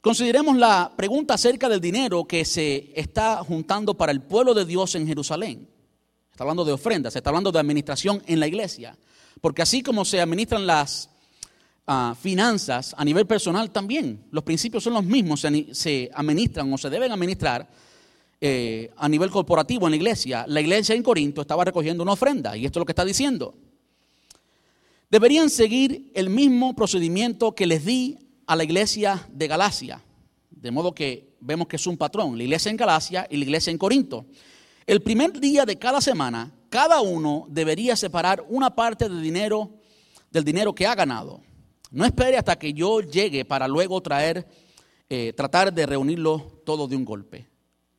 consideremos 0.00 0.56
la 0.56 0.92
pregunta 0.96 1.34
acerca 1.34 1.68
del 1.68 1.80
dinero 1.80 2.24
que 2.24 2.44
se 2.44 2.92
está 2.94 3.36
juntando 3.44 3.94
para 3.94 4.12
el 4.12 4.22
pueblo 4.22 4.54
de 4.54 4.64
Dios 4.64 4.94
en 4.94 5.06
Jerusalén. 5.06 5.68
Está 6.30 6.44
hablando 6.44 6.64
de 6.64 6.72
ofrendas, 6.72 7.14
está 7.14 7.30
hablando 7.30 7.52
de 7.52 7.58
administración 7.58 8.22
en 8.26 8.40
la 8.40 8.46
iglesia. 8.46 8.96
Porque 9.40 9.62
así 9.62 9.82
como 9.82 10.04
se 10.04 10.20
administran 10.20 10.66
las 10.66 11.10
ah, 11.86 12.14
finanzas 12.20 12.94
a 12.96 13.04
nivel 13.04 13.26
personal 13.26 13.70
también, 13.70 14.24
los 14.30 14.44
principios 14.44 14.84
son 14.84 14.94
los 14.94 15.04
mismos, 15.04 15.40
se, 15.40 16.10
administran 16.14 16.72
o 16.72 16.78
se 16.78 16.90
deben 16.90 17.12
administrar 17.12 17.68
eh, 18.40 18.90
a 18.96 19.08
nivel 19.08 19.30
corporativo 19.30 19.86
en 19.86 19.90
la 19.90 19.96
iglesia. 19.96 20.44
La 20.48 20.60
iglesia 20.60 20.94
en 20.94 21.02
Corinto 21.02 21.42
estaba 21.42 21.64
recogiendo 21.64 22.02
una 22.02 22.12
ofrenda 22.12 22.56
y 22.56 22.64
esto 22.64 22.78
es 22.78 22.80
lo 22.80 22.86
que 22.86 22.92
está 22.92 23.04
diciendo. 23.04 23.54
Deberían 25.10 25.50
seguir 25.50 26.12
el 26.14 26.30
mismo 26.30 26.74
procedimiento 26.74 27.54
que 27.54 27.66
les 27.66 27.84
di 27.84 28.18
a 28.50 28.56
la 28.56 28.64
iglesia 28.64 29.28
de 29.30 29.46
Galacia. 29.46 30.02
De 30.50 30.72
modo 30.72 30.92
que 30.92 31.36
vemos 31.38 31.68
que 31.68 31.76
es 31.76 31.86
un 31.86 31.96
patrón, 31.96 32.36
la 32.36 32.42
iglesia 32.42 32.68
en 32.68 32.76
Galacia 32.76 33.24
y 33.30 33.36
la 33.36 33.44
iglesia 33.44 33.70
en 33.70 33.78
Corinto. 33.78 34.26
El 34.88 35.02
primer 35.02 35.38
día 35.38 35.64
de 35.64 35.78
cada 35.78 36.00
semana, 36.00 36.52
cada 36.68 37.00
uno 37.00 37.46
debería 37.48 37.94
separar 37.94 38.44
una 38.48 38.74
parte 38.74 39.08
del 39.08 39.22
dinero, 39.22 39.70
del 40.32 40.42
dinero 40.42 40.74
que 40.74 40.84
ha 40.84 40.96
ganado. 40.96 41.42
No 41.92 42.04
espere 42.04 42.38
hasta 42.38 42.58
que 42.58 42.72
yo 42.72 43.00
llegue 43.02 43.44
para 43.44 43.68
luego 43.68 44.00
traer, 44.00 44.44
eh, 45.08 45.32
tratar 45.32 45.72
de 45.72 45.86
reunirlo 45.86 46.60
todo 46.66 46.88
de 46.88 46.96
un 46.96 47.04
golpe. 47.04 47.46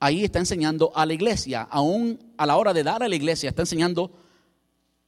Ahí 0.01 0.25
está 0.25 0.39
enseñando 0.39 0.91
a 0.93 1.05
la 1.05 1.13
iglesia, 1.13 1.61
aún 1.61 2.33
a 2.35 2.45
la 2.45 2.57
hora 2.57 2.73
de 2.73 2.83
dar 2.83 3.03
a 3.03 3.07
la 3.07 3.15
iglesia, 3.15 3.47
está 3.47 3.61
enseñando 3.61 4.11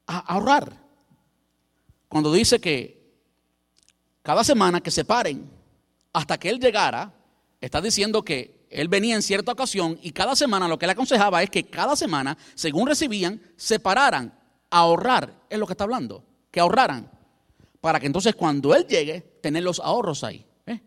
a 0.07 0.19
ahorrar. 0.19 0.71
Cuando 2.07 2.31
dice 2.31 2.61
que 2.61 3.02
cada 4.23 4.43
semana 4.43 4.81
que 4.81 4.89
separen 4.89 5.49
hasta 6.13 6.39
que 6.39 6.49
él 6.49 6.59
llegara, 6.59 7.13
está 7.59 7.81
diciendo 7.81 8.23
que 8.23 8.65
él 8.69 8.87
venía 8.87 9.15
en 9.15 9.21
cierta 9.21 9.51
ocasión 9.51 9.99
y 10.01 10.11
cada 10.11 10.35
semana 10.35 10.67
lo 10.67 10.79
que 10.79 10.87
le 10.87 10.93
aconsejaba 10.93 11.43
es 11.43 11.49
que 11.49 11.65
cada 11.65 11.95
semana, 11.95 12.37
según 12.55 12.87
recibían, 12.87 13.39
separaran, 13.55 14.33
ahorrar, 14.69 15.33
es 15.49 15.59
lo 15.59 15.67
que 15.67 15.73
está 15.73 15.83
hablando, 15.83 16.23
que 16.49 16.59
ahorraran, 16.59 17.11
para 17.81 17.99
que 17.99 18.07
entonces 18.07 18.33
cuando 18.33 18.73
él 18.73 18.87
llegue, 18.87 19.21
tener 19.41 19.61
los 19.61 19.79
ahorros 19.79 20.23
ahí. 20.23 20.45
¿eh? 20.65 20.81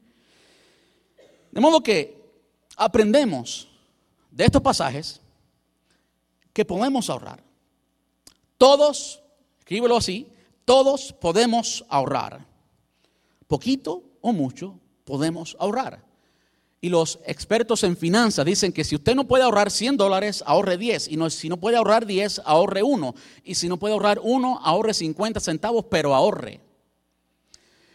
De 1.52 1.60
modo 1.60 1.82
que 1.82 2.24
aprendemos 2.76 3.68
de 4.30 4.46
estos 4.46 4.62
pasajes 4.62 5.20
que 6.52 6.64
podemos 6.64 7.10
ahorrar. 7.10 7.44
Todos, 8.56 9.22
escríbelo 9.58 9.96
así, 9.96 10.26
todos 10.64 11.12
podemos 11.12 11.84
ahorrar. 11.88 12.55
Poquito 13.46 14.04
o 14.20 14.32
mucho 14.32 14.80
podemos 15.04 15.56
ahorrar. 15.58 16.04
Y 16.80 16.88
los 16.88 17.18
expertos 17.26 17.82
en 17.84 17.96
finanzas 17.96 18.44
dicen 18.44 18.72
que 18.72 18.84
si 18.84 18.94
usted 18.94 19.14
no 19.14 19.26
puede 19.26 19.44
ahorrar 19.44 19.70
100 19.70 19.96
dólares, 19.96 20.44
ahorre 20.46 20.76
10. 20.76 21.08
Y 21.08 21.16
no, 21.16 21.30
si 21.30 21.48
no 21.48 21.56
puede 21.56 21.76
ahorrar 21.76 22.06
10, 22.06 22.42
ahorre 22.44 22.82
1. 22.82 23.14
Y 23.44 23.54
si 23.54 23.68
no 23.68 23.78
puede 23.78 23.94
ahorrar 23.94 24.20
1, 24.22 24.60
ahorre 24.62 24.94
50 24.94 25.40
centavos, 25.40 25.86
pero 25.90 26.14
ahorre. 26.14 26.60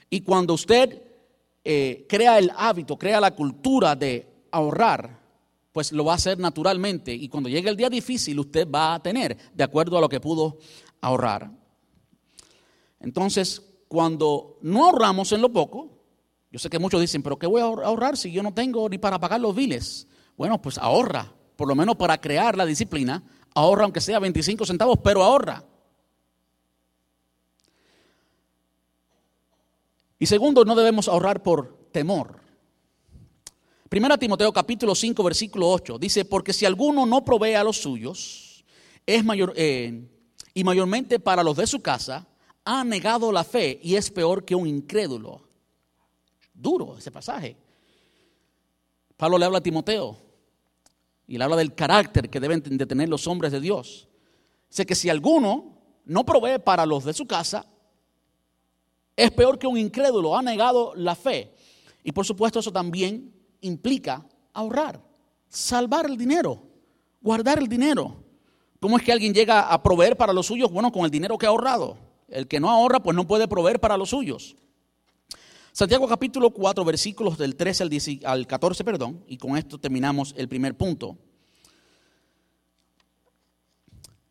Y 0.09 0.21
cuando 0.21 0.55
usted 0.55 1.01
eh, 1.63 2.05
crea 2.09 2.39
el 2.39 2.51
hábito, 2.55 2.97
crea 2.97 3.21
la 3.21 3.35
cultura 3.35 3.95
de 3.95 4.27
ahorrar, 4.51 5.21
pues 5.71 5.91
lo 5.91 6.03
va 6.03 6.13
a 6.13 6.15
hacer 6.15 6.39
naturalmente. 6.39 7.13
Y 7.13 7.29
cuando 7.29 7.49
llegue 7.49 7.69
el 7.69 7.77
día 7.77 7.89
difícil, 7.89 8.39
usted 8.39 8.69
va 8.69 8.95
a 8.95 9.01
tener, 9.01 9.37
de 9.53 9.63
acuerdo 9.63 9.97
a 9.97 10.01
lo 10.01 10.09
que 10.09 10.19
pudo 10.19 10.57
ahorrar. 10.99 11.51
Entonces, 12.99 13.61
cuando 13.91 14.57
no 14.61 14.85
ahorramos 14.85 15.33
en 15.33 15.41
lo 15.41 15.51
poco, 15.51 15.89
yo 16.49 16.59
sé 16.59 16.69
que 16.69 16.79
muchos 16.79 17.01
dicen, 17.01 17.21
pero 17.21 17.37
¿qué 17.37 17.45
voy 17.45 17.59
a 17.59 17.65
ahorrar 17.65 18.15
si 18.15 18.31
yo 18.31 18.41
no 18.41 18.53
tengo 18.53 18.87
ni 18.87 18.97
para 18.97 19.19
pagar 19.19 19.41
los 19.41 19.53
biles? 19.53 20.07
Bueno, 20.37 20.61
pues 20.61 20.77
ahorra, 20.77 21.29
por 21.57 21.67
lo 21.67 21.75
menos 21.75 21.97
para 21.97 22.17
crear 22.21 22.55
la 22.55 22.65
disciplina, 22.65 23.21
ahorra 23.53 23.83
aunque 23.83 23.99
sea 23.99 24.19
25 24.19 24.65
centavos, 24.65 24.99
pero 25.03 25.21
ahorra. 25.21 25.65
Y 30.17 30.25
segundo, 30.25 30.63
no 30.63 30.73
debemos 30.73 31.09
ahorrar 31.09 31.43
por 31.43 31.89
temor. 31.91 32.39
Primera 33.89 34.17
Timoteo 34.17 34.53
capítulo 34.53 34.95
5 34.95 35.21
versículo 35.21 35.69
8 35.69 35.99
dice, 35.99 36.23
porque 36.23 36.53
si 36.53 36.65
alguno 36.65 37.05
no 37.05 37.25
provee 37.25 37.55
a 37.55 37.63
los 37.65 37.81
suyos, 37.81 38.63
es 39.05 39.25
mayor, 39.25 39.51
eh, 39.57 40.07
y 40.53 40.63
mayormente 40.63 41.19
para 41.19 41.43
los 41.43 41.57
de 41.57 41.67
su 41.67 41.81
casa, 41.81 42.29
ha 42.65 42.83
negado 42.83 43.31
la 43.31 43.43
fe 43.43 43.79
y 43.81 43.95
es 43.95 44.09
peor 44.11 44.45
que 44.45 44.55
un 44.55 44.67
incrédulo 44.67 45.41
duro 46.53 46.97
ese 46.97 47.11
pasaje. 47.11 47.57
Pablo 49.17 49.37
le 49.37 49.45
habla 49.45 49.59
a 49.59 49.63
Timoteo 49.63 50.17
y 51.27 51.37
le 51.37 51.43
habla 51.43 51.55
del 51.55 51.73
carácter 51.75 52.29
que 52.29 52.39
deben 52.39 52.61
de 52.61 52.85
tener 52.85 53.09
los 53.09 53.27
hombres 53.27 53.51
de 53.51 53.59
Dios. 53.59 54.07
Dice 54.69 54.85
que 54.85 54.95
si 54.95 55.09
alguno 55.09 55.77
no 56.05 56.25
provee 56.25 56.59
para 56.59 56.85
los 56.85 57.05
de 57.05 57.13
su 57.13 57.25
casa, 57.25 57.65
es 59.15 59.31
peor 59.31 59.59
que 59.59 59.67
un 59.67 59.77
incrédulo, 59.77 60.35
ha 60.35 60.41
negado 60.41 60.93
la 60.95 61.15
fe. 61.15 61.53
Y 62.03 62.11
por 62.11 62.25
supuesto 62.25 62.59
eso 62.59 62.71
también 62.71 63.33
implica 63.61 64.25
ahorrar, 64.53 65.01
salvar 65.47 66.05
el 66.05 66.17
dinero, 66.17 66.63
guardar 67.21 67.59
el 67.59 67.67
dinero. 67.67 68.23
¿Cómo 68.79 68.97
es 68.97 69.03
que 69.03 69.11
alguien 69.11 69.33
llega 69.33 69.71
a 69.71 69.83
proveer 69.83 70.17
para 70.17 70.33
los 70.33 70.47
suyos? 70.47 70.71
Bueno, 70.71 70.91
con 70.91 71.05
el 71.05 71.11
dinero 71.11 71.37
que 71.37 71.45
ha 71.45 71.49
ahorrado. 71.49 72.10
El 72.31 72.47
que 72.47 72.59
no 72.59 72.71
ahorra, 72.71 73.03
pues 73.03 73.15
no 73.15 73.27
puede 73.27 73.47
proveer 73.47 73.79
para 73.79 73.97
los 73.97 74.09
suyos. 74.09 74.55
Santiago 75.73 76.07
capítulo 76.07 76.49
4, 76.49 76.83
versículos 76.83 77.37
del 77.37 77.55
13 77.55 78.21
al, 78.23 78.47
14, 78.47 78.83
perdón, 78.83 79.23
y 79.27 79.37
con 79.37 79.57
esto 79.57 79.77
terminamos 79.77 80.33
el 80.37 80.49
primer 80.49 80.75
punto. 80.75 81.17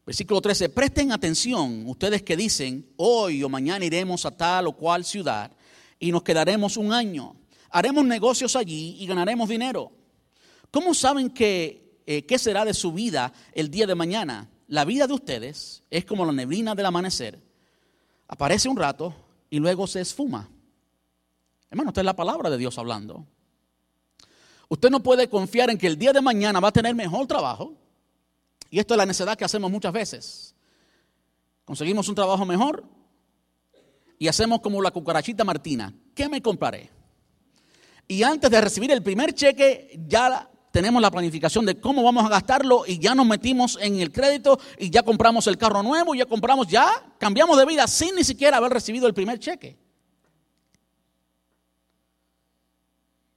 Versículo 0.05 0.41
13, 0.41 0.71
presten 0.71 1.13
atención 1.13 1.87
ustedes 1.87 2.23
que 2.23 2.37
dicen, 2.37 2.91
hoy 2.97 3.43
o 3.43 3.49
mañana 3.49 3.85
iremos 3.85 4.27
a 4.27 4.31
tal 4.31 4.67
o 4.67 4.73
cual 4.73 5.05
ciudad 5.05 5.53
y 5.99 6.11
nos 6.11 6.23
quedaremos 6.23 6.77
un 6.77 6.93
año, 6.93 7.37
haremos 7.71 8.05
negocios 8.05 8.57
allí 8.57 8.97
y 8.99 9.07
ganaremos 9.07 9.49
dinero. 9.49 9.93
¿Cómo 10.71 10.95
saben 10.95 11.31
que, 11.31 12.01
eh, 12.07 12.27
qué 12.27 12.39
será 12.39 12.65
de 12.65 12.75
su 12.75 12.93
vida 12.93 13.33
el 13.53 13.71
día 13.71 13.87
de 13.87 13.95
mañana? 13.95 14.51
La 14.69 14.85
vida 14.85 15.07
de 15.07 15.15
ustedes 15.15 15.83
es 15.91 16.05
como 16.05 16.25
la 16.25 16.33
neblina 16.33 16.75
del 16.75 16.87
amanecer. 16.87 17.50
Aparece 18.33 18.69
un 18.69 18.77
rato 18.77 19.13
y 19.51 19.59
luego 19.59 19.89
se 19.89 20.01
esfuma. 20.01 20.49
Hermano, 21.69 21.91
esta 21.91 22.01
es 22.01 22.05
la 22.05 22.15
palabra 22.15 22.49
de 22.49 22.59
Dios 22.59 22.79
hablando. 22.79 23.27
Usted 24.69 24.89
no 24.89 25.03
puede 25.03 25.29
confiar 25.29 25.69
en 25.69 25.77
que 25.77 25.89
el 25.89 25.99
día 25.99 26.13
de 26.13 26.21
mañana 26.21 26.61
va 26.61 26.69
a 26.69 26.73
tener 26.73 26.95
mejor 26.95 27.27
trabajo. 27.27 27.75
Y 28.71 28.79
esto 28.79 28.95
es 28.95 28.99
la 28.99 29.05
necedad 29.05 29.37
que 29.37 29.45
hacemos 29.45 29.69
muchas 29.69 29.93
veces. 29.93 30.55
Conseguimos 31.65 32.09
un 32.09 32.15
trabajo 32.15 32.47
mejor 32.47 32.85
y 34.17 34.29
hacemos 34.29 34.61
como 34.61 34.81
la 34.81 34.93
cucarachita 34.93 35.43
Martina. 35.43 35.93
¿Qué 36.15 36.29
me 36.29 36.41
compraré? 36.41 36.89
Y 38.07 38.23
antes 38.23 38.49
de 38.49 38.61
recibir 38.61 38.93
el 38.93 39.03
primer 39.03 39.35
cheque, 39.35 40.01
ya 40.07 40.49
tenemos 40.71 41.03
la 41.03 41.11
planificación 41.11 41.67
de 41.67 41.81
cómo 41.81 42.03
vamos 42.03 42.25
a 42.25 42.29
gastarlo 42.29 42.85
y 42.87 42.99
ya 42.99 43.15
nos 43.15 43.27
metimos 43.27 43.79
en 43.81 43.99
el 44.01 44.13
crédito 44.13 44.59
y 44.79 44.91
ya 44.91 45.03
compramos 45.03 45.47
el 45.47 45.59
carro 45.59 45.83
nuevo, 45.83 46.15
ya 46.15 46.27
compramos, 46.27 46.69
ya 46.69 46.89
cambiamos 47.19 47.59
de 47.59 47.67
vida 47.67 47.87
sin 47.89 48.15
ni 48.15 48.25
siquiera 48.25 48.59
haber 48.59 48.73
recibido 48.73 49.07
el 49.07 49.15
primer 49.15 49.39
cheque. 49.39 49.77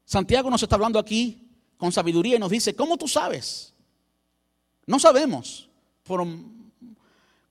Santiago 0.06 0.50
nos 0.50 0.62
está 0.62 0.76
hablando 0.76 1.00
aquí 1.00 1.42
con 1.78 1.92
sabiduría 1.92 2.36
y 2.36 2.40
nos 2.40 2.52
dice, 2.52 2.76
¿cómo 2.76 2.98
tú 2.98 3.08
sabes? 3.08 3.74
No 4.86 5.00
sabemos. 5.00 5.70
Por 6.04 6.24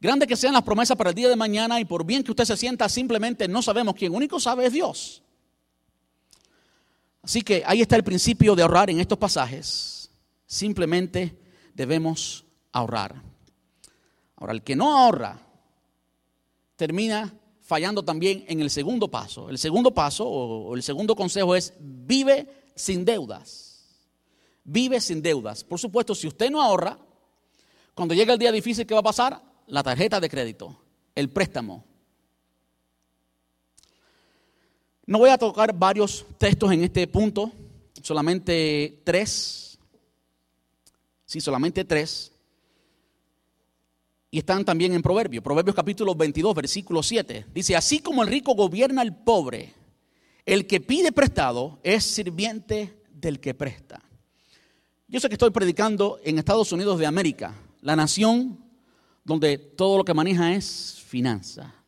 grande 0.01 0.27
que 0.29 0.37
sean 0.37 0.53
las 0.53 0.63
promesas 0.63 0.97
para 0.97 1.11
el 1.11 1.17
día 1.17 1.29
de 1.29 1.37
mañana 1.37 1.81
y 1.81 1.85
por 1.85 2.05
bien 2.05 2.23
que 2.23 2.31
usted 2.31 2.45
se 2.45 2.57
sienta, 2.57 2.89
simplemente 2.89 3.49
no 3.49 3.63
sabemos. 3.63 3.95
Quien 3.95 4.15
único 4.15 4.39
sabe 4.39 4.67
es 4.67 4.73
Dios. 4.73 5.23
Así 7.23 7.43
que 7.43 7.63
ahí 7.65 7.81
está 7.81 7.97
el 7.97 8.05
principio 8.05 8.55
de 8.55 8.63
ahorrar 8.63 8.91
en 8.91 9.01
estos 9.01 9.19
pasajes. 9.19 10.11
Simplemente 10.47 11.39
debemos 11.73 12.45
ahorrar. 12.73 13.23
Ahora, 14.37 14.53
el 14.53 14.63
que 14.63 14.75
no 14.75 14.97
ahorra 14.99 15.41
termina 16.77 17.33
fallando 17.61 18.05
también 18.05 18.45
en 18.49 18.61
el 18.61 18.71
segundo 18.71 19.09
paso. 19.09 19.49
El 19.49 19.59
segundo 19.59 19.95
paso 19.95 20.29
o 20.29 20.75
el 20.75 20.83
segundo 20.83 21.15
consejo 21.15 21.55
es 21.55 21.73
vive 21.79 22.49
sin 22.75 23.05
deudas. 23.05 24.09
Vive 24.65 25.01
sin 25.01 25.23
deudas. 25.23 25.63
Por 25.63 25.79
supuesto, 25.79 26.15
si 26.15 26.27
usted 26.27 26.51
no 26.51 26.61
ahorra, 26.61 26.99
cuando 27.95 28.15
llega 28.15 28.33
el 28.33 28.39
día 28.39 28.51
difícil, 28.51 28.87
¿qué 28.87 28.95
va 28.95 29.01
a 29.01 29.05
pasar? 29.05 29.43
La 29.69 29.83
tarjeta 29.83 30.19
de 30.19 30.29
crédito, 30.29 30.77
el 31.15 31.31
préstamo, 31.31 31.85
No 35.05 35.19
voy 35.19 35.31
a 35.31 35.39
tocar 35.39 35.77
varios 35.77 36.25
textos 36.39 36.71
en 36.73 36.85
este 36.85 37.07
punto, 37.09 37.51
solamente 38.03 39.01
tres. 39.05 39.79
Sí, 41.27 41.41
solamente 41.41 41.85
tres. 41.85 42.31
Y 44.31 44.39
están 44.39 44.65
también 44.65 44.95
en 44.95 45.03
Proverbios. 45.03 45.43
Proverbios 45.43 45.75
capítulo 45.75 46.15
22, 46.15 46.55
versículo 46.55 47.03
7. 47.03 47.47
Dice, 47.53 47.77
así 47.77 47.99
como 47.99 48.23
el 48.23 48.29
rico 48.29 48.55
gobierna 48.55 49.03
al 49.03 49.15
pobre, 49.25 49.75
el 50.47 50.67
que 50.67 50.81
pide 50.81 51.13
prestado 51.13 51.81
es 51.83 52.05
sirviente 52.05 52.97
del 53.13 53.41
que 53.41 53.55
presta. 53.55 54.01
Yo 55.09 55.21
sé 55.21 55.29
que 55.29 55.35
estoy 55.35 55.51
predicando 55.51 56.21
en 56.25 56.39
Estados 56.39 56.73
Unidos 56.73 56.99
de 56.99 57.07
América, 57.07 57.55
la 57.83 57.97
nación 57.97 58.59
donde 59.25 59.59
todo 59.59 59.99
lo 59.99 60.05
que 60.05 60.15
maneja 60.15 60.55
es 60.55 61.03
finanza. 61.07 61.82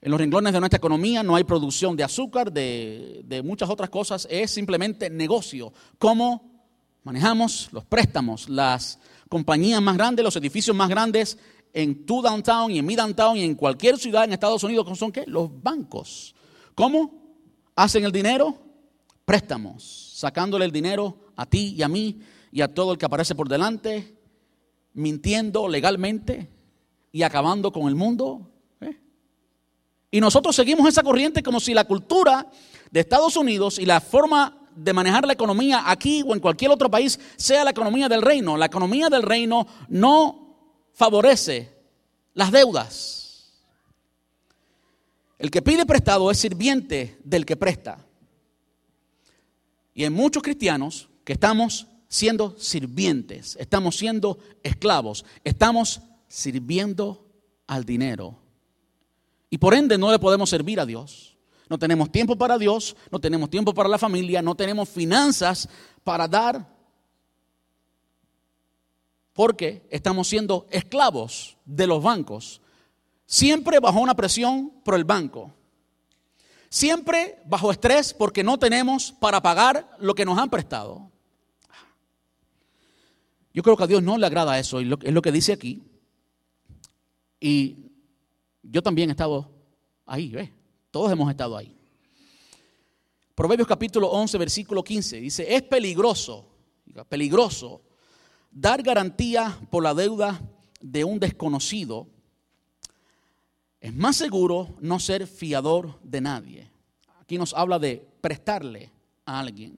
En 0.00 0.12
los 0.12 0.20
renglones 0.20 0.52
de 0.52 0.60
nuestra 0.60 0.76
economía 0.76 1.24
no 1.24 1.34
hay 1.34 1.42
producción 1.42 1.96
de 1.96 2.04
azúcar, 2.04 2.52
de, 2.52 3.42
muchas 3.44 3.68
otras 3.68 3.90
cosas, 3.90 4.28
es 4.30 4.50
simplemente 4.50 5.10
negocio. 5.10 5.72
Cómo 5.98 6.62
manejamos 7.02 7.68
los 7.72 7.84
préstamos, 7.84 8.48
las 8.48 9.00
compañías 9.28 9.82
más 9.82 9.96
grandes, 9.96 10.24
los 10.24 10.36
edificios 10.36 10.76
más 10.76 10.88
grandes 10.88 11.36
en 11.72 12.06
tu 12.06 12.22
downtown 12.22 12.70
y 12.70 12.78
en 12.78 12.86
mi 12.86 12.94
downtown 12.94 13.36
y 13.36 13.42
en 13.42 13.56
cualquier 13.56 13.98
ciudad 13.98 14.24
en 14.24 14.32
Estados 14.32 14.62
Unidos, 14.62 14.96
son 14.96 15.10
qué? 15.10 15.24
Los 15.26 15.50
bancos. 15.62 16.34
¿Cómo 16.76 17.36
hacen 17.74 18.04
el 18.04 18.12
dinero? 18.12 18.56
Préstamos, 19.24 20.12
sacándole 20.14 20.64
el 20.64 20.72
dinero 20.72 21.18
a 21.34 21.44
ti 21.44 21.74
y 21.76 21.82
a 21.82 21.88
mí 21.88 22.20
y 22.52 22.60
a 22.60 22.72
todo 22.72 22.92
el 22.92 22.98
que 22.98 23.06
aparece 23.06 23.34
por 23.34 23.48
delante, 23.48 24.16
mintiendo 24.94 25.68
legalmente 25.68 26.48
y 27.10 27.22
acabando 27.24 27.72
con 27.72 27.88
el 27.88 27.96
mundo 27.96 28.52
y 30.10 30.20
nosotros 30.20 30.56
seguimos 30.56 30.88
esa 30.88 31.02
corriente 31.02 31.42
como 31.42 31.60
si 31.60 31.74
la 31.74 31.84
cultura 31.84 32.46
de 32.90 33.00
Estados 33.00 33.36
Unidos 33.36 33.78
y 33.78 33.84
la 33.84 34.00
forma 34.00 34.66
de 34.74 34.92
manejar 34.92 35.26
la 35.26 35.32
economía 35.32 35.82
aquí 35.86 36.22
o 36.26 36.34
en 36.34 36.40
cualquier 36.40 36.70
otro 36.70 36.90
país 36.90 37.18
sea 37.36 37.64
la 37.64 37.70
economía 37.70 38.08
del 38.08 38.22
reino. 38.22 38.56
La 38.56 38.66
economía 38.66 39.08
del 39.08 39.22
reino 39.22 39.66
no 39.88 40.84
favorece 40.94 41.76
las 42.34 42.50
deudas. 42.50 43.52
El 45.38 45.50
que 45.50 45.62
pide 45.62 45.84
prestado 45.84 46.30
es 46.30 46.38
sirviente 46.38 47.18
del 47.22 47.44
que 47.44 47.56
presta. 47.56 48.04
Y 49.94 50.04
hay 50.04 50.10
muchos 50.10 50.42
cristianos 50.42 51.08
que 51.24 51.34
estamos 51.34 51.86
siendo 52.08 52.58
sirvientes, 52.58 53.56
estamos 53.60 53.96
siendo 53.96 54.38
esclavos, 54.62 55.24
estamos 55.44 56.00
sirviendo 56.28 57.26
al 57.66 57.84
dinero 57.84 58.38
y 59.50 59.58
por 59.58 59.74
ende 59.74 59.96
no 59.96 60.10
le 60.10 60.18
podemos 60.18 60.50
servir 60.50 60.80
a 60.80 60.86
Dios. 60.86 61.36
No 61.68 61.78
tenemos 61.78 62.10
tiempo 62.10 62.36
para 62.36 62.58
Dios, 62.58 62.96
no 63.10 63.18
tenemos 63.18 63.50
tiempo 63.50 63.74
para 63.74 63.88
la 63.88 63.98
familia, 63.98 64.40
no 64.42 64.54
tenemos 64.54 64.88
finanzas 64.88 65.68
para 66.02 66.26
dar. 66.26 66.66
Porque 69.32 69.86
estamos 69.90 70.28
siendo 70.28 70.66
esclavos 70.70 71.56
de 71.64 71.86
los 71.86 72.02
bancos. 72.02 72.60
Siempre 73.26 73.78
bajo 73.78 74.00
una 74.00 74.16
presión 74.16 74.72
por 74.84 74.94
el 74.94 75.04
banco. 75.04 75.52
Siempre 76.70 77.40
bajo 77.46 77.70
estrés 77.70 78.12
porque 78.12 78.42
no 78.42 78.58
tenemos 78.58 79.12
para 79.12 79.40
pagar 79.42 79.96
lo 79.98 80.14
que 80.14 80.24
nos 80.24 80.38
han 80.38 80.50
prestado. 80.50 81.10
Yo 83.52 83.62
creo 83.62 83.76
que 83.76 83.84
a 83.84 83.88
Dios 83.88 84.02
no 84.02 84.18
le 84.18 84.26
agrada 84.26 84.58
eso, 84.58 84.80
es 84.80 84.86
lo 84.86 85.22
que 85.22 85.32
dice 85.32 85.52
aquí. 85.52 85.82
Y 87.40 87.87
yo 88.62 88.82
también 88.82 89.10
he 89.10 89.12
estado 89.12 89.50
ahí, 90.04 90.30
¿ves? 90.30 90.50
Todos 90.90 91.12
hemos 91.12 91.30
estado 91.30 91.56
ahí. 91.56 91.74
Proverbios 93.34 93.68
capítulo 93.68 94.08
11, 94.08 94.38
versículo 94.38 94.82
15, 94.82 95.20
dice, 95.20 95.54
es 95.54 95.62
peligroso, 95.62 96.44
peligroso, 97.08 97.82
dar 98.50 98.82
garantía 98.82 99.56
por 99.70 99.82
la 99.84 99.94
deuda 99.94 100.40
de 100.80 101.04
un 101.04 101.20
desconocido. 101.20 102.08
Es 103.80 103.94
más 103.94 104.16
seguro 104.16 104.74
no 104.80 104.98
ser 104.98 105.26
fiador 105.26 106.00
de 106.02 106.20
nadie. 106.20 106.70
Aquí 107.20 107.38
nos 107.38 107.54
habla 107.54 107.78
de 107.78 108.04
prestarle 108.20 108.90
a 109.24 109.38
alguien. 109.38 109.76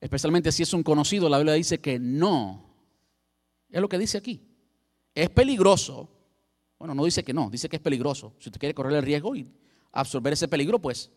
Especialmente 0.00 0.52
si 0.52 0.62
es 0.62 0.72
un 0.74 0.82
conocido, 0.82 1.28
la 1.28 1.38
Biblia 1.38 1.54
dice 1.54 1.80
que 1.80 1.98
no. 1.98 2.70
Es 3.70 3.80
lo 3.80 3.88
que 3.88 3.98
dice 3.98 4.18
aquí. 4.18 4.42
Es 5.14 5.30
peligroso 5.30 6.08
bueno, 6.82 6.96
no 6.96 7.04
dice 7.04 7.22
que 7.22 7.32
no, 7.32 7.48
dice 7.48 7.68
que 7.68 7.76
es 7.76 7.82
peligroso. 7.82 8.34
Si 8.40 8.48
usted 8.48 8.58
quiere 8.58 8.74
correr 8.74 8.96
el 8.96 9.04
riesgo 9.04 9.36
y 9.36 9.46
absorber 9.92 10.32
ese 10.32 10.48
peligro, 10.48 10.80
pues 10.80 11.12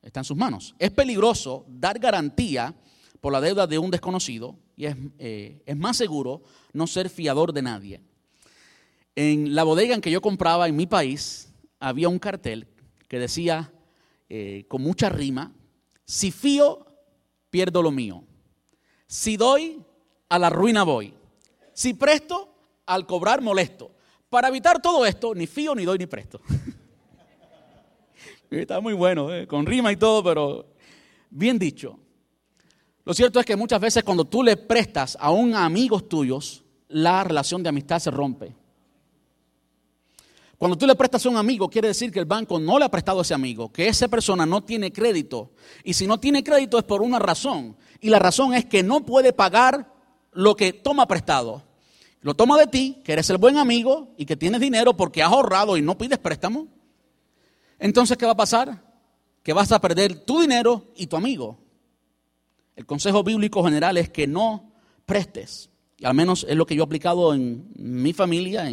está 0.00 0.20
en 0.20 0.24
sus 0.24 0.38
manos. 0.38 0.74
Es 0.78 0.90
peligroso 0.90 1.66
dar 1.68 1.98
garantía 1.98 2.74
por 3.20 3.30
la 3.30 3.42
deuda 3.42 3.66
de 3.66 3.78
un 3.78 3.90
desconocido 3.90 4.56
y 4.74 4.86
es, 4.86 4.96
eh, 5.18 5.62
es 5.66 5.76
más 5.76 5.98
seguro 5.98 6.40
no 6.72 6.86
ser 6.86 7.10
fiador 7.10 7.52
de 7.52 7.60
nadie. 7.60 8.00
En 9.14 9.54
la 9.54 9.64
bodega 9.64 9.94
en 9.94 10.00
que 10.00 10.10
yo 10.10 10.22
compraba 10.22 10.66
en 10.66 10.76
mi 10.76 10.86
país 10.86 11.52
había 11.78 12.08
un 12.08 12.18
cartel 12.18 12.68
que 13.06 13.18
decía 13.18 13.70
eh, 14.30 14.64
con 14.66 14.80
mucha 14.80 15.10
rima, 15.10 15.52
si 16.06 16.30
fío, 16.30 16.86
pierdo 17.50 17.82
lo 17.82 17.90
mío. 17.90 18.24
Si 19.06 19.36
doy, 19.36 19.84
a 20.30 20.38
la 20.38 20.48
ruina 20.48 20.84
voy. 20.84 21.12
Si 21.74 21.92
presto, 21.92 22.49
al 22.90 23.06
cobrar 23.06 23.40
molesto. 23.40 23.92
Para 24.28 24.48
evitar 24.48 24.82
todo 24.82 25.06
esto, 25.06 25.32
ni 25.34 25.46
fío, 25.46 25.76
ni 25.76 25.84
doy, 25.84 25.96
ni 25.96 26.06
presto. 26.06 26.40
Está 28.50 28.80
muy 28.80 28.94
bueno, 28.94 29.32
¿eh? 29.32 29.46
con 29.46 29.64
rima 29.64 29.92
y 29.92 29.96
todo, 29.96 30.24
pero 30.24 30.66
bien 31.30 31.56
dicho. 31.56 31.96
Lo 33.04 33.14
cierto 33.14 33.38
es 33.38 33.46
que 33.46 33.54
muchas 33.54 33.80
veces 33.80 34.02
cuando 34.02 34.24
tú 34.24 34.42
le 34.42 34.56
prestas 34.56 35.16
a 35.20 35.30
un 35.30 35.54
amigos 35.54 36.08
tuyos, 36.08 36.64
la 36.88 37.22
relación 37.22 37.62
de 37.62 37.68
amistad 37.68 38.00
se 38.00 38.10
rompe. 38.10 38.56
Cuando 40.58 40.76
tú 40.76 40.86
le 40.86 40.96
prestas 40.96 41.24
a 41.24 41.28
un 41.28 41.36
amigo, 41.36 41.70
quiere 41.70 41.88
decir 41.88 42.10
que 42.10 42.18
el 42.18 42.26
banco 42.26 42.58
no 42.58 42.78
le 42.78 42.84
ha 42.84 42.90
prestado 42.90 43.20
a 43.20 43.22
ese 43.22 43.34
amigo, 43.34 43.72
que 43.72 43.86
esa 43.86 44.08
persona 44.08 44.44
no 44.44 44.64
tiene 44.64 44.92
crédito. 44.92 45.52
Y 45.84 45.94
si 45.94 46.08
no 46.08 46.18
tiene 46.18 46.42
crédito 46.42 46.76
es 46.76 46.84
por 46.84 47.02
una 47.02 47.20
razón. 47.20 47.76
Y 48.00 48.10
la 48.10 48.18
razón 48.18 48.52
es 48.52 48.64
que 48.64 48.82
no 48.82 49.06
puede 49.06 49.32
pagar 49.32 49.94
lo 50.32 50.56
que 50.56 50.72
toma 50.72 51.06
prestado. 51.06 51.69
Lo 52.22 52.34
toma 52.34 52.58
de 52.58 52.66
ti, 52.66 53.00
que 53.02 53.12
eres 53.12 53.30
el 53.30 53.38
buen 53.38 53.56
amigo 53.56 54.14
y 54.18 54.26
que 54.26 54.36
tienes 54.36 54.60
dinero 54.60 54.96
porque 54.96 55.22
has 55.22 55.32
ahorrado 55.32 55.76
y 55.76 55.82
no 55.82 55.96
pides 55.96 56.18
préstamo. 56.18 56.68
Entonces, 57.78 58.16
¿qué 58.18 58.26
va 58.26 58.32
a 58.32 58.36
pasar? 58.36 58.84
Que 59.42 59.54
vas 59.54 59.72
a 59.72 59.80
perder 59.80 60.24
tu 60.24 60.40
dinero 60.40 60.92
y 60.96 61.06
tu 61.06 61.16
amigo. 61.16 61.58
El 62.76 62.84
consejo 62.84 63.24
bíblico 63.24 63.64
general 63.64 63.96
es 63.96 64.10
que 64.10 64.26
no 64.26 64.70
prestes. 65.06 65.70
Y 65.96 66.04
al 66.04 66.14
menos 66.14 66.44
es 66.48 66.56
lo 66.56 66.66
que 66.66 66.74
yo 66.74 66.82
he 66.82 66.86
aplicado 66.86 67.34
en 67.34 67.70
mi 67.74 68.12
familia, 68.12 68.70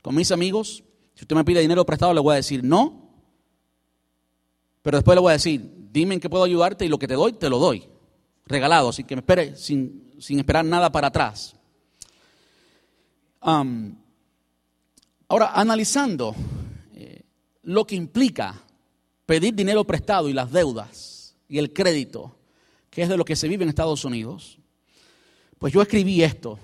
con 0.00 0.14
mis 0.14 0.32
amigos. 0.32 0.82
Si 1.14 1.24
usted 1.24 1.36
me 1.36 1.44
pide 1.44 1.60
dinero 1.60 1.84
prestado, 1.84 2.14
le 2.14 2.20
voy 2.20 2.32
a 2.32 2.36
decir 2.36 2.64
no. 2.64 3.10
Pero 4.82 4.96
después 4.96 5.14
le 5.14 5.20
voy 5.20 5.30
a 5.30 5.34
decir, 5.34 5.88
dime 5.92 6.14
en 6.14 6.20
qué 6.20 6.30
puedo 6.30 6.44
ayudarte 6.44 6.86
y 6.86 6.88
lo 6.88 6.98
que 6.98 7.08
te 7.08 7.14
doy, 7.14 7.34
te 7.34 7.50
lo 7.50 7.58
doy. 7.58 7.84
Regalado, 8.46 8.92
sin 8.92 9.06
que 9.06 9.14
me 9.14 9.20
espere, 9.20 9.56
sin, 9.56 10.14
sin 10.18 10.38
esperar 10.38 10.64
nada 10.64 10.90
para 10.90 11.08
atrás. 11.08 11.57
Ahora, 13.40 13.92
analizando 15.54 16.34
eh, 16.94 17.22
lo 17.62 17.86
que 17.86 17.94
implica 17.94 18.64
pedir 19.26 19.54
dinero 19.54 19.84
prestado 19.84 20.28
y 20.28 20.32
las 20.32 20.50
deudas 20.50 21.36
y 21.48 21.58
el 21.58 21.72
crédito, 21.72 22.36
que 22.90 23.02
es 23.02 23.08
de 23.08 23.16
lo 23.16 23.24
que 23.24 23.36
se 23.36 23.48
vive 23.48 23.62
en 23.62 23.68
Estados 23.68 24.04
Unidos, 24.04 24.58
pues 25.58 25.72
yo 25.72 25.82
escribí 25.82 26.22
esto. 26.22 26.58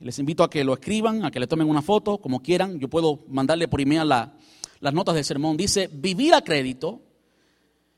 Les 0.00 0.18
invito 0.18 0.42
a 0.42 0.50
que 0.50 0.64
lo 0.64 0.74
escriban, 0.74 1.24
a 1.24 1.30
que 1.30 1.38
le 1.38 1.46
tomen 1.46 1.68
una 1.68 1.80
foto, 1.80 2.18
como 2.18 2.42
quieran. 2.42 2.78
Yo 2.80 2.88
puedo 2.88 3.20
mandarle 3.28 3.68
por 3.68 3.80
email 3.80 4.08
las 4.08 4.94
notas 4.94 5.14
del 5.14 5.24
sermón. 5.24 5.56
Dice, 5.56 5.88
vivir 5.92 6.34
a 6.34 6.42
crédito, 6.42 7.00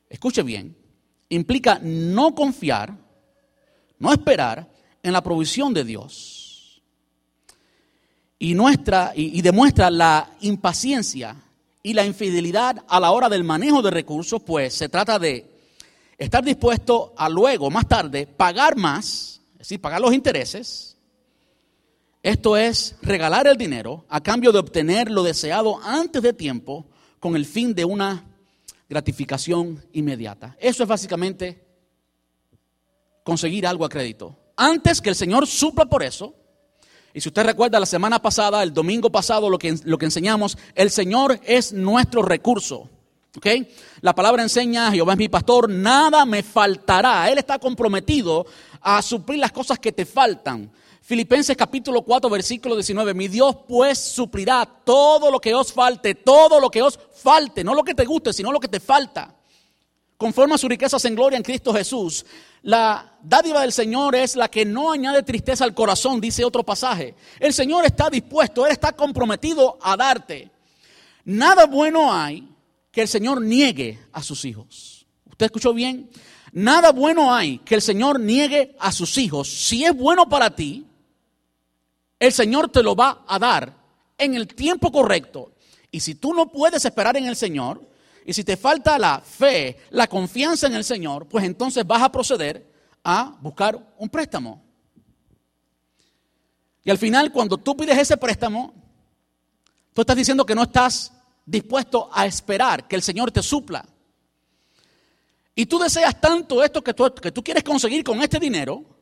escuche 0.09 0.43
bien, 0.43 0.77
implica 1.31 1.81
no 1.83 2.35
confiar, 2.35 2.97
no 3.99 4.13
esperar 4.13 4.71
en 5.03 5.13
la 5.13 5.23
provisión 5.23 5.73
de 5.73 5.85
Dios. 5.85 6.44
Y, 8.39 8.55
nuestra, 8.55 9.13
y, 9.15 9.39
y 9.39 9.43
demuestra 9.43 9.91
la 9.91 10.31
impaciencia 10.41 11.37
y 11.83 11.93
la 11.93 12.05
infidelidad 12.05 12.85
a 12.89 12.99
la 12.99 13.11
hora 13.13 13.29
del 13.29 13.45
manejo 13.45 13.83
de 13.83 13.91
recursos, 13.91 14.43
pues 14.43 14.75
se 14.75 14.89
trata 14.89 15.19
de 15.19 15.51
estar 16.19 16.43
dispuesto 16.45 17.13
a 17.17 17.29
luego, 17.29 17.71
más 17.71 17.87
tarde, 17.87 18.27
pagar 18.27 18.77
más, 18.77 19.41
es 19.53 19.59
decir, 19.59 19.81
pagar 19.81 20.01
los 20.01 20.15
intereses, 20.15 20.95
esto 22.25 22.57
es 22.57 22.97
regalar 23.03 23.47
el 23.47 23.59
dinero 23.59 24.07
a 24.09 24.23
cambio 24.23 24.51
de 24.51 24.59
obtener 24.59 25.11
lo 25.11 25.23
deseado 25.23 25.79
antes 25.83 26.23
de 26.23 26.33
tiempo 26.33 26.87
con 27.21 27.37
el 27.37 27.45
fin 27.45 27.75
de 27.75 27.85
una 27.85 28.25
gratificación 28.89 29.85
inmediata. 29.93 30.57
Eso 30.59 30.85
es 30.85 30.89
básicamente 30.89 31.67
conseguir 33.23 33.67
algo 33.67 33.85
a 33.85 33.91
crédito. 33.91 34.39
Antes 34.57 35.03
que 35.03 35.11
el 35.11 35.15
Señor 35.15 35.47
supla 35.47 35.85
por 35.85 36.03
eso, 36.03 36.35
y 37.15 37.21
si 37.21 37.29
usted 37.29 37.45
recuerda 37.45 37.79
la 37.79 37.87
semana 37.87 38.21
pasada, 38.21 38.61
el 38.65 38.75
domingo 38.75 39.09
pasado, 39.09 39.49
lo 39.49 39.57
que, 39.57 39.79
lo 39.85 39.99
que 39.99 40.05
enseñamos, 40.05 40.59
el 40.75 40.91
Señor 40.91 41.39
es 41.45 41.73
nuestro 41.73 42.23
recurso. 42.23 42.91
¿Okay? 43.37 43.69
La 44.01 44.15
palabra 44.15 44.43
enseña, 44.43 44.91
Jehová 44.91 45.13
es 45.13 45.19
mi 45.19 45.29
pastor, 45.29 45.71
nada 45.71 46.25
me 46.25 46.43
faltará. 46.43 47.31
Él 47.31 47.39
está 47.39 47.61
comprometido 47.61 48.47
a 48.81 49.01
suplir 49.01 49.39
las 49.39 49.53
cosas 49.53 49.79
que 49.79 49.93
te 49.93 50.05
faltan. 50.05 50.71
Filipenses 51.03 51.57
capítulo 51.57 52.03
4, 52.03 52.29
versículo 52.29 52.75
19. 52.75 53.15
Mi 53.15 53.29
Dios 53.29 53.59
pues 53.69 53.97
suplirá 53.99 54.67
todo 54.67 55.31
lo 55.31 55.41
que 55.41 55.55
os 55.55 55.73
falte, 55.73 56.17
todo 56.17 56.59
lo 56.59 56.69
que 56.69 56.83
os 56.83 56.99
falte, 57.15 57.63
no 57.63 57.75
lo 57.75 57.85
que 57.85 57.95
te 57.95 58.05
guste, 58.05 58.33
sino 58.33 58.51
lo 58.51 58.59
que 58.59 58.69
te 58.69 58.81
falta. 58.81 59.37
Conforme 60.17 60.55
a 60.55 60.59
sus 60.59 60.71
riquezas 60.71 61.05
en 61.05 61.15
gloria 61.15 61.37
en 61.37 61.43
Cristo 61.43 61.73
Jesús. 61.73 62.25
La 62.63 63.19
dádiva 63.23 63.61
del 63.61 63.73
Señor 63.73 64.15
es 64.15 64.37
la 64.37 64.49
que 64.49 64.65
no 64.65 64.91
añade 64.91 65.23
tristeza 65.23 65.65
al 65.65 65.75
corazón, 65.75 66.21
dice 66.21 66.45
otro 66.45 66.63
pasaje. 66.63 67.15
El 67.39 67.53
Señor 67.53 67.85
está 67.85 68.09
dispuesto, 68.09 68.65
Él 68.65 68.73
está 68.73 68.93
comprometido 68.93 69.79
a 69.83 69.97
darte. 69.97 70.51
Nada 71.25 71.67
bueno 71.67 72.13
hay 72.13 72.49
que 72.91 73.03
el 73.03 73.09
Señor 73.09 73.43
niegue 73.43 73.99
a 74.13 74.23
sus 74.23 74.45
hijos. 74.45 75.07
¿Usted 75.29 75.47
escuchó 75.47 75.75
bien? 75.75 76.09
Nada 76.53 76.93
bueno 76.93 77.35
hay 77.35 77.59
que 77.59 77.75
el 77.75 77.83
Señor 77.83 78.21
niegue 78.21 78.77
a 78.79 78.93
sus 78.93 79.19
hijos. 79.19 79.49
Si 79.49 79.85
es 79.85 79.95
bueno 79.95 80.29
para 80.29 80.55
ti, 80.55 80.87
el 82.19 82.33
Señor 82.33 82.69
te 82.69 82.83
lo 82.83 82.95
va 82.95 83.25
a 83.27 83.39
dar 83.39 83.75
en 84.17 84.35
el 84.35 84.47
tiempo 84.47 84.93
correcto. 84.93 85.53
Y 85.91 86.01
si 86.01 86.15
tú 86.15 86.33
no 86.33 86.51
puedes 86.51 86.85
esperar 86.85 87.17
en 87.17 87.27
el 87.27 87.37
Señor, 87.37 87.83
y 88.25 88.33
si 88.33 88.45
te 88.45 88.57
falta 88.57 88.99
la 88.99 89.21
fe, 89.21 89.79
la 89.91 90.07
confianza 90.07 90.67
en 90.67 90.75
el 90.75 90.85
Señor, 90.85 91.27
pues 91.27 91.45
entonces 91.45 91.87
vas 91.87 92.03
a 92.03 92.11
proceder 92.11 92.73
a 93.03 93.37
buscar 93.41 93.95
un 93.99 94.09
préstamo. 94.09 94.63
Y 96.83 96.91
al 96.91 96.99
final, 96.99 97.33
cuando 97.33 97.59
tú 97.59 97.77
pides 97.77 97.99
ese 97.99 98.17
préstamo, 98.17 98.75
tú 99.93 100.01
estás 100.01 100.17
diciendo 100.17 100.45
que 100.45 100.55
no 100.55 100.63
estás 100.63 101.13
dispuesto 101.45 102.11
a 102.13 102.27
esperar 102.27 102.89
que 102.89 102.97
el 102.97 103.03
Señor 103.03 103.31
te 103.31 103.43
supla. 103.43 103.85
Y 105.55 105.67
tú 105.67 105.79
deseas 105.79 106.21
tanto 106.21 106.65
esto 106.65 106.83
que 106.83 106.95
tú, 106.95 107.15
que 107.15 107.33
tú 107.33 107.43
quieres 107.45 107.63
conseguir 107.63 108.03
con 108.03 108.23
este 108.23 108.39
dinero, 108.39 108.95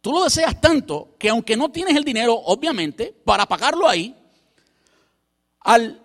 Tú 0.00 0.12
lo 0.12 0.24
deseas 0.24 0.60
tanto 0.60 1.16
que 1.18 1.28
aunque 1.28 1.56
no 1.56 1.70
tienes 1.70 1.96
el 1.96 2.04
dinero, 2.04 2.34
obviamente, 2.34 3.14
para 3.24 3.46
pagarlo 3.46 3.88
ahí, 3.88 4.14
al 5.60 6.00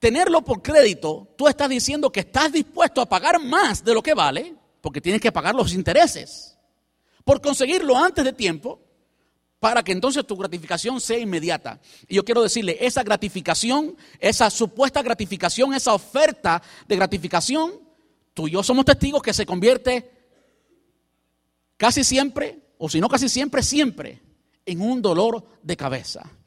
tenerlo 0.00 0.42
por 0.42 0.62
crédito, 0.62 1.28
tú 1.36 1.46
estás 1.46 1.68
diciendo 1.68 2.10
que 2.10 2.20
estás 2.20 2.50
dispuesto 2.50 3.00
a 3.00 3.08
pagar 3.08 3.40
más 3.40 3.84
de 3.84 3.94
lo 3.94 4.02
que 4.02 4.14
vale, 4.14 4.56
porque 4.80 5.00
tienes 5.00 5.20
que 5.20 5.30
pagar 5.30 5.54
los 5.54 5.72
intereses, 5.72 6.58
por 7.22 7.40
conseguirlo 7.40 7.96
antes 7.96 8.24
de 8.24 8.32
tiempo, 8.32 8.80
para 9.60 9.82
que 9.82 9.92
entonces 9.92 10.26
tu 10.26 10.36
gratificación 10.36 11.02
sea 11.02 11.18
inmediata. 11.18 11.80
Y 12.08 12.14
yo 12.14 12.24
quiero 12.24 12.42
decirle, 12.42 12.78
esa 12.80 13.02
gratificación, 13.02 13.94
esa 14.18 14.48
supuesta 14.48 15.02
gratificación, 15.02 15.74
esa 15.74 15.92
oferta 15.92 16.62
de 16.88 16.96
gratificación, 16.96 17.72
tú 18.32 18.48
y 18.48 18.52
yo 18.52 18.62
somos 18.62 18.86
testigos 18.86 19.22
que 19.22 19.34
se 19.34 19.44
convierte 19.44 20.10
casi 21.76 22.04
siempre 22.04 22.58
o 22.78 22.88
si 22.88 23.00
no 23.02 23.08
casi 23.10 23.28
siempre, 23.28 23.62
siempre, 23.62 24.22
en 24.64 24.80
un 24.80 25.02
dolor 25.02 25.44
de 25.62 25.76
cabeza. 25.76 26.39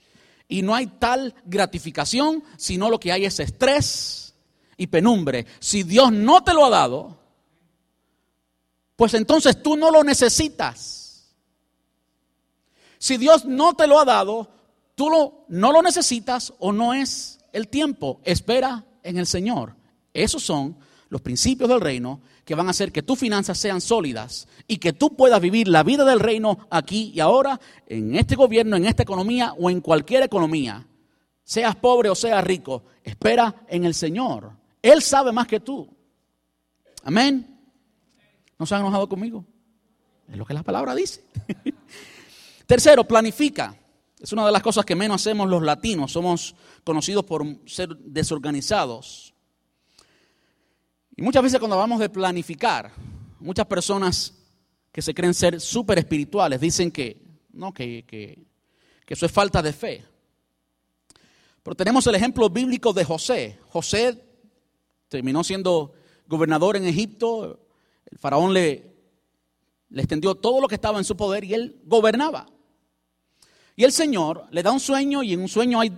Y 0.54 0.62
no 0.62 0.76
hay 0.76 0.86
tal 0.86 1.34
gratificación, 1.46 2.44
sino 2.58 2.92
lo 2.92 3.00
que 3.00 3.12
hay 3.12 3.26
es 3.26 3.40
estrés 3.40 4.36
y 4.78 4.86
penumbre. 4.86 5.48
Si 5.58 5.82
Dios 5.82 6.12
no 6.12 6.44
te 6.44 6.54
lo 6.54 6.64
ha 6.64 6.70
dado, 6.70 7.18
pues 8.96 9.16
entonces 9.16 9.64
tú 9.64 9.76
no 9.76 9.90
lo 9.90 10.04
necesitas. 10.04 11.34
Si 13.00 13.18
Dios 13.18 13.46
no 13.46 13.74
te 13.74 13.88
lo 13.88 14.00
ha 14.00 14.06
dado, 14.06 14.48
tú 14.94 15.10
no 15.48 15.72
lo 15.72 15.82
necesitas 15.82 16.54
o 16.60 16.72
no 16.72 16.94
es 16.94 17.40
el 17.52 17.68
tiempo. 17.68 18.22
Espera 18.24 18.86
en 19.02 19.18
el 19.18 19.26
Señor. 19.26 19.76
Esos 20.14 20.44
son 20.44 20.78
los 21.14 21.22
principios 21.22 21.70
del 21.70 21.80
reino 21.80 22.22
que 22.44 22.56
van 22.56 22.66
a 22.66 22.72
hacer 22.72 22.92
que 22.92 23.04
tus 23.04 23.20
finanzas 23.20 23.60
sean 23.60 23.82
sólidas 23.82 24.48
y 24.68 24.78
que 24.78 24.94
tú 24.94 25.16
puedas 25.16 25.40
vivir 25.40 25.68
la 25.68 25.84
vida 25.84 26.04
del 26.06 26.20
reino 26.20 26.68
aquí 26.72 27.12
y 27.14 27.20
ahora, 27.20 27.62
en 27.86 28.16
este 28.16 28.36
gobierno, 28.36 28.76
en 28.76 28.86
esta 28.86 29.04
economía 29.04 29.54
o 29.60 29.70
en 29.70 29.80
cualquier 29.80 30.24
economía. 30.24 30.88
Seas 31.44 31.76
pobre 31.76 32.10
o 32.10 32.16
seas 32.16 32.44
rico, 32.44 32.86
espera 33.04 33.64
en 33.68 33.86
el 33.86 33.94
Señor. 33.94 34.54
Él 34.82 35.04
sabe 35.04 35.32
más 35.32 35.46
que 35.46 35.60
tú. 35.60 35.88
Amén. 37.04 37.60
¿No 38.58 38.66
se 38.66 38.74
han 38.74 38.82
enojado 38.82 39.08
conmigo? 39.08 39.46
Es 40.28 40.36
lo 40.36 40.46
que 40.46 40.56
la 40.56 40.64
palabra 40.64 40.96
dice. 40.96 41.24
Tercero, 42.66 43.04
planifica. 43.04 43.78
Es 44.20 44.34
una 44.34 44.48
de 44.48 44.52
las 44.52 44.64
cosas 44.64 44.84
que 44.84 44.96
menos 44.96 45.22
hacemos 45.22 45.48
los 45.48 45.62
latinos. 45.62 46.12
Somos 46.12 46.56
conocidos 46.84 47.24
por 47.24 47.46
ser 47.68 47.96
desorganizados. 47.98 49.33
Y 51.16 51.22
muchas 51.22 51.44
veces 51.44 51.60
cuando 51.60 51.76
hablamos 51.76 52.00
de 52.00 52.10
planificar, 52.10 52.92
muchas 53.40 53.68
personas 53.68 54.34
que 54.92 55.02
se 55.02 55.14
creen 55.14 55.34
ser 55.34 55.62
súper 55.62 56.00
espirituales 56.00 56.60
dicen 56.60 56.92
que, 56.92 57.22
no, 57.52 57.74
que, 57.74 58.04
que, 58.08 58.40
que 59.06 59.14
eso 59.14 59.26
es 59.26 59.32
falta 59.32 59.62
de 59.62 59.74
fe. 59.74 60.04
Pero 61.62 61.76
tenemos 61.76 62.06
el 62.08 62.16
ejemplo 62.16 62.50
bíblico 62.50 62.94
de 62.94 63.06
José. 63.06 63.60
José 63.70 64.24
terminó 65.08 65.44
siendo 65.44 65.94
gobernador 66.28 66.78
en 66.78 66.86
Egipto. 66.86 67.60
El 68.06 68.18
faraón 68.18 68.54
le, 68.54 68.94
le 69.90 70.02
extendió 70.02 70.36
todo 70.36 70.60
lo 70.60 70.68
que 70.68 70.76
estaba 70.76 70.98
en 70.98 71.06
su 71.06 71.16
poder 71.16 71.44
y 71.44 71.54
él 71.54 71.82
gobernaba. 71.86 72.48
Y 73.76 73.84
el 73.84 73.92
Señor 73.92 74.48
le 74.52 74.64
da 74.64 74.72
un 74.72 74.80
sueño 74.80 75.24
y 75.24 75.34
en 75.34 75.42
un 75.42 75.48
sueño 75.48 75.80
hay 75.80 75.92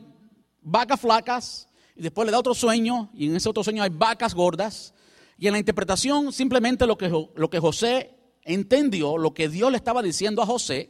vacas 0.62 1.00
flacas 1.00 1.70
y 1.96 2.02
después 2.02 2.26
le 2.26 2.32
da 2.32 2.40
otro 2.40 2.54
sueño 2.54 3.10
y 3.14 3.28
en 3.28 3.36
ese 3.36 3.50
otro 3.50 3.64
sueño 3.64 3.84
hay 3.84 3.90
vacas 3.90 4.34
gordas 4.34 4.94
y 5.38 5.48
en 5.48 5.54
la 5.54 5.60
interpretación 5.60 6.32
simplemente 6.32 6.86
lo 6.86 6.98
que, 6.98 7.10
lo 7.10 7.50
que 7.50 7.60
José 7.60 8.16
entendió, 8.44 9.18
lo 9.18 9.34
que 9.34 9.50
Dios 9.50 9.72
le 9.72 9.78
estaba 9.78 10.02
diciendo 10.02 10.42
a 10.42 10.46
José, 10.46 10.90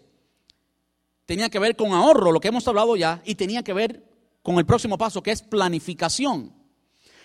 tenía 1.25 1.49
que 1.49 1.59
ver 1.59 1.75
con 1.75 1.93
ahorro, 1.93 2.31
lo 2.31 2.39
que 2.39 2.49
hemos 2.49 2.67
hablado 2.67 2.95
ya, 2.95 3.21
y 3.25 3.35
tenía 3.35 3.63
que 3.63 3.73
ver 3.73 4.03
con 4.43 4.57
el 4.57 4.65
próximo 4.65 4.97
paso, 4.97 5.23
que 5.23 5.31
es 5.31 5.41
planificación. 5.41 6.53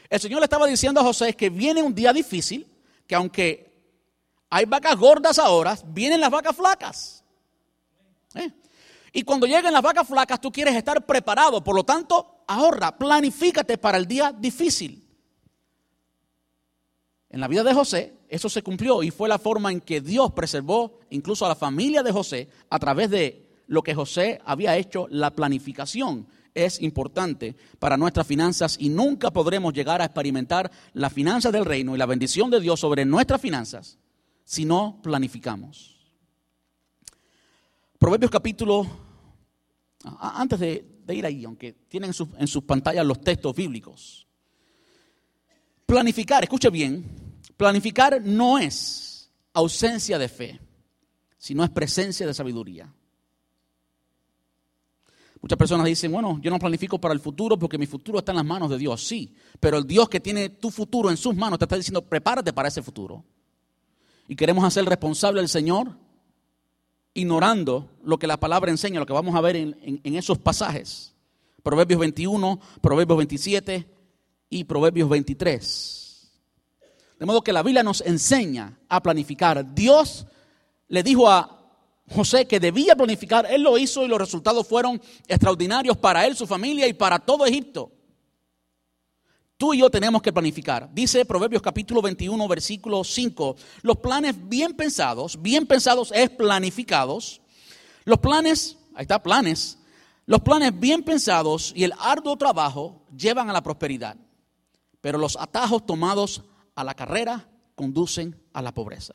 El 0.09 0.21
Señor 0.21 0.41
le 0.41 0.45
estaba 0.45 0.67
diciendo 0.67 1.01
a 1.01 1.05
José 1.05 1.35
que 1.35 1.51
viene 1.51 1.83
un 1.83 1.95
día 1.95 2.13
difícil, 2.13 2.67
que 3.07 3.15
aunque 3.15 3.71
hay 4.49 4.65
vacas 4.65 4.97
gordas 4.97 5.39
ahora, 5.39 5.77
vienen 5.87 6.21
las 6.21 6.31
vacas 6.31 6.57
flacas. 6.57 7.25
¿Eh? 8.35 8.51
Y 9.13 9.23
cuando 9.23 9.47
lleguen 9.47 9.73
las 9.73 9.83
vacas 9.83 10.09
flacas, 10.09 10.41
tú 10.41 10.51
quieres 10.51 10.75
estar 10.75 11.05
preparado, 11.05 11.63
por 11.63 11.75
lo 11.75 11.85
tanto, 11.85 12.45
ahorra, 12.47 12.97
planifícate 12.97 13.77
para 13.77 13.99
el 13.99 14.07
día 14.07 14.33
difícil. 14.33 15.10
En 17.31 17.41
la 17.41 17.49
vida 17.49 17.63
de 17.63 17.73
José, 17.73 18.15
eso 18.29 18.49
se 18.49 18.63
cumplió 18.63 19.03
y 19.05 19.11
fue 19.11 19.29
la 19.29 19.39
forma 19.39 19.71
en 19.71 19.81
que 19.81 20.01
Dios 20.01 20.33
preservó 20.33 20.99
incluso 21.11 21.47
a 21.47 21.49
la 21.49 21.55
familia 21.55 22.03
de 22.03 22.11
José 22.11 22.49
a 22.69 22.79
través 22.79 23.09
de 23.09 23.47
lo 23.69 23.83
que 23.83 23.95
José 23.95 24.41
había 24.45 24.77
hecho, 24.77 25.07
la 25.11 25.31
planificación 25.31 26.27
es 26.55 26.83
importante 26.83 27.55
para 27.79 27.97
nuestras 27.97 28.27
finanzas 28.27 28.77
y 28.81 28.89
nunca 28.89 29.31
podremos 29.31 29.73
llegar 29.73 30.03
a 30.03 30.07
experimentar 30.07 30.71
la 30.93 31.09
finanza 31.09 31.53
del 31.53 31.65
reino 31.65 31.95
y 31.95 31.99
la 31.99 32.07
bendición 32.07 32.51
de 32.51 32.61
Dios 32.61 32.81
sobre 32.81 33.05
nuestras 33.05 33.41
finanzas 33.41 33.99
si 34.45 34.65
no 34.65 34.99
planificamos. 35.01 35.97
Proverbios 37.97 38.33
capítulo, 38.33 38.85
antes 40.19 40.59
de, 40.59 40.85
ir 41.11 41.25
ahí, 41.25 41.45
aunque 41.45 41.73
tienen 41.89 42.13
en 42.39 42.49
sus 42.49 42.65
pantallas 42.65 43.07
los 43.07 43.21
textos 43.21 43.55
bíblicos, 43.55 44.27
planificar, 45.91 46.45
escuche 46.45 46.71
bien, 46.71 47.05
planificar 47.57 48.23
no 48.25 48.59
es 48.59 49.29
ausencia 49.53 50.19
de 50.21 50.29
fe, 50.29 50.61
sino 51.37 51.65
es 51.65 51.71
presencia 51.71 52.27
de 52.29 52.33
sabiduría. 52.33 52.95
Muchas 55.43 55.59
personas 55.59 55.87
dicen, 55.87 56.13
bueno, 56.13 56.39
yo 56.41 56.51
no 56.51 56.61
planifico 56.61 57.01
para 57.01 57.13
el 57.13 57.19
futuro 57.19 57.59
porque 57.59 57.77
mi 57.77 57.87
futuro 57.87 58.21
está 58.21 58.31
en 58.31 58.37
las 58.37 58.45
manos 58.45 58.71
de 58.71 58.79
Dios. 58.79 59.03
Sí, 59.03 59.35
pero 59.59 59.79
el 59.79 59.85
Dios 59.85 60.09
que 60.09 60.21
tiene 60.21 60.51
tu 60.51 60.71
futuro 60.71 61.11
en 61.11 61.17
sus 61.17 61.35
manos 61.35 61.59
te 61.59 61.65
está 61.65 61.77
diciendo, 61.77 62.03
prepárate 62.03 62.53
para 62.53 62.69
ese 62.69 62.83
futuro. 62.83 63.25
Y 64.29 64.37
queremos 64.37 64.63
hacer 64.63 64.85
responsable 64.85 65.41
al 65.41 65.49
Señor, 65.49 65.97
ignorando 67.15 67.91
lo 68.05 68.17
que 68.17 68.29
la 68.29 68.39
palabra 68.39 68.71
enseña, 68.71 69.01
lo 69.01 69.07
que 69.07 69.13
vamos 69.13 69.35
a 69.35 69.41
ver 69.41 69.57
en, 69.57 70.01
en 70.05 70.15
esos 70.15 70.39
pasajes. 70.39 71.17
Proverbios 71.65 71.99
21, 71.99 72.61
Proverbios 72.81 73.19
27 73.19 74.00
y 74.51 74.65
Proverbios 74.65 75.09
23. 75.09 76.31
De 77.19 77.27
modo 77.27 77.43
que 77.43 77.53
la 77.53 77.63
Biblia 77.63 77.83
nos 77.83 78.01
enseña 78.01 78.79
a 78.89 79.03
planificar. 79.03 79.75
Dios 79.75 80.27
le 80.89 81.03
dijo 81.03 81.31
a 81.31 81.57
José 82.11 82.47
que 82.47 82.59
debía 82.59 82.97
planificar, 82.97 83.47
él 83.49 83.63
lo 83.63 83.79
hizo 83.79 84.05
y 84.05 84.09
los 84.09 84.19
resultados 84.19 84.67
fueron 84.67 85.01
extraordinarios 85.29 85.97
para 85.97 86.27
él, 86.27 86.37
su 86.37 86.47
familia 86.47 86.89
y 86.89 86.93
para 86.93 87.21
todo 87.21 87.47
Egipto. 87.47 87.93
Tú 89.57 89.75
y 89.75 89.79
yo 89.79 89.91
tenemos 89.91 90.23
que 90.23 90.33
planificar. 90.33 90.89
Dice 90.93 91.25
Proverbios 91.25 91.63
capítulo 91.63 92.03
21, 92.03 92.49
versículo 92.49 93.05
5, 93.05 93.57
los 93.83 93.99
planes 93.99 94.35
bien 94.49 94.73
pensados, 94.73 95.41
bien 95.41 95.67
pensados 95.67 96.11
es 96.13 96.31
planificados. 96.31 97.43
Los 98.05 98.19
planes, 98.19 98.79
ahí 98.95 99.03
está, 99.03 99.23
planes. 99.23 99.79
Los 100.25 100.41
planes 100.41 100.79
bien 100.81 101.03
pensados 101.03 101.73
y 101.77 101.85
el 101.85 101.93
arduo 101.99 102.37
trabajo 102.37 103.03
llevan 103.15 103.51
a 103.51 103.53
la 103.53 103.63
prosperidad, 103.63 104.17
pero 105.01 105.19
los 105.19 105.37
atajos 105.37 105.87
tomados 105.87 106.43
a 106.75 106.85
la 106.85 106.95
carrera 106.95 107.49
conducen 107.75 108.41
a 108.53 108.63
la 108.63 108.73
pobreza. 108.73 109.15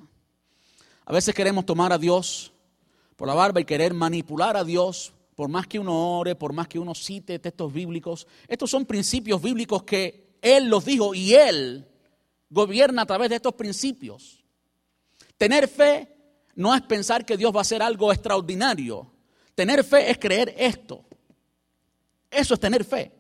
A 1.06 1.14
veces 1.14 1.36
queremos 1.36 1.66
tomar 1.66 1.94
a 1.94 1.98
Dios 1.98 2.52
por 3.16 3.28
la 3.28 3.34
barba 3.34 3.62
y 3.62 3.66
querer 3.66 3.94
manipular 3.94 4.58
a 4.58 4.64
Dios, 4.64 5.14
por 5.36 5.50
más 5.50 5.68
que 5.68 5.80
uno 5.80 6.20
ore, 6.20 6.36
por 6.36 6.54
más 6.54 6.68
que 6.68 6.80
uno 6.80 6.96
cite 6.96 7.40
textos 7.40 7.72
bíblicos. 7.72 8.28
Estos 8.48 8.70
son 8.70 8.86
principios 8.86 9.42
bíblicos 9.42 9.84
que 9.84 10.38
Él 10.42 10.68
los 10.68 10.86
dijo 10.86 11.14
y 11.14 11.34
Él 11.34 11.88
gobierna 12.50 13.04
a 13.04 13.06
través 13.06 13.30
de 13.30 13.36
estos 13.36 13.54
principios. 13.54 14.44
Tener 15.38 15.68
fe 15.68 16.16
no 16.56 16.74
es 16.74 16.82
pensar 16.82 17.26
que 17.26 17.38
Dios 17.38 17.54
va 17.54 17.60
a 17.60 17.62
hacer 17.62 17.82
algo 17.82 18.12
extraordinario. 18.12 19.12
Tener 19.54 19.84
fe 19.84 20.10
es 20.10 20.18
creer 20.18 20.56
esto. 20.58 21.06
Eso 22.32 22.54
es 22.54 22.60
tener 22.60 22.84
fe. 22.84 23.15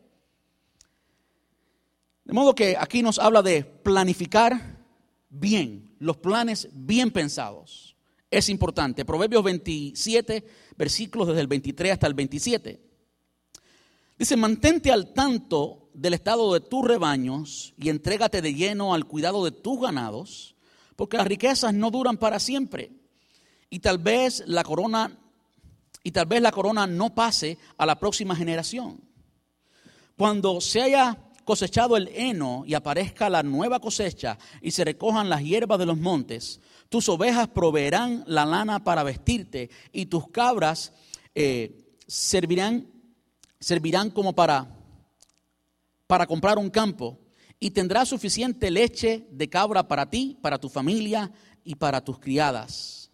De 2.25 2.33
modo 2.33 2.55
que 2.55 2.75
aquí 2.77 3.03
nos 3.03 3.19
habla 3.19 3.41
de 3.41 3.63
planificar 3.63 4.83
bien, 5.29 5.95
los 5.99 6.17
planes 6.17 6.67
bien 6.73 7.11
pensados 7.11 7.95
es 8.31 8.49
importante. 8.49 9.05
Proverbios 9.05 9.43
27, 9.43 10.45
versículos 10.75 11.27
desde 11.27 11.41
el 11.41 11.47
23 11.47 11.93
hasta 11.93 12.07
el 12.07 12.15
27. 12.15 12.81
Dice, 14.17 14.37
mantente 14.37 14.91
al 14.91 15.13
tanto 15.13 15.89
del 15.93 16.15
estado 16.15 16.53
de 16.53 16.61
tus 16.61 16.85
rebaños 16.85 17.73
y 17.77 17.89
entrégate 17.89 18.41
de 18.41 18.53
lleno 18.53 18.93
al 18.93 19.05
cuidado 19.05 19.43
de 19.45 19.51
tus 19.51 19.79
ganados, 19.79 20.55
porque 20.95 21.17
las 21.17 21.27
riquezas 21.27 21.73
no 21.73 21.91
duran 21.91 22.17
para 22.17 22.39
siempre. 22.39 22.91
Y 23.69 23.79
tal 23.79 23.97
vez 23.97 24.43
la 24.47 24.63
corona 24.63 25.19
y 26.03 26.11
tal 26.11 26.27
vez 26.27 26.41
la 26.41 26.51
corona 26.51 26.87
no 26.87 27.13
pase 27.13 27.57
a 27.77 27.85
la 27.85 27.99
próxima 27.99 28.35
generación. 28.35 29.01
Cuando 30.15 30.61
se 30.61 30.81
haya 30.81 31.24
cosechado 31.45 31.95
el 31.95 32.09
heno 32.09 32.63
y 32.65 32.73
aparezca 32.73 33.29
la 33.29 33.43
nueva 33.43 33.79
cosecha 33.79 34.37
y 34.61 34.71
se 34.71 34.83
recojan 34.83 35.29
las 35.29 35.43
hierbas 35.43 35.79
de 35.79 35.85
los 35.85 35.97
montes, 35.97 36.59
tus 36.89 37.07
ovejas 37.07 37.47
proveerán 37.47 38.23
la 38.27 38.45
lana 38.45 38.83
para 38.83 39.03
vestirte 39.03 39.69
y 39.93 40.07
tus 40.07 40.27
cabras 40.29 40.91
eh, 41.35 41.93
servirán, 42.07 42.87
servirán 43.59 44.09
como 44.09 44.33
para, 44.33 44.67
para 46.07 46.25
comprar 46.25 46.57
un 46.57 46.69
campo 46.69 47.19
y 47.59 47.71
tendrás 47.71 48.09
suficiente 48.09 48.69
leche 48.71 49.27
de 49.31 49.49
cabra 49.49 49.87
para 49.87 50.09
ti, 50.09 50.37
para 50.41 50.57
tu 50.57 50.67
familia 50.67 51.31
y 51.63 51.75
para 51.75 52.03
tus 52.03 52.19
criadas. 52.19 53.11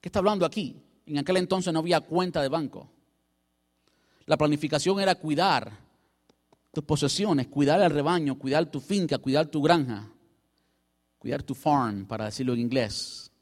¿Qué 0.00 0.08
está 0.08 0.18
hablando 0.18 0.46
aquí? 0.46 0.82
En 1.04 1.18
aquel 1.18 1.36
entonces 1.36 1.72
no 1.72 1.80
había 1.80 2.00
cuenta 2.00 2.42
de 2.42 2.48
banco. 2.48 2.90
La 4.24 4.36
planificación 4.36 4.98
era 4.98 5.14
cuidar 5.14 5.85
tus 6.76 6.84
posesiones, 6.84 7.48
cuidar 7.48 7.80
el 7.80 7.90
rebaño, 7.90 8.38
cuidar 8.38 8.70
tu 8.70 8.80
finca, 8.80 9.16
cuidar 9.18 9.46
tu 9.46 9.62
granja 9.62 10.12
cuidar 11.26 11.42
tu 11.42 11.56
farm, 11.56 12.06
para 12.06 12.26
decirlo 12.26 12.52
en 12.52 12.60
inglés. 12.60 13.32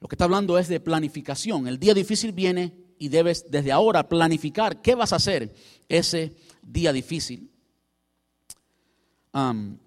Lo 0.00 0.08
que 0.08 0.14
está 0.14 0.24
hablando 0.24 0.56
es 0.56 0.66
de 0.66 0.80
planificación. 0.80 1.68
El 1.68 1.78
día 1.78 1.92
difícil 1.92 2.32
viene 2.32 2.72
y 2.98 3.10
debes 3.10 3.50
desde 3.50 3.70
ahora 3.70 4.08
planificar 4.08 4.80
qué 4.80 4.94
vas 4.94 5.12
a 5.12 5.16
hacer 5.16 5.54
ese 5.90 6.34
día 6.62 6.90
difícil. 6.90 7.50
cuando 9.30 9.80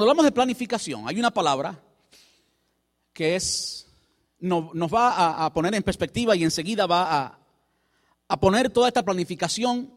hablamos 0.00 0.24
de 0.24 0.32
planificación, 0.32 1.06
hay 1.06 1.20
una 1.20 1.30
palabra 1.30 1.80
que 3.12 3.36
es, 3.36 3.86
nos 4.40 4.92
va 4.92 5.44
a, 5.44 5.52
poner 5.52 5.72
en 5.76 5.84
perspectiva 5.84 6.34
y 6.34 6.42
enseguida 6.42 6.86
va 6.86 7.16
a, 7.16 7.39
a 8.30 8.38
poner 8.38 8.70
toda 8.70 8.86
esta 8.86 9.02
planificación 9.02 9.92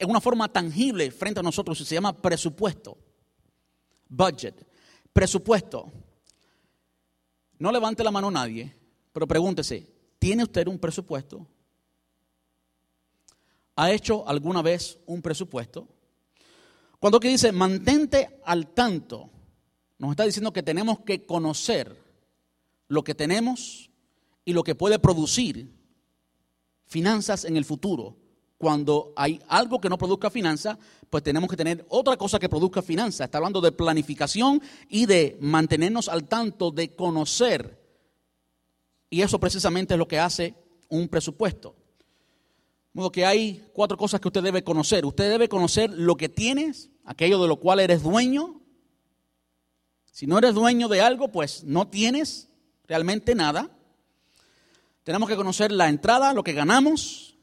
en 0.00 0.10
una 0.10 0.20
forma 0.20 0.52
tangible 0.52 1.12
frente 1.12 1.38
a 1.38 1.44
nosotros 1.44 1.78
se 1.78 1.94
llama 1.94 2.12
presupuesto 2.12 2.98
budget, 4.08 4.66
presupuesto. 5.12 5.92
No 7.60 7.70
levante 7.70 8.02
la 8.02 8.10
mano 8.10 8.32
nadie, 8.32 8.74
pero 9.12 9.28
pregúntese, 9.28 9.86
¿tiene 10.18 10.42
usted 10.42 10.66
un 10.66 10.78
presupuesto? 10.80 11.46
¿Ha 13.76 13.92
hecho 13.92 14.26
alguna 14.28 14.60
vez 14.60 14.98
un 15.06 15.22
presupuesto? 15.22 15.86
Cuando 16.98 17.20
que 17.20 17.28
dice 17.28 17.52
mantente 17.52 18.40
al 18.44 18.74
tanto, 18.74 19.30
nos 19.98 20.10
está 20.10 20.24
diciendo 20.24 20.52
que 20.52 20.64
tenemos 20.64 21.00
que 21.00 21.24
conocer 21.24 21.96
lo 22.88 23.04
que 23.04 23.14
tenemos 23.14 23.90
y 24.44 24.52
lo 24.52 24.64
que 24.64 24.74
puede 24.74 24.98
producir 24.98 25.77
finanzas 26.88 27.44
en 27.44 27.56
el 27.56 27.64
futuro 27.64 28.16
cuando 28.58 29.12
hay 29.14 29.40
algo 29.46 29.80
que 29.80 29.88
no 29.88 29.96
produzca 29.96 30.30
finanza, 30.30 30.78
pues 31.08 31.22
tenemos 31.22 31.48
que 31.48 31.56
tener 31.56 31.86
otra 31.88 32.16
cosa 32.16 32.40
que 32.40 32.48
produzca 32.48 32.82
finanza. 32.82 33.24
Está 33.24 33.38
hablando 33.38 33.60
de 33.60 33.70
planificación 33.70 34.60
y 34.88 35.06
de 35.06 35.38
mantenernos 35.40 36.08
al 36.08 36.26
tanto, 36.26 36.72
de 36.72 36.94
conocer. 36.94 37.80
Y 39.08 39.22
eso 39.22 39.38
precisamente 39.38 39.94
es 39.94 39.98
lo 39.98 40.08
que 40.08 40.18
hace 40.18 40.56
un 40.88 41.08
presupuesto. 41.08 41.76
De 42.92 43.00
modo 43.00 43.12
que 43.12 43.24
hay 43.24 43.64
cuatro 43.72 43.96
cosas 43.96 44.20
que 44.20 44.26
usted 44.26 44.42
debe 44.42 44.64
conocer. 44.64 45.06
Usted 45.06 45.30
debe 45.30 45.48
conocer 45.48 45.90
lo 45.90 46.16
que 46.16 46.28
tienes, 46.28 46.90
aquello 47.04 47.40
de 47.40 47.48
lo 47.48 47.60
cual 47.60 47.78
eres 47.78 48.02
dueño. 48.02 48.60
Si 50.10 50.26
no 50.26 50.36
eres 50.36 50.54
dueño 50.54 50.88
de 50.88 51.00
algo, 51.00 51.28
pues 51.28 51.62
no 51.62 51.86
tienes 51.86 52.48
realmente 52.88 53.36
nada. 53.36 53.70
Tenemos 55.08 55.30
que 55.30 55.36
conocer 55.36 55.72
la 55.72 55.88
entrada, 55.88 56.34
lo 56.34 56.44
que 56.44 56.52
ganamos, 56.52 57.34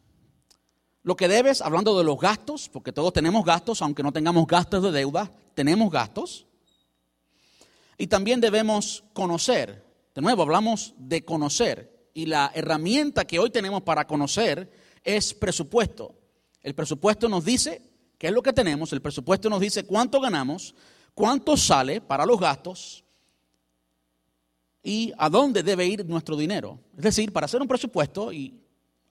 lo 1.01 1.15
que 1.15 1.27
debes, 1.27 1.61
hablando 1.63 1.97
de 1.97 2.03
los 2.03 2.19
gastos, 2.19 2.69
porque 2.69 2.91
todos 2.91 3.11
tenemos 3.11 3.43
gastos, 3.43 3.81
aunque 3.81 4.03
no 4.03 4.13
tengamos 4.13 4.45
gastos 4.45 4.83
de 4.83 4.91
deuda, 4.91 5.31
tenemos 5.55 5.91
gastos. 5.91 6.45
Y 7.97 8.05
también 8.05 8.39
debemos 8.39 9.03
conocer, 9.13 9.83
de 10.13 10.21
nuevo 10.21 10.43
hablamos 10.43 10.93
de 10.99 11.25
conocer, 11.25 12.11
y 12.13 12.27
la 12.27 12.51
herramienta 12.53 13.25
que 13.25 13.39
hoy 13.39 13.49
tenemos 13.49 13.81
para 13.81 14.05
conocer 14.05 14.71
es 15.03 15.33
presupuesto. 15.33 16.13
El 16.61 16.75
presupuesto 16.75 17.27
nos 17.27 17.45
dice 17.45 17.81
qué 18.19 18.27
es 18.27 18.33
lo 18.33 18.43
que 18.43 18.53
tenemos, 18.53 18.93
el 18.93 19.01
presupuesto 19.01 19.49
nos 19.49 19.59
dice 19.59 19.87
cuánto 19.87 20.21
ganamos, 20.21 20.75
cuánto 21.15 21.57
sale 21.57 21.99
para 21.99 22.27
los 22.27 22.39
gastos 22.39 23.04
y 24.85 25.11
a 25.17 25.31
dónde 25.31 25.63
debe 25.63 25.87
ir 25.87 26.05
nuestro 26.05 26.37
dinero. 26.37 26.79
Es 26.95 27.03
decir, 27.03 27.33
para 27.33 27.45
hacer 27.45 27.59
un 27.59 27.67
presupuesto, 27.67 28.31
y 28.31 28.61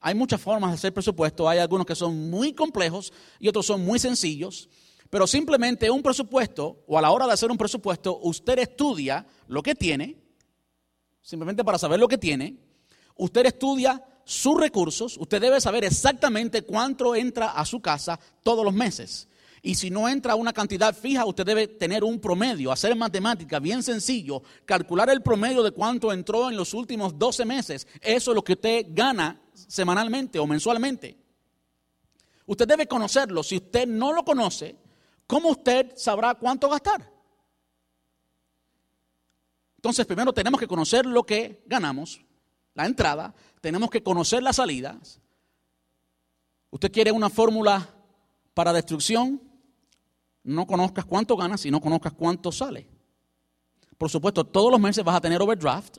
hay 0.00 0.14
muchas 0.14 0.40
formas 0.40 0.70
de 0.70 0.74
hacer 0.76 0.94
presupuesto, 0.94 1.48
hay 1.48 1.58
algunos 1.58 1.84
que 1.84 1.96
son 1.96 2.30
muy 2.30 2.52
complejos 2.52 3.12
y 3.40 3.48
otros 3.48 3.66
son 3.66 3.84
muy 3.84 3.98
sencillos, 3.98 4.68
pero 5.10 5.26
simplemente 5.26 5.90
un 5.90 6.00
presupuesto 6.00 6.84
o 6.86 6.96
a 6.96 7.02
la 7.02 7.10
hora 7.10 7.26
de 7.26 7.32
hacer 7.32 7.50
un 7.50 7.58
presupuesto, 7.58 8.20
usted 8.22 8.60
estudia 8.60 9.26
lo 9.48 9.64
que 9.64 9.74
tiene, 9.74 10.16
simplemente 11.20 11.64
para 11.64 11.76
saber 11.76 11.98
lo 11.98 12.06
que 12.06 12.18
tiene, 12.18 12.56
usted 13.16 13.44
estudia 13.44 14.00
sus 14.24 14.56
recursos, 14.56 15.16
usted 15.18 15.40
debe 15.40 15.60
saber 15.60 15.84
exactamente 15.84 16.62
cuánto 16.62 17.16
entra 17.16 17.48
a 17.48 17.64
su 17.64 17.80
casa 17.80 18.20
todos 18.44 18.64
los 18.64 18.74
meses. 18.74 19.26
Y 19.66 19.76
si 19.76 19.88
no 19.88 20.06
entra 20.06 20.34
una 20.34 20.52
cantidad 20.52 20.94
fija, 20.94 21.24
usted 21.24 21.46
debe 21.46 21.66
tener 21.66 22.04
un 22.04 22.20
promedio, 22.20 22.70
hacer 22.70 22.94
matemática 22.94 23.58
bien 23.58 23.82
sencillo, 23.82 24.42
calcular 24.66 25.08
el 25.08 25.22
promedio 25.22 25.62
de 25.62 25.70
cuánto 25.70 26.12
entró 26.12 26.50
en 26.50 26.56
los 26.58 26.74
últimos 26.74 27.18
12 27.18 27.46
meses. 27.46 27.88
Eso 28.02 28.30
es 28.30 28.34
lo 28.34 28.44
que 28.44 28.52
usted 28.52 28.88
gana 28.90 29.40
semanalmente 29.54 30.38
o 30.38 30.46
mensualmente. 30.46 31.16
Usted 32.44 32.68
debe 32.68 32.86
conocerlo. 32.86 33.42
Si 33.42 33.56
usted 33.56 33.88
no 33.88 34.12
lo 34.12 34.22
conoce, 34.22 34.76
¿cómo 35.26 35.48
usted 35.48 35.94
sabrá 35.96 36.34
cuánto 36.34 36.68
gastar? 36.68 37.10
Entonces, 39.76 40.04
primero 40.04 40.34
tenemos 40.34 40.60
que 40.60 40.68
conocer 40.68 41.06
lo 41.06 41.24
que 41.24 41.64
ganamos, 41.64 42.20
la 42.74 42.84
entrada, 42.84 43.34
tenemos 43.62 43.88
que 43.88 44.02
conocer 44.02 44.42
las 44.42 44.56
salidas. 44.56 45.22
Usted 46.68 46.92
quiere 46.92 47.12
una 47.12 47.30
fórmula 47.30 47.94
para 48.52 48.74
destrucción, 48.74 49.53
no 50.44 50.66
conozcas 50.66 51.04
cuánto 51.06 51.36
ganas 51.36 51.64
y 51.64 51.70
no 51.70 51.80
conozcas 51.80 52.12
cuánto 52.12 52.52
sale. 52.52 52.86
Por 53.96 54.10
supuesto, 54.10 54.44
todos 54.44 54.70
los 54.70 54.80
meses 54.80 55.02
vas 55.02 55.16
a 55.16 55.20
tener 55.20 55.40
overdraft. 55.40 55.98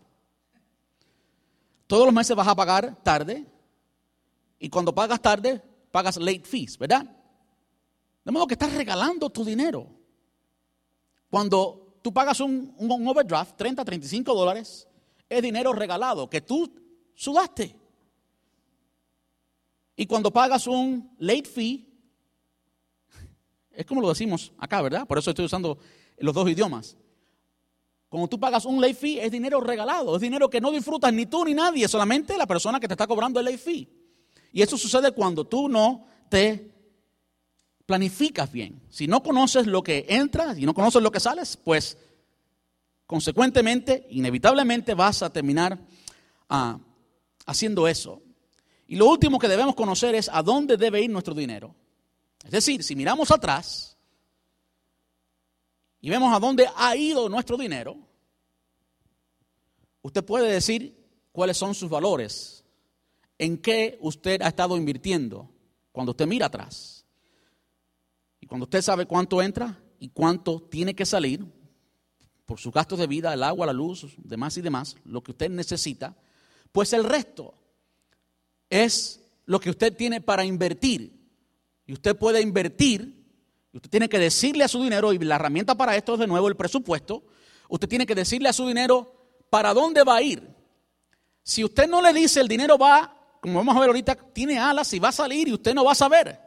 Todos 1.88 2.06
los 2.06 2.14
meses 2.14 2.36
vas 2.36 2.48
a 2.48 2.56
pagar 2.56 2.96
tarde. 3.04 3.46
Y 4.60 4.70
cuando 4.70 4.94
pagas 4.94 5.22
tarde, 5.22 5.62
pagas 5.92 6.18
late 6.18 6.44
fees, 6.44 6.78
¿verdad? 6.78 7.06
De 8.24 8.32
modo 8.32 8.48
que 8.48 8.54
estás 8.54 8.74
regalando 8.74 9.30
tu 9.30 9.44
dinero. 9.44 9.88
Cuando 11.30 12.00
tú 12.02 12.14
pagas 12.14 12.40
un, 12.40 12.74
un 12.78 13.08
overdraft, 13.08 13.58
30, 13.58 13.84
35 13.84 14.34
dólares, 14.34 14.88
es 15.28 15.42
dinero 15.42 15.74
regalado 15.74 16.30
que 16.30 16.42
tú 16.42 16.72
sudaste. 17.16 17.76
Y 19.96 20.06
cuando 20.06 20.32
pagas 20.32 20.68
un 20.68 21.16
late 21.20 21.46
fee, 21.50 21.95
es 23.76 23.86
como 23.86 24.02
lo 24.02 24.10
decimos 24.10 24.52
acá, 24.58 24.82
¿verdad? 24.82 25.08
Por 25.08 25.18
eso 25.18 25.30
estoy 25.30 25.46
usando 25.46 25.78
los 26.18 26.34
dos 26.34 26.50
idiomas. 26.50 26.98
Cuando 28.10 28.28
tú 28.28 28.40
pagas 28.40 28.66
un 28.66 28.80
late 28.80 28.94
fee, 28.94 29.20
es 29.20 29.32
dinero 29.32 29.60
regalado, 29.60 30.16
es 30.16 30.22
dinero 30.22 30.50
que 30.50 30.62
no 30.62 30.72
disfrutas 30.72 31.12
ni 31.14 31.26
tú 31.26 31.44
ni 31.44 31.54
nadie, 31.54 31.88
solamente 31.88 32.38
la 32.38 32.48
persona 32.48 32.80
que 32.80 32.88
te 32.88 32.94
está 32.94 33.08
cobrando 33.08 33.40
el 33.40 33.46
late 33.46 33.58
fee. 33.58 33.90
Y 34.52 34.62
eso 34.62 34.78
sucede 34.78 35.12
cuando 35.12 35.46
tú 35.46 35.68
no 35.68 36.06
te 36.30 36.72
planificas 37.86 38.52
bien. 38.52 38.82
Si 38.90 39.08
no 39.08 39.22
conoces 39.22 39.68
lo 39.68 39.84
que 39.84 40.06
entra 40.08 40.58
y 40.58 40.66
no 40.66 40.74
conoces 40.74 41.02
lo 41.02 41.12
que 41.12 41.20
sales, 41.20 41.58
pues 41.58 41.98
consecuentemente, 43.06 44.08
inevitablemente 44.10 44.94
vas 44.94 45.22
a 45.22 45.30
terminar 45.30 45.78
ah, 46.50 46.80
haciendo 47.46 47.88
eso. 47.88 48.22
Y 48.88 48.96
lo 48.96 49.08
último 49.08 49.40
que 49.40 49.48
debemos 49.48 49.76
conocer 49.76 50.16
es 50.16 50.30
a 50.32 50.42
dónde 50.42 50.78
debe 50.78 51.02
ir 51.02 51.10
nuestro 51.10 51.34
dinero. 51.34 51.76
Es 52.46 52.52
decir, 52.52 52.84
si 52.84 52.96
miramos 52.96 53.32
atrás 53.32 53.98
y 56.00 56.10
vemos 56.12 56.34
a 56.34 56.40
dónde 56.40 56.68
ha 56.76 56.96
ido 56.96 57.28
nuestro 57.28 57.58
dinero, 57.58 57.98
usted 60.04 60.24
puede 60.24 60.52
decir 60.52 60.96
cuáles 61.32 61.58
son 61.58 61.74
sus 61.74 61.90
valores, 61.90 62.64
en 63.40 63.58
qué 63.58 63.98
usted 64.00 64.44
ha 64.44 64.50
estado 64.50 64.78
invirtiendo 64.78 65.50
cuando 65.92 66.12
usted 66.12 66.28
mira 66.28 66.46
atrás. 66.46 67.04
Y 68.40 68.46
cuando 68.46 68.66
usted 68.66 68.84
sabe 68.84 69.08
cuánto 69.08 69.42
entra 69.42 69.82
y 70.00 70.10
cuánto 70.10 70.62
tiene 70.62 70.94
que 70.94 71.06
salir 71.06 71.44
por 72.46 72.60
sus 72.60 72.72
gastos 72.72 73.00
de 73.00 73.08
vida, 73.08 73.34
el 73.34 73.42
agua, 73.42 73.66
la 73.66 73.74
luz, 73.74 74.06
demás 74.18 74.56
y 74.58 74.62
demás, 74.62 74.96
lo 75.04 75.24
que 75.24 75.32
usted 75.32 75.50
necesita, 75.50 76.16
pues 76.72 76.94
el 76.94 77.06
resto 77.06 77.56
es 78.70 79.20
lo 79.46 79.60
que 79.60 79.72
usted 79.72 79.98
tiene 79.98 80.22
para 80.22 80.46
invertir 80.46 81.15
y 81.86 81.94
usted 81.94 82.16
puede 82.16 82.42
invertir, 82.42 83.24
y 83.72 83.78
usted 83.78 83.90
tiene 83.90 84.10
que 84.10 84.20
decirle 84.20 84.64
a 84.64 84.68
su 84.68 84.82
dinero, 84.82 85.14
y 85.14 85.20
la 85.20 85.36
herramienta 85.36 85.76
para 85.76 85.96
esto 85.96 86.14
es 86.14 86.20
de 86.20 86.28
nuevo 86.28 86.48
el 86.48 86.56
presupuesto, 86.56 87.24
usted 87.70 87.88
tiene 87.88 88.06
que 88.06 88.16
decirle 88.16 88.50
a 88.50 88.54
su 88.54 88.68
dinero 88.68 89.14
para 89.50 89.74
dónde 89.74 90.04
va 90.04 90.18
a 90.18 90.22
ir. 90.22 90.48
Si 91.44 91.64
usted 91.64 91.88
no 91.88 92.02
le 92.02 92.12
dice 92.12 92.42
el 92.42 92.48
dinero 92.48 92.78
va, 92.78 93.16
como 93.40 93.60
vamos 93.60 93.76
a 93.76 93.80
ver 93.80 93.90
ahorita, 93.90 94.16
tiene 94.16 94.58
alas 94.58 94.92
y 94.94 95.00
va 95.00 95.10
a 95.10 95.12
salir 95.12 95.48
y 95.48 95.54
usted 95.54 95.76
no 95.76 95.84
va 95.84 95.92
a 95.92 95.96
saber. 95.96 96.40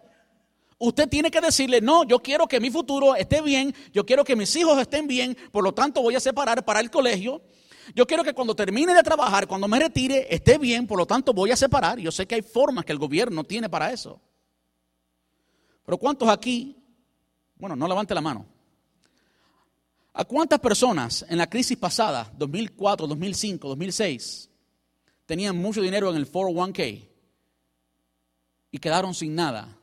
Usted 0.78 1.09
tiene 1.09 1.30
que 1.30 1.41
decirle, 1.41 1.80
no, 1.80 2.05
yo 2.05 2.20
quiero 2.20 2.47
que 2.47 2.61
mi 2.61 2.70
futuro 2.70 3.14
esté 3.14 3.41
bien, 3.41 3.74
yo 3.93 4.05
quiero 4.05 4.24
que 4.24 4.36
mis 4.36 4.55
hijos 4.57 4.78
estén 4.80 5.07
bien, 5.07 5.36
por 5.53 5.62
lo 5.62 5.72
tanto 5.72 6.03
voy 6.03 6.14
a 6.14 6.20
separar 6.20 6.64
para 6.64 6.80
el 6.80 6.91
colegio. 6.91 7.43
Yo 7.95 8.07
quiero 8.07 8.22
que 8.22 8.34
cuando 8.34 8.55
termine 8.55 8.95
de 8.95 9.03
trabajar, 9.03 9.47
cuando 9.47 9.66
me 9.66 9.78
retire, 9.78 10.26
esté 10.32 10.59
bien, 10.59 10.86
por 10.86 10.99
lo 10.99 11.07
tanto 11.07 11.32
voy 11.32 11.51
a 11.51 11.57
separar. 11.57 11.99
Yo 11.99 12.12
sé 12.12 12.26
que 12.26 12.34
hay 12.34 12.43
formas 12.43 12.84
que 12.84 12.93
el 12.93 12.99
gobierno 12.99 13.45
tiene 13.45 13.68
para 13.68 13.93
eso. 13.93 14.20
Pero 15.89 15.97
¿cuántos 15.97 16.28
aquí, 16.28 16.76
bueno, 17.57 17.74
no 17.74 17.89
levante 17.89 18.14
la 18.14 18.20
mano, 18.20 18.45
¿a 20.12 20.22
cuántas 20.22 20.61
personas 20.61 21.24
en 21.26 21.39
la 21.39 21.49
crisis 21.49 21.78
pasada, 21.78 22.30
2004, 22.36 23.07
2005, 23.07 23.68
2006, 23.68 24.51
tenían 25.24 25.57
mucho 25.57 25.80
dinero 25.80 26.11
en 26.11 26.16
el 26.16 26.30
401k 26.30 27.09
y 28.70 28.78
quedaron 28.78 29.14
sin 29.14 29.34
nada? 29.34 29.78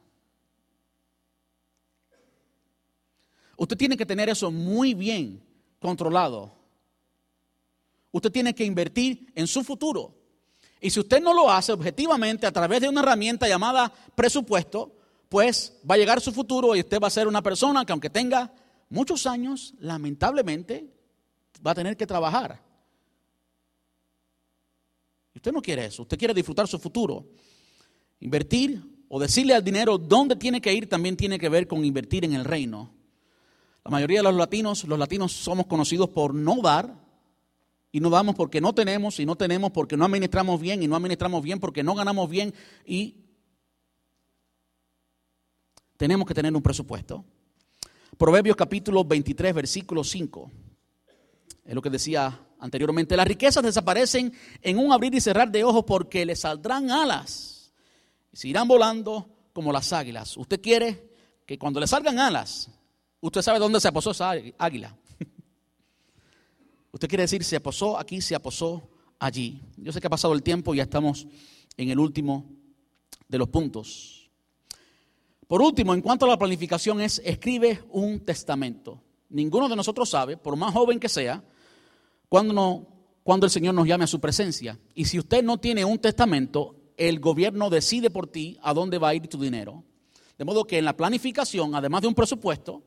Usted 3.57 3.75
tiene 3.75 3.97
que 3.97 4.05
tener 4.05 4.29
eso 4.29 4.51
muy 4.51 4.93
bien 4.93 5.43
controlado. 5.79 6.53
Usted 8.11 8.31
tiene 8.31 8.53
que 8.53 8.63
invertir 8.63 9.33
en 9.33 9.47
su 9.47 9.63
futuro. 9.63 10.13
Y 10.79 10.91
si 10.91 10.99
usted 10.99 11.19
no 11.19 11.33
lo 11.33 11.49
hace 11.49 11.71
objetivamente 11.71 12.45
a 12.45 12.51
través 12.51 12.81
de 12.81 12.89
una 12.89 13.01
herramienta 13.01 13.47
llamada 13.47 13.91
presupuesto, 14.13 14.94
pues 15.29 15.77
va 15.89 15.95
a 15.95 15.97
llegar 15.97 16.21
su 16.21 16.31
futuro 16.31 16.75
y 16.75 16.79
usted 16.79 16.99
va 16.99 17.07
a 17.07 17.11
ser 17.11 17.27
una 17.27 17.41
persona 17.41 17.85
que 17.85 17.91
aunque 17.91 18.09
tenga 18.09 18.53
muchos 18.89 19.25
años, 19.25 19.73
lamentablemente 19.79 20.89
va 21.65 21.71
a 21.71 21.75
tener 21.75 21.97
que 21.97 22.07
trabajar. 22.07 22.61
Usted 25.33 25.51
no 25.51 25.61
quiere 25.61 25.85
eso, 25.85 26.03
usted 26.03 26.17
quiere 26.17 26.33
disfrutar 26.33 26.67
su 26.67 26.79
futuro. 26.79 27.27
Invertir 28.19 28.81
o 29.09 29.19
decirle 29.19 29.53
al 29.53 29.63
dinero 29.63 29.97
dónde 29.97 30.35
tiene 30.35 30.61
que 30.61 30.73
ir 30.73 30.87
también 30.87 31.17
tiene 31.17 31.37
que 31.37 31.49
ver 31.49 31.67
con 31.67 31.83
invertir 31.83 32.25
en 32.25 32.33
el 32.33 32.45
reino. 32.45 32.93
La 33.83 33.91
mayoría 33.91 34.19
de 34.19 34.23
los 34.23 34.35
latinos, 34.35 34.83
los 34.85 34.97
latinos 34.97 35.31
somos 35.31 35.67
conocidos 35.67 36.09
por 36.09 36.33
no 36.33 36.61
dar 36.61 37.05
y 37.91 37.99
no 37.99 38.09
damos 38.09 38.35
porque 38.35 38.59
no 38.59 38.73
tenemos 38.73 39.19
y 39.19 39.25
no 39.25 39.35
tenemos 39.35 39.71
porque 39.71 39.95
no 39.95 40.05
administramos 40.05 40.59
bien 40.59 40.81
y 40.81 40.87
no 40.87 40.95
administramos 40.95 41.43
bien 41.43 41.59
porque 41.59 41.83
no 41.83 41.95
ganamos 41.95 42.29
bien 42.29 42.53
y 42.85 43.24
tenemos 45.97 46.27
que 46.27 46.33
tener 46.33 46.55
un 46.55 46.61
presupuesto. 46.61 47.23
Proverbios 48.17 48.55
capítulo 48.55 49.03
23, 49.03 49.53
versículo 49.53 50.03
5. 50.03 50.51
Es 51.65 51.73
lo 51.73 51.81
que 51.81 51.89
decía 51.89 52.39
anteriormente. 52.59 53.17
Las 53.17 53.27
riquezas 53.27 53.63
desaparecen 53.63 54.33
en 54.61 54.77
un 54.77 54.91
abrir 54.91 55.13
y 55.15 55.21
cerrar 55.21 55.51
de 55.51 55.63
ojos 55.63 55.83
porque 55.85 56.25
le 56.25 56.35
saldrán 56.35 56.91
alas 56.91 57.73
y 58.31 58.37
se 58.37 58.47
irán 58.47 58.67
volando 58.67 59.29
como 59.53 59.71
las 59.71 59.91
águilas. 59.93 60.37
Usted 60.37 60.61
quiere 60.61 61.11
que 61.45 61.57
cuando 61.57 61.79
le 61.79 61.87
salgan 61.87 62.19
alas, 62.19 62.69
usted 63.21 63.41
sabe 63.41 63.59
dónde 63.59 63.79
se 63.79 63.87
aposó 63.87 64.11
esa 64.11 64.33
águila. 64.57 64.95
Usted 66.91 67.09
quiere 67.09 67.23
decir, 67.23 67.43
se 67.43 67.57
aposó 67.57 67.99
aquí, 67.99 68.21
se 68.21 68.35
aposó 68.35 68.89
allí. 69.19 69.61
Yo 69.75 69.91
sé 69.91 69.99
que 69.99 70.07
ha 70.07 70.09
pasado 70.09 70.33
el 70.33 70.41
tiempo 70.41 70.73
y 70.73 70.77
ya 70.77 70.83
estamos 70.83 71.27
en 71.75 71.89
el 71.89 71.99
último 71.99 72.49
de 73.27 73.37
los 73.37 73.49
puntos. 73.49 74.14
Por 75.47 75.61
último, 75.61 75.93
en 75.93 76.01
cuanto 76.01 76.25
a 76.25 76.29
la 76.29 76.37
planificación 76.37 77.01
es, 77.01 77.21
escribe 77.23 77.83
un 77.89 78.19
testamento. 78.21 79.01
Ninguno 79.29 79.69
de 79.69 79.75
nosotros 79.75 80.09
sabe, 80.09 80.37
por 80.37 80.55
más 80.55 80.73
joven 80.73 80.99
que 80.99 81.09
sea, 81.09 81.43
cuando, 82.29 82.87
el 83.43 83.49
Señor 83.49 83.75
nos 83.75 83.87
llame 83.87 84.05
a 84.05 84.07
su 84.07 84.19
presencia. 84.19 84.79
Y 84.95 85.05
si 85.05 85.19
usted 85.19 85.43
no 85.43 85.57
tiene 85.59 85.85
un 85.85 85.99
testamento, 85.99 86.75
el 86.97 87.19
gobierno 87.19 87.69
decide 87.69 88.09
por 88.09 88.27
ti 88.27 88.57
a 88.61 88.73
dónde 88.73 88.97
va 88.97 89.09
a 89.09 89.15
ir 89.15 89.27
tu 89.27 89.39
dinero. 89.39 89.83
De 90.37 90.45
modo 90.45 90.65
que 90.65 90.79
en 90.79 90.85
la 90.85 90.97
planificación, 90.97 91.75
además 91.75 92.01
de 92.01 92.07
un 92.07 92.15
presupuesto, 92.15 92.83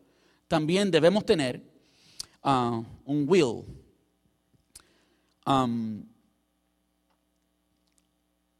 también 0.48 0.90
debemos 0.90 1.24
tener 1.24 1.62
ah, 2.42 2.82
un 3.04 3.24
will. 3.28 3.64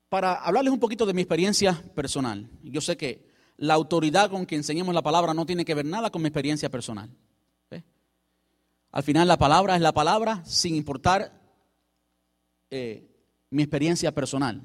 para 0.09 0.35
hablarles 0.37 0.73
un 0.73 0.81
poquito 0.81 1.05
de 1.05 1.13
mi 1.13 1.23
experiencia 1.23 1.83
personal. 1.95 2.49
Yo 2.63 2.81
sé 2.81 2.97
que 2.97 3.28
la 3.59 3.75
autoridad 3.75 4.31
con 4.31 4.47
que 4.47 4.57
enseñemos 4.57 4.95
la 4.95 5.03
palabra 5.03 5.35
no 5.35 5.45
tiene 5.45 5.65
que 5.65 5.75
ver 5.75 5.85
nada 5.85 6.11
con 6.11 6.23
mi 6.23 6.29
experiencia 6.29 6.71
personal. 6.71 7.11
Al 8.91 9.03
final 9.03 9.29
la 9.29 9.37
palabra 9.37 9.77
es 9.77 9.83
la 9.83 9.93
palabra 9.93 10.43
sin 10.47 10.75
importar 10.75 11.31
eh, 12.71 13.07
mi 13.51 13.63
experiencia 13.63 14.15
personal. 14.15 14.63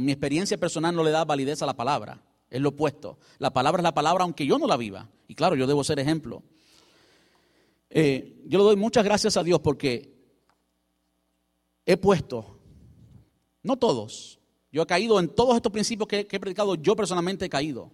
mi 0.00 0.12
experiencia 0.12 0.58
personal 0.58 0.94
no 0.94 1.04
le 1.04 1.10
da 1.10 1.24
validez 1.24 1.62
a 1.62 1.66
la 1.66 1.76
palabra, 1.76 2.22
es 2.48 2.60
lo 2.60 2.70
opuesto. 2.70 3.18
La 3.38 3.52
palabra 3.52 3.80
es 3.80 3.84
la 3.84 3.94
palabra 3.94 4.24
aunque 4.24 4.46
yo 4.46 4.58
no 4.58 4.66
la 4.66 4.76
viva. 4.76 5.10
Y 5.28 5.34
claro, 5.34 5.56
yo 5.56 5.66
debo 5.66 5.84
ser 5.84 5.98
ejemplo. 5.98 6.42
Eh, 7.90 8.42
yo 8.46 8.58
le 8.58 8.64
doy 8.64 8.76
muchas 8.76 9.04
gracias 9.04 9.36
a 9.36 9.42
Dios 9.42 9.60
porque 9.60 10.14
he 11.84 11.96
puesto, 11.96 12.58
no 13.62 13.76
todos, 13.76 14.40
Yo 14.72 14.82
he 14.82 14.86
caído 14.86 15.20
en 15.20 15.28
todos 15.28 15.54
estos 15.54 15.70
principios 15.70 16.08
que, 16.08 16.26
que 16.26 16.36
he 16.36 16.40
predicado, 16.40 16.74
yo 16.74 16.96
personalmente 16.96 17.44
he 17.44 17.48
caído. 17.48 17.92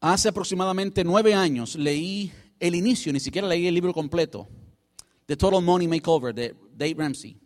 Hace 0.00 0.30
aproximadamente 0.30 1.04
nueve 1.04 1.34
años 1.34 1.76
leí 1.76 2.32
el 2.58 2.74
inicio, 2.74 3.12
ni 3.12 3.20
siquiera 3.20 3.46
leí 3.46 3.66
el 3.66 3.74
libro 3.74 3.92
completo, 3.92 4.48
The 5.26 5.36
Total 5.36 5.62
Money 5.62 5.88
Makeover 5.88 6.34
de 6.34 6.56
Dave 6.74 6.94
Ramsey. 6.96 7.36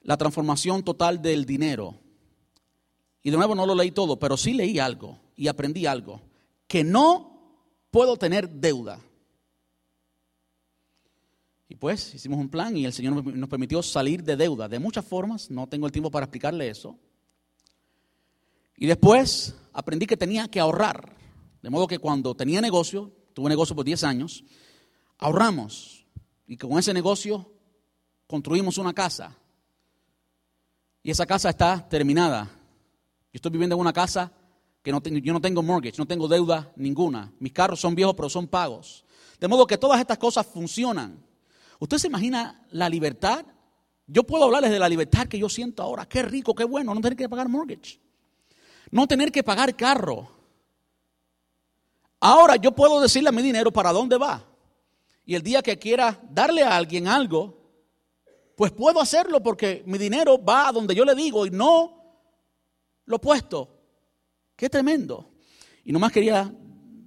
La 0.00 0.16
transformación 0.16 0.82
total 0.82 1.20
del 1.20 1.44
dinero. 1.44 1.98
Y 3.22 3.30
de 3.30 3.36
nuevo 3.36 3.54
no 3.54 3.66
lo 3.66 3.74
leí 3.74 3.90
todo, 3.90 4.18
pero 4.18 4.36
sí 4.36 4.54
leí 4.54 4.78
algo 4.78 5.18
y 5.36 5.48
aprendí 5.48 5.84
algo. 5.84 6.20
Que 6.66 6.82
no 6.82 7.60
puedo 7.90 8.16
tener 8.16 8.48
deuda. 8.48 9.00
Y 11.68 11.74
pues 11.74 12.14
hicimos 12.14 12.38
un 12.38 12.48
plan 12.48 12.76
y 12.76 12.86
el 12.86 12.92
Señor 12.92 13.22
nos 13.34 13.48
permitió 13.48 13.82
salir 13.82 14.22
de 14.22 14.36
deuda 14.36 14.68
de 14.68 14.78
muchas 14.78 15.04
formas. 15.04 15.50
No 15.50 15.66
tengo 15.66 15.86
el 15.86 15.92
tiempo 15.92 16.10
para 16.10 16.24
explicarle 16.24 16.68
eso. 16.68 16.98
Y 18.76 18.86
después 18.86 19.54
aprendí 19.72 20.06
que 20.06 20.16
tenía 20.16 20.48
que 20.48 20.60
ahorrar. 20.60 21.23
De 21.64 21.70
modo 21.70 21.86
que 21.86 21.98
cuando 21.98 22.34
tenía 22.34 22.60
negocio, 22.60 23.10
tuve 23.32 23.48
negocio 23.48 23.74
por 23.74 23.86
10 23.86 24.04
años, 24.04 24.44
ahorramos. 25.16 26.04
Y 26.46 26.58
con 26.58 26.78
ese 26.78 26.92
negocio 26.92 27.50
construimos 28.26 28.76
una 28.76 28.92
casa. 28.92 29.34
Y 31.02 31.10
esa 31.10 31.24
casa 31.24 31.48
está 31.48 31.88
terminada. 31.88 32.50
Yo 33.32 33.38
estoy 33.38 33.50
viviendo 33.50 33.76
en 33.76 33.80
una 33.80 33.94
casa 33.94 34.30
que 34.82 34.92
no 34.92 35.02
yo 35.02 35.32
no 35.32 35.40
tengo 35.40 35.62
mortgage, 35.62 35.96
no 35.96 36.04
tengo 36.04 36.28
deuda 36.28 36.70
ninguna. 36.76 37.32
Mis 37.38 37.54
carros 37.54 37.80
son 37.80 37.94
viejos, 37.94 38.14
pero 38.14 38.28
son 38.28 38.46
pagos. 38.46 39.06
De 39.40 39.48
modo 39.48 39.66
que 39.66 39.78
todas 39.78 39.98
estas 39.98 40.18
cosas 40.18 40.46
funcionan. 40.46 41.24
¿Usted 41.78 41.96
se 41.96 42.08
imagina 42.08 42.66
la 42.72 42.90
libertad? 42.90 43.46
Yo 44.06 44.24
puedo 44.24 44.44
hablarles 44.44 44.70
de 44.70 44.78
la 44.78 44.88
libertad 44.90 45.28
que 45.28 45.38
yo 45.38 45.48
siento 45.48 45.82
ahora. 45.82 46.06
Qué 46.06 46.22
rico, 46.24 46.54
qué 46.54 46.64
bueno, 46.64 46.94
no 46.94 47.00
tener 47.00 47.16
que 47.16 47.26
pagar 47.26 47.48
mortgage. 47.48 48.00
No 48.90 49.06
tener 49.06 49.32
que 49.32 49.42
pagar 49.42 49.74
carro. 49.74 50.33
Ahora 52.26 52.56
yo 52.56 52.72
puedo 52.72 53.02
decirle 53.02 53.28
a 53.28 53.32
mi 53.32 53.42
dinero 53.42 53.70
para 53.70 53.92
dónde 53.92 54.16
va. 54.16 54.42
Y 55.26 55.34
el 55.34 55.42
día 55.42 55.60
que 55.60 55.78
quiera 55.78 56.18
darle 56.30 56.62
a 56.62 56.74
alguien 56.74 57.06
algo, 57.06 57.54
pues 58.56 58.72
puedo 58.72 58.98
hacerlo 58.98 59.42
porque 59.42 59.82
mi 59.84 59.98
dinero 59.98 60.42
va 60.42 60.68
a 60.68 60.72
donde 60.72 60.94
yo 60.94 61.04
le 61.04 61.14
digo 61.14 61.44
y 61.44 61.50
no 61.50 62.02
lo 63.04 63.20
puesto. 63.20 63.78
Qué 64.56 64.70
tremendo. 64.70 65.34
Y 65.84 65.92
nomás 65.92 66.12
quería 66.12 66.50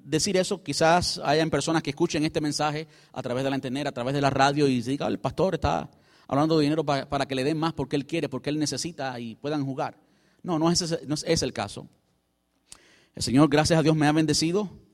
decir 0.03 0.37
eso, 0.37 0.61
quizás 0.61 1.19
hayan 1.23 1.49
personas 1.49 1.81
que 1.81 1.89
escuchen 1.89 2.23
este 2.23 2.39
mensaje 2.39 2.87
a 3.11 3.23
través 3.23 3.43
de 3.43 3.49
la 3.49 3.55
internet, 3.55 3.87
a 3.87 3.91
través 3.91 4.13
de 4.13 4.21
la 4.21 4.29
radio 4.29 4.67
y 4.67 4.83
digan, 4.83 5.09
el 5.09 5.19
pastor 5.19 5.55
está 5.55 5.89
hablando 6.27 6.59
de 6.59 6.65
dinero 6.65 6.83
para, 6.83 7.25
que 7.25 7.33
le 7.33 7.43
den 7.43 7.57
más 7.57 7.73
porque 7.73 7.95
él 7.95 8.05
quiere, 8.05 8.29
porque 8.29 8.51
él 8.51 8.59
necesita 8.59 9.19
y 9.19 9.33
puedan 9.33 9.65
jugar. 9.65 9.97
No, 10.43 10.59
no 10.59 10.69
es, 10.69 10.79
ese, 10.83 10.99
no 11.07 11.15
es 11.15 11.41
el 11.41 11.53
caso. 11.53 11.87
El 13.15 13.23
Señor, 13.23 13.49
gracias 13.49 13.79
a 13.79 13.81
Dios, 13.81 13.95
me 13.95 14.05
ha 14.05 14.11
bendecido 14.11 14.85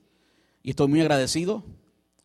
y 0.64 0.70
estoy 0.70 0.88
muy 0.88 1.00
agradecido. 1.02 1.62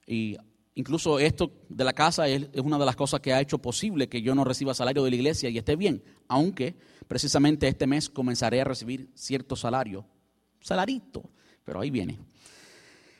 Y 0.07 0.37
incluso 0.73 1.19
esto 1.19 1.51
de 1.67 1.83
la 1.83 1.93
casa 1.93 2.27
es, 2.27 2.47
una 2.55 2.79
de 2.79 2.85
las 2.85 2.95
cosas 2.95 3.19
que 3.19 3.33
ha 3.33 3.41
hecho 3.41 3.59
posible 3.59 4.07
que 4.07 4.23
yo 4.23 4.33
no 4.33 4.43
reciba 4.43 4.73
salario 4.73 5.03
de 5.03 5.11
la 5.11 5.15
iglesia 5.17 5.49
y 5.49 5.57
esté 5.59 5.75
bien, 5.75 6.01
aunque 6.27 6.75
precisamente 7.07 7.67
este 7.67 7.85
mes 7.85 8.09
comenzaré 8.09 8.61
a 8.61 8.63
recibir 8.63 9.11
cierto 9.13 9.55
salario, 9.55 10.05
salarito, 10.61 11.29
pero 11.63 11.81
ahí 11.81 11.91
viene. 11.91 12.17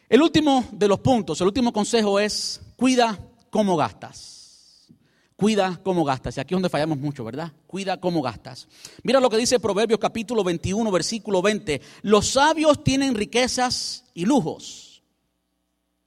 El 0.07 0.24
último 0.24 0.65
de 0.72 0.88
los 0.88 0.99
puntos, 1.01 1.39
el 1.41 1.47
último 1.47 1.72
consejo 1.72 2.20
es 2.20 2.61
cuida 2.78 3.20
cómo 3.51 3.76
gastas. 3.76 4.88
Cuida 5.36 5.80
cómo 5.84 6.03
gastas. 6.03 6.36
Y 6.36 6.39
aquí 6.41 6.53
es 6.53 6.55
donde 6.55 6.70
fallamos 6.70 6.97
mucho, 6.97 7.24
¿verdad? 7.24 7.53
Cuida 7.67 7.99
cómo 7.99 8.22
gastas. 8.22 8.67
Mira 9.03 9.20
lo 9.20 9.30
que 9.30 9.38
dice 9.38 9.59
Proverbios 9.59 9.99
capítulo 9.99 10.43
21, 10.43 10.91
versículo 10.91 11.41
20. 11.41 11.82
Los 12.01 12.28
sabios 12.28 12.84
tienen 12.84 13.15
riquezas 13.15 14.05
y 14.13 14.26
lujos 14.26 14.89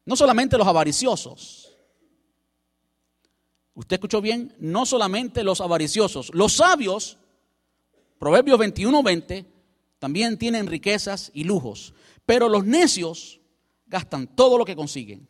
no 0.04 0.16
solamente 0.16 0.58
los 0.58 0.66
avariciosos. 0.66 1.72
¿Usted 3.74 3.94
escuchó 3.94 4.20
bien? 4.20 4.54
No 4.58 4.84
solamente 4.84 5.42
los 5.42 5.60
avariciosos. 5.60 6.30
Los 6.34 6.54
sabios, 6.54 7.18
Proverbios 8.18 8.58
21, 8.58 9.02
20, 9.02 9.46
también 9.98 10.38
tienen 10.38 10.66
riquezas 10.66 11.30
y 11.32 11.44
lujos. 11.44 11.94
Pero 12.26 12.48
los 12.48 12.64
necios 12.64 13.40
gastan 13.86 14.26
todo 14.26 14.58
lo 14.58 14.64
que 14.64 14.76
consiguen. 14.76 15.28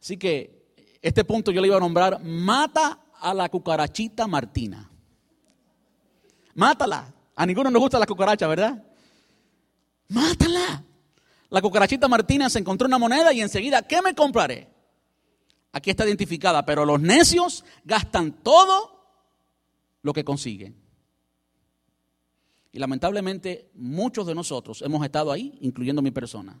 Así 0.00 0.16
que 0.16 0.74
este 1.00 1.24
punto 1.24 1.50
yo 1.50 1.60
le 1.60 1.68
iba 1.68 1.76
a 1.76 1.80
nombrar, 1.80 2.22
mata 2.22 3.06
a 3.18 3.32
la 3.32 3.48
cucarachita 3.48 4.26
Martina. 4.26 4.90
Mátala. 6.54 7.12
A 7.34 7.46
ninguno 7.46 7.70
nos 7.70 7.80
gusta 7.80 7.98
la 7.98 8.06
cucaracha, 8.06 8.46
¿verdad? 8.46 8.82
Mátala. 10.08 10.82
La 11.50 11.62
cucarachita 11.62 12.08
Martina 12.08 12.50
se 12.50 12.58
encontró 12.58 12.86
una 12.86 12.98
moneda 12.98 13.32
y 13.32 13.40
enseguida, 13.40 13.82
¿qué 13.82 14.02
me 14.02 14.14
compraré? 14.14 14.68
Aquí 15.72 15.90
está 15.90 16.06
identificada, 16.06 16.64
pero 16.64 16.84
los 16.84 17.00
necios 17.00 17.64
gastan 17.84 18.32
todo 18.42 18.96
lo 20.02 20.12
que 20.12 20.24
consiguen. 20.24 20.76
Y 22.72 22.78
lamentablemente 22.78 23.70
muchos 23.74 24.26
de 24.26 24.34
nosotros 24.34 24.82
hemos 24.82 25.04
estado 25.04 25.32
ahí, 25.32 25.58
incluyendo 25.60 26.02
mi 26.02 26.10
persona, 26.10 26.60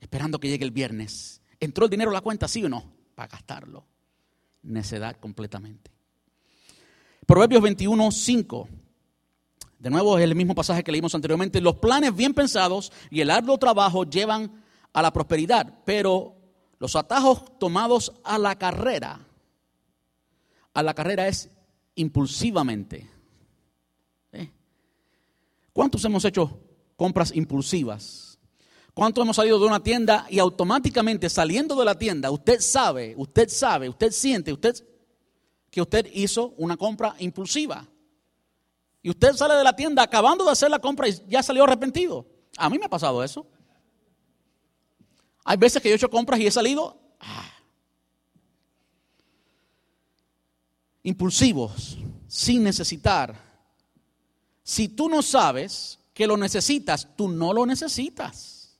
esperando 0.00 0.38
que 0.38 0.48
llegue 0.48 0.64
el 0.64 0.70
viernes. 0.70 1.40
¿Entró 1.58 1.84
el 1.84 1.90
dinero 1.90 2.10
a 2.10 2.14
la 2.14 2.20
cuenta, 2.20 2.48
sí 2.48 2.64
o 2.64 2.68
no? 2.68 2.92
Para 3.14 3.28
gastarlo. 3.28 3.86
Necedad 4.62 5.16
completamente. 5.18 5.90
Proverbios 7.24 7.62
21, 7.62 8.10
5. 8.10 8.68
De 9.78 9.90
nuevo 9.90 10.16
es 10.16 10.24
el 10.24 10.34
mismo 10.34 10.54
pasaje 10.54 10.82
que 10.82 10.92
leímos 10.92 11.14
anteriormente. 11.14 11.60
Los 11.60 11.76
planes 11.76 12.14
bien 12.14 12.32
pensados 12.32 12.92
y 13.10 13.20
el 13.20 13.30
arduo 13.30 13.58
trabajo 13.58 14.04
llevan 14.04 14.62
a 14.92 15.02
la 15.02 15.12
prosperidad, 15.12 15.80
pero 15.84 16.34
los 16.78 16.96
atajos 16.96 17.58
tomados 17.58 18.12
a 18.24 18.38
la 18.38 18.56
carrera, 18.56 19.20
a 20.72 20.82
la 20.82 20.94
carrera 20.94 21.28
es 21.28 21.50
impulsivamente. 21.94 23.08
¿Eh? 24.32 24.50
¿Cuántos 25.72 26.04
hemos 26.04 26.24
hecho 26.24 26.58
compras 26.96 27.34
impulsivas? 27.34 28.38
¿Cuántos 28.94 29.22
hemos 29.22 29.36
salido 29.36 29.58
de 29.58 29.66
una 29.66 29.82
tienda 29.82 30.26
y 30.30 30.38
automáticamente 30.38 31.28
saliendo 31.28 31.74
de 31.76 31.84
la 31.84 31.98
tienda, 31.98 32.30
usted 32.30 32.60
sabe, 32.60 33.14
usted 33.18 33.50
sabe, 33.50 33.90
usted 33.90 34.10
siente, 34.10 34.54
usted 34.54 34.74
que 35.70 35.82
usted 35.82 36.08
hizo 36.14 36.54
una 36.56 36.78
compra 36.78 37.14
impulsiva? 37.18 37.86
Y 39.06 39.10
usted 39.10 39.34
sale 39.34 39.54
de 39.54 39.62
la 39.62 39.76
tienda 39.76 40.02
acabando 40.02 40.44
de 40.44 40.50
hacer 40.50 40.68
la 40.68 40.80
compra 40.80 41.08
y 41.08 41.14
ya 41.28 41.40
salió 41.40 41.62
arrepentido. 41.62 42.26
A 42.56 42.68
mí 42.68 42.76
me 42.76 42.86
ha 42.86 42.88
pasado 42.88 43.22
eso. 43.22 43.46
Hay 45.44 45.56
veces 45.56 45.80
que 45.80 45.88
yo 45.88 45.92
he 45.92 45.96
hecho 45.96 46.10
compras 46.10 46.40
y 46.40 46.46
he 46.48 46.50
salido 46.50 47.00
ah, 47.20 47.48
impulsivos, 51.04 51.98
sin 52.26 52.64
necesitar. 52.64 53.40
Si 54.64 54.88
tú 54.88 55.08
no 55.08 55.22
sabes 55.22 56.00
que 56.12 56.26
lo 56.26 56.36
necesitas, 56.36 57.06
tú 57.14 57.28
no 57.28 57.52
lo 57.52 57.64
necesitas. 57.64 58.76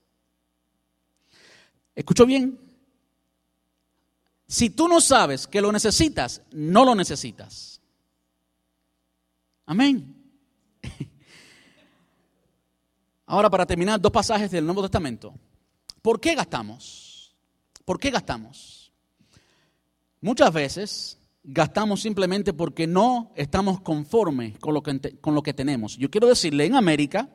¿Escucho 1.94 2.26
bien? 2.26 2.58
Si 4.48 4.70
tú 4.70 4.88
no 4.88 5.00
sabes 5.00 5.46
que 5.46 5.60
lo 5.60 5.70
necesitas, 5.70 6.42
no 6.50 6.84
lo 6.84 6.96
necesitas. 6.96 7.80
Amén. 9.66 10.15
Ahora, 13.26 13.50
para 13.50 13.66
terminar, 13.66 14.00
dos 14.00 14.12
pasajes 14.12 14.50
del 14.50 14.64
Nuevo 14.64 14.82
Testamento. 14.82 15.34
¿Por 16.00 16.20
qué 16.20 16.34
gastamos? 16.34 17.34
¿Por 17.84 17.98
qué 17.98 18.10
gastamos? 18.10 18.92
Muchas 20.20 20.52
veces 20.52 21.18
gastamos 21.42 22.00
simplemente 22.00 22.52
porque 22.52 22.86
no 22.86 23.32
estamos 23.34 23.80
conformes 23.80 24.58
con 24.58 24.74
lo 24.74 24.82
que, 24.82 25.18
con 25.20 25.34
lo 25.34 25.42
que 25.42 25.54
tenemos. 25.54 25.96
Yo 25.96 26.10
quiero 26.10 26.28
decirle, 26.28 26.66
en 26.66 26.76
América 26.76 27.28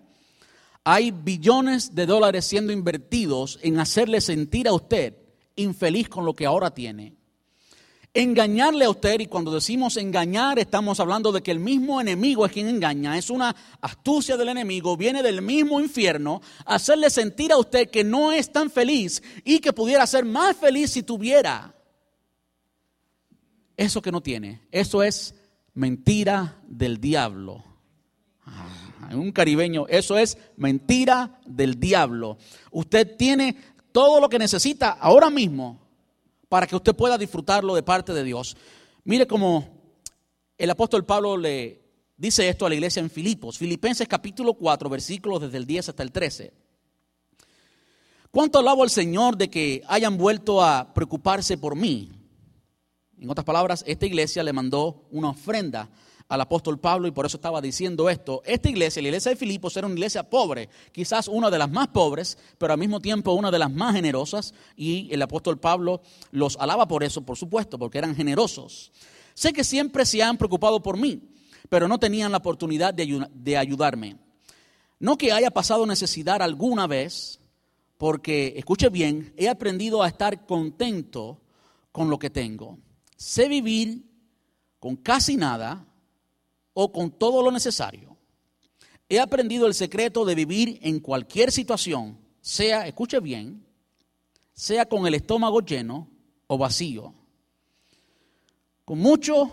hay 0.84 1.11
billones 1.11 1.93
de 1.93 2.05
dólares 2.05 2.45
siendo 2.45 2.73
invertidos 2.73 3.59
en 3.61 3.80
hacerle 3.80 4.22
sentir 4.22 4.68
a 4.68 4.73
usted 4.73 5.15
infeliz 5.55 6.09
con 6.09 6.26
lo 6.26 6.34
que 6.34 6.45
ahora 6.45 6.73
tiene 6.73 7.15
engañarle 8.13 8.85
a 8.85 8.89
usted, 8.89 9.21
y 9.21 9.27
cuando 9.27 9.53
decimos 9.53 9.95
engañar 9.95 10.59
estamos 10.59 10.99
hablando 10.99 11.31
de 11.31 11.41
que 11.41 11.51
el 11.51 11.59
mismo 11.59 12.01
enemigo 12.01 12.45
es 12.45 12.51
quien 12.51 12.67
engaña, 12.67 13.17
es 13.17 13.29
una 13.29 13.55
astucia 13.79 14.35
del 14.35 14.49
enemigo, 14.49 14.97
viene 14.97 15.23
del 15.23 15.41
mismo 15.41 15.79
infierno, 15.79 16.41
hacerle 16.65 17.09
sentir 17.09 17.51
a 17.51 17.57
usted 17.57 17.89
que 17.89 18.03
no 18.03 18.31
es 18.31 18.51
tan 18.51 18.69
feliz 18.69 19.23
y 19.45 19.59
que 19.59 19.71
pudiera 19.71 20.05
ser 20.07 20.25
más 20.25 20.57
feliz 20.57 20.91
si 20.91 21.03
tuviera 21.03 21.73
eso 23.77 24.01
que 24.01 24.11
no 24.11 24.21
tiene. 24.21 24.61
Eso 24.71 25.03
es 25.03 25.33
mentira 25.73 26.59
del 26.67 26.99
diablo. 26.99 27.63
Ah, 28.45 29.11
un 29.13 29.31
caribeño, 29.31 29.88
eso 29.88 30.17
es 30.17 30.38
mentira 30.57 31.39
del 31.45 31.79
diablo. 31.79 32.38
Usted 32.71 33.15
tiene 33.17 33.55
todo 33.93 34.19
lo 34.19 34.29
que 34.29 34.38
necesita 34.38 34.91
ahora 34.91 35.29
mismo 35.29 35.79
para 36.52 36.68
que 36.68 36.76
usted 36.76 36.94
pueda 36.94 37.18
disfrutarlo 37.18 37.76
de 37.76 37.82
parte 37.82 38.14
de 38.14 38.26
Dios. 38.26 38.57
Mire 39.06 39.26
cómo 39.26 39.69
el 40.57 40.69
apóstol 40.69 41.06
Pablo 41.06 41.38
le 41.38 41.82
dice 42.18 42.49
esto 42.49 42.65
a 42.65 42.69
la 42.69 42.76
iglesia 42.76 42.99
en 42.99 43.10
Filipos, 43.10 43.57
Filipenses 43.57 44.06
capítulo 44.06 44.56
4, 44.56 44.90
versículos 44.90 45.40
desde 45.40 45.56
el 45.56 45.65
10 45.65 45.88
hasta 45.88 46.03
el 46.03 46.11
13. 46.11 46.52
¿Cuánto 48.32 48.60
alabo 48.60 48.84
al 48.84 48.90
Señor 48.90 49.38
de 49.38 49.49
que 49.49 49.82
hayan 49.88 50.18
vuelto 50.18 50.61
a 50.61 50.94
preocuparse 50.94 51.57
por 51.57 51.78
mí? 51.78 52.11
En 53.18 53.30
otras 53.30 53.45
palabras, 53.45 53.86
esta 53.88 54.06
iglesia 54.06 54.44
le 54.44 54.52
mandó 54.52 55.07
una 55.10 55.30
ofrenda 55.30 55.90
al 56.32 56.40
apóstol 56.40 56.80
Pablo 56.80 57.10
y 57.10 57.12
por 57.12 57.26
eso 57.26 57.36
estaba 57.36 57.60
diciendo 57.60 58.10
esto. 58.10 58.41
Esta 58.45 58.70
iglesia, 58.70 59.02
la 59.02 59.10
iglesia 59.10 59.32
de 59.32 59.36
Filipos, 59.36 59.76
era 59.76 59.86
una 59.86 59.95
iglesia 59.95 60.24
pobre, 60.24 60.70
quizás 60.94 61.28
una 61.28 61.49
de 61.49 61.60
las 61.60 61.70
más 61.70 61.90
pobres, 61.90 62.38
pero 62.58 62.72
al 62.72 62.80
mismo 62.80 63.02
tiempo 63.02 63.34
una 63.34 63.52
de 63.52 63.60
las 63.60 63.70
más 63.70 63.94
generosas 63.94 64.53
y 64.78 65.14
el 65.14 65.22
apóstol 65.22 65.60
Pablo 65.60 66.02
los 66.32 66.56
alaba 66.56 66.88
por 66.88 67.03
eso, 67.03 67.22
por 67.24 67.38
supuesto, 67.38 67.78
porque 67.78 67.98
eran 67.98 68.16
generosos. 68.16 68.94
Sé 69.34 69.52
que 69.52 69.66
siempre 69.66 70.06
se 70.06 70.24
han 70.24 70.38
preocupado 70.38 70.82
por 70.82 70.95
mí, 70.95 71.22
pero 71.68 71.90
no 71.90 71.99
tenían 71.99 72.32
la 72.32 72.38
oportunidad 72.38 72.94
de, 72.94 73.28
de 73.34 73.58
ayudarme. 73.58 74.16
No 74.99 75.18
que 75.18 75.34
haya 75.34 75.52
pasado 75.52 75.86
necesidad 75.86 76.41
alguna 76.41 76.88
vez, 76.88 77.41
porque, 77.98 78.53
escuche 78.56 78.88
bien, 78.88 79.34
he 79.36 79.49
aprendido 79.49 80.02
a 80.02 80.08
estar 80.08 80.45
contento 80.45 81.41
con 81.91 82.10
lo 82.10 82.18
que 82.18 82.30
tengo. 82.30 82.80
Sé 83.18 83.49
vivir 83.49 84.06
con 84.80 84.95
casi 84.95 85.36
nada 85.36 85.90
o 86.73 86.91
con 86.91 87.11
todo 87.11 87.41
lo 87.41 87.52
necesario. 87.52 88.18
He 89.10 89.19
aprendido 89.19 89.68
el 89.68 89.73
secreto 89.73 90.23
de 90.23 90.35
vivir 90.35 90.80
en 90.81 90.99
cualquier 90.99 91.52
situación, 91.52 92.18
sea, 92.39 92.88
escuche 92.88 93.19
bien, 93.19 93.65
sea 94.53 94.85
con 94.85 95.06
el 95.06 95.15
estómago 95.15 95.61
lleno 95.61 96.07
o 96.48 96.57
vacío, 96.57 97.14
con 98.85 98.99
mucho 98.99 99.52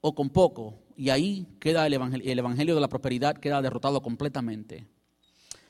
o 0.00 0.14
con 0.14 0.30
poco, 0.30 0.78
y 0.96 1.10
ahí 1.10 1.46
queda 1.58 1.86
el 1.86 1.94
evangelio, 1.94 2.30
el 2.30 2.38
evangelio 2.38 2.74
de 2.74 2.80
la 2.80 2.88
prosperidad, 2.88 3.36
queda 3.36 3.62
derrotado 3.62 4.02
completamente. 4.02 4.86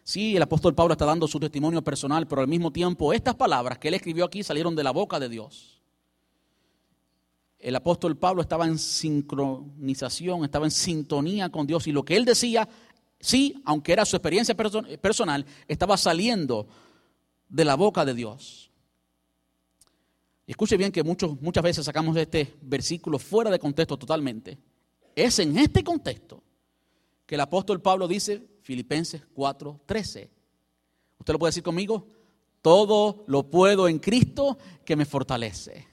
Sí, 0.05 0.37
el 0.37 0.43
apóstol 0.43 0.75
Pablo 0.75 0.93
está 0.93 1.05
dando 1.05 1.29
su 1.29 1.39
testimonio 1.39 1.83
personal, 1.83 2.27
pero 2.27 2.41
al 2.41 2.49
mismo 2.49 2.73
tiempo 2.73 3.13
estas 3.13 3.37
palabras 3.37 3.79
que 3.79 3.89
él 3.89 3.95
escribió 3.95 4.25
aquí 4.25 4.43
salieron 4.43 4.75
de 4.75 4.83
la 4.83 4.91
boca 4.91 5.21
de 5.21 5.29
Dios 5.29 5.72
el 7.63 7.77
apóstol 7.77 8.17
Pablo 8.17 8.43
estaba 8.43 8.67
en 8.67 8.77
sincronización, 8.77 10.45
estaba 10.45 10.67
en 10.67 10.73
sintonía 10.73 11.49
con 11.49 11.65
Dios 11.65 11.87
y 11.87 11.93
lo 11.93 12.05
que 12.05 12.17
él 12.17 12.25
decía, 12.25 12.69
sí, 13.21 13.63
aunque 13.65 13.93
era 13.93 14.05
su 14.05 14.17
experiencia 14.17 14.57
personal, 14.57 15.47
estaba 15.69 15.97
saliendo 15.97 16.67
de 17.49 17.65
la 17.65 17.77
boca 17.77 18.05
de 18.05 18.15
Dios. 18.15 18.71
escuche 20.45 20.77
bien 20.77 20.91
que 20.91 21.05
muchas 21.05 21.63
veces 21.63 21.87
sacamos 21.87 22.17
este 22.17 22.53
versículo 22.63 23.19
fuera 23.19 23.49
de 23.49 23.61
contexto 23.61 23.97
totalmente. 23.97 24.59
Es 25.15 25.39
en 25.39 25.57
este 25.57 25.85
contexto 25.85 26.43
que 27.25 27.37
el 27.37 27.41
apóstol 27.43 27.81
Pablo 27.81 28.09
dice, 28.09 28.43
Filipenses 28.63 29.23
4:13. 29.35 30.29
¿Usted 31.19 31.33
lo 31.33 31.39
puede 31.39 31.51
decir 31.51 31.63
conmigo? 31.63 32.09
Todo 32.61 33.25
lo 33.29 33.49
puedo 33.49 33.87
en 33.87 34.01
Cristo 34.01 34.59
que 34.85 34.97
me 34.97 35.05
fortalece. 35.05 35.92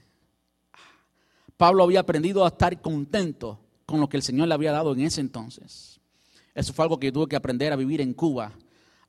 Pablo 1.60 1.84
había 1.84 2.00
aprendido 2.00 2.46
a 2.46 2.48
estar 2.48 2.80
contento 2.80 3.60
con 3.84 4.00
lo 4.00 4.08
que 4.08 4.16
el 4.16 4.22
Señor 4.22 4.48
le 4.48 4.54
había 4.54 4.72
dado 4.72 4.94
en 4.94 5.02
ese 5.02 5.20
entonces. 5.20 6.00
Eso 6.54 6.72
fue 6.72 6.86
algo 6.86 6.98
que 6.98 7.08
yo 7.08 7.12
tuve 7.12 7.28
que 7.28 7.36
aprender 7.36 7.70
a 7.70 7.76
vivir 7.76 8.00
en 8.00 8.14
Cuba. 8.14 8.52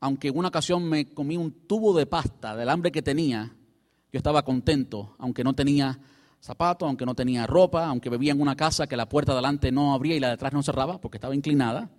Aunque 0.02 0.28
en 0.28 0.38
una 0.38 0.50
ocasión 0.50 0.84
me 0.84 1.14
comí 1.14 1.38
un 1.38 1.66
tubo 1.66 1.98
de 1.98 2.08
pasta 2.08 2.54
del 2.58 2.68
hambre 2.68 2.92
que 2.92 3.02
tenía, 3.02 3.56
yo 4.12 4.18
estaba 4.18 4.44
contento, 4.44 5.16
aunque 5.18 5.46
no 5.46 5.54
tenía 5.54 5.98
zapatos, 6.42 6.88
aunque 6.88 7.06
no 7.06 7.16
tenía 7.16 7.48
ropa, 7.48 7.88
aunque 7.88 8.10
vivía 8.10 8.34
en 8.34 8.42
una 8.42 8.58
casa 8.58 8.86
que 8.86 8.98
la 8.98 9.08
puerta 9.08 9.32
de 9.32 9.38
adelante 9.38 9.72
no 9.72 9.94
abría 9.94 10.18
y 10.18 10.20
la 10.20 10.28
de 10.28 10.34
atrás 10.34 10.52
no 10.52 10.62
cerraba 10.62 11.00
porque 11.00 11.20
estaba 11.20 11.34
inclinada, 11.34 11.90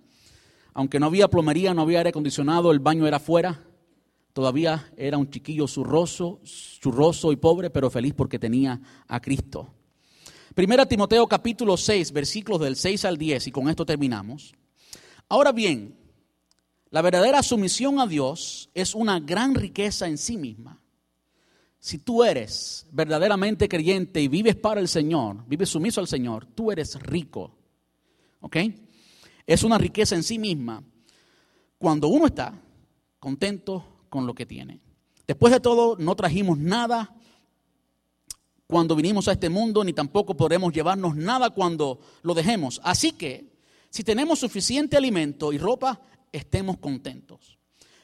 aunque 0.75 0.99
no 0.99 1.07
había 1.07 1.29
plomería, 1.29 1.73
no 1.73 1.81
había 1.81 1.97
aire 1.97 2.11
acondicionado, 2.11 2.71
el 2.71 2.77
baño 2.77 3.07
era 3.07 3.17
afuera, 3.17 3.63
todavía 4.33 4.93
era 4.97 5.17
un 5.17 5.31
chiquillo 5.31 5.67
zurroso, 5.67 6.41
zurroso 6.45 7.31
y 7.31 7.37
pobre, 7.37 7.71
pero 7.71 7.89
feliz 7.89 8.13
porque 8.13 8.37
tenía 8.37 8.79
a 9.07 9.19
Cristo. 9.19 9.73
Primera 10.53 10.85
Timoteo 10.85 11.25
capítulo 11.27 11.75
6, 11.77 12.11
versículos 12.11 12.61
del 12.61 12.75
6 12.75 13.05
al 13.05 13.17
10, 13.17 13.47
y 13.47 13.51
con 13.51 13.69
esto 13.69 13.87
terminamos. 13.87 14.53
Ahora 15.27 15.51
bien, 15.51 15.97
la 16.91 17.01
verdadera 17.01 17.41
sumisión 17.41 17.99
a 17.99 18.05
Dios 18.05 18.69
es 18.75 18.93
una 18.93 19.19
gran 19.19 19.55
riqueza 19.55 20.07
en 20.07 20.19
sí 20.19 20.37
misma. 20.37 20.79
Si 21.79 21.97
tú 21.97 22.23
eres 22.23 22.85
verdaderamente 22.91 23.67
creyente 23.67 24.21
y 24.21 24.27
vives 24.27 24.55
para 24.55 24.79
el 24.79 24.87
Señor, 24.87 25.43
vives 25.47 25.69
sumiso 25.69 25.99
al 25.99 26.07
Señor, 26.07 26.45
tú 26.45 26.71
eres 26.71 27.01
rico. 27.01 27.57
¿Ok? 28.41 28.57
Es 29.47 29.63
una 29.63 29.79
riqueza 29.79 30.15
en 30.15 30.21
sí 30.21 30.37
misma 30.37 30.83
cuando 31.79 32.09
uno 32.09 32.27
está 32.27 32.53
contento 33.19 34.05
con 34.07 34.27
lo 34.27 34.35
que 34.35 34.45
tiene. 34.45 34.81
Después 35.25 35.51
de 35.51 35.59
todo, 35.59 35.97
no 35.97 36.15
trajimos 36.15 36.59
nada 36.59 37.15
cuando 38.73 38.95
vinimos 38.95 39.27
a 39.27 39.33
este 39.33 39.49
mundo, 39.49 39.83
ni 39.83 39.93
tampoco 39.93 40.35
podremos 40.35 40.73
llevarnos 40.73 41.15
nada 41.15 41.51
cuando 41.51 41.99
lo 42.23 42.33
dejemos. 42.33 42.81
Así 42.83 43.11
que, 43.11 43.53
si 43.91 44.03
tenemos 44.03 44.39
suficiente 44.39 44.97
alimento 44.97 45.53
y 45.53 45.59
ropa, 45.59 46.01
estemos 46.31 46.79
contentos. 46.79 47.59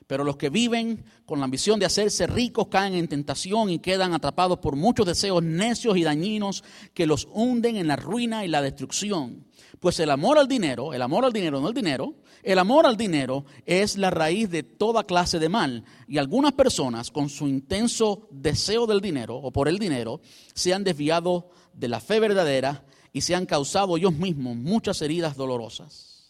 Pero 0.05 0.23
los 0.23 0.37
que 0.37 0.51
viven 0.51 1.03
con 1.25 1.39
la 1.39 1.45
ambición 1.45 1.79
de 1.79 1.87
hacerse 1.87 2.27
ricos 2.27 2.67
caen 2.67 2.93
en 2.93 3.07
tentación 3.07 3.71
y 3.71 3.79
quedan 3.79 4.13
atrapados 4.13 4.59
por 4.59 4.75
muchos 4.75 5.07
deseos 5.07 5.41
necios 5.41 5.97
y 5.97 6.03
dañinos 6.03 6.63
que 6.93 7.07
los 7.07 7.27
hunden 7.33 7.75
en 7.75 7.87
la 7.87 7.95
ruina 7.95 8.45
y 8.45 8.47
la 8.47 8.61
destrucción. 8.61 9.47
Pues 9.79 9.99
el 9.99 10.09
amor 10.09 10.37
al 10.37 10.47
dinero, 10.47 10.93
el 10.93 11.01
amor 11.01 11.23
al 11.23 11.31
dinero, 11.31 11.61
no 11.61 11.69
el 11.69 11.73
dinero, 11.73 12.15
el 12.43 12.59
amor 12.59 12.85
al 12.85 12.97
dinero 12.97 13.45
es 13.65 13.97
la 13.97 14.09
raíz 14.09 14.49
de 14.49 14.63
toda 14.63 15.05
clase 15.05 15.39
de 15.39 15.47
mal. 15.47 15.85
Y 16.07 16.17
algunas 16.17 16.53
personas, 16.53 17.11
con 17.11 17.29
su 17.29 17.47
intenso 17.47 18.27
deseo 18.29 18.87
del 18.87 18.99
dinero 18.99 19.37
o 19.37 19.51
por 19.51 19.69
el 19.69 19.79
dinero, 19.79 20.19
se 20.53 20.73
han 20.73 20.83
desviado 20.83 21.49
de 21.73 21.87
la 21.87 22.01
fe 22.01 22.19
verdadera 22.19 22.85
y 23.13 23.21
se 23.21 23.35
han 23.35 23.45
causado 23.45 23.95
ellos 23.95 24.13
mismos 24.13 24.57
muchas 24.57 25.01
heridas 25.01 25.37
dolorosas. 25.37 26.29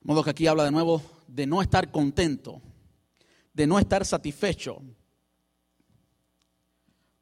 De 0.00 0.12
modo 0.12 0.22
que 0.22 0.30
aquí 0.30 0.46
habla 0.46 0.64
de 0.64 0.70
nuevo 0.70 1.02
de 1.26 1.46
no 1.46 1.62
estar 1.62 1.90
contento, 1.90 2.60
de 3.54 3.66
no 3.66 3.78
estar 3.78 4.04
satisfecho 4.04 4.82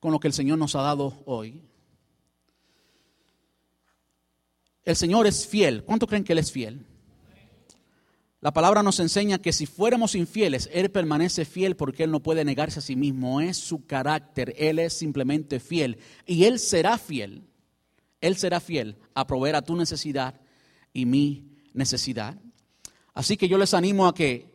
con 0.01 0.13
lo 0.13 0.21
que 0.21 0.29
el 0.29 0.35
Señor 0.35 0.59
nos 0.59 0.75
ha 0.75 0.83
dado 0.83 1.23
hoy. 1.25 1.63
El 4.85 4.97
Señor 4.97 5.27
es 5.27 5.47
fiel. 5.47 5.85
¿Cuánto 5.85 6.07
creen 6.07 6.25
que 6.25 6.33
Él 6.33 6.39
es 6.39 6.53
fiel? 6.53 6.85
La 8.41 8.53
palabra 8.53 8.83
nos 8.83 9.01
enseña 9.01 9.41
que 9.41 9.55
si 9.55 9.65
fuéramos 9.65 10.15
infieles, 10.15 10.69
Él 10.73 10.91
permanece 10.91 11.47
fiel 11.47 11.77
porque 11.77 12.05
Él 12.05 12.11
no 12.11 12.23
puede 12.23 12.45
negarse 12.45 12.79
a 12.81 12.83
sí 12.83 12.95
mismo. 12.95 13.41
Es 13.41 13.57
su 13.57 13.87
carácter. 13.87 14.55
Él 14.59 14.79
es 14.79 14.93
simplemente 14.93 15.61
fiel. 15.61 15.99
Y 16.27 16.45
Él 16.45 16.59
será 16.59 16.99
fiel. 16.99 17.45
Él 18.21 18.37
será 18.37 18.61
fiel 18.61 18.99
a 19.15 19.27
proveer 19.27 19.57
a 19.57 19.63
tu 19.63 19.77
necesidad 19.77 20.41
y 20.93 21.07
mi 21.07 21.55
necesidad. 21.73 22.39
Así 23.15 23.37
que 23.37 23.49
yo 23.49 23.57
les 23.57 23.73
animo 23.75 24.07
a 24.07 24.15
que 24.15 24.53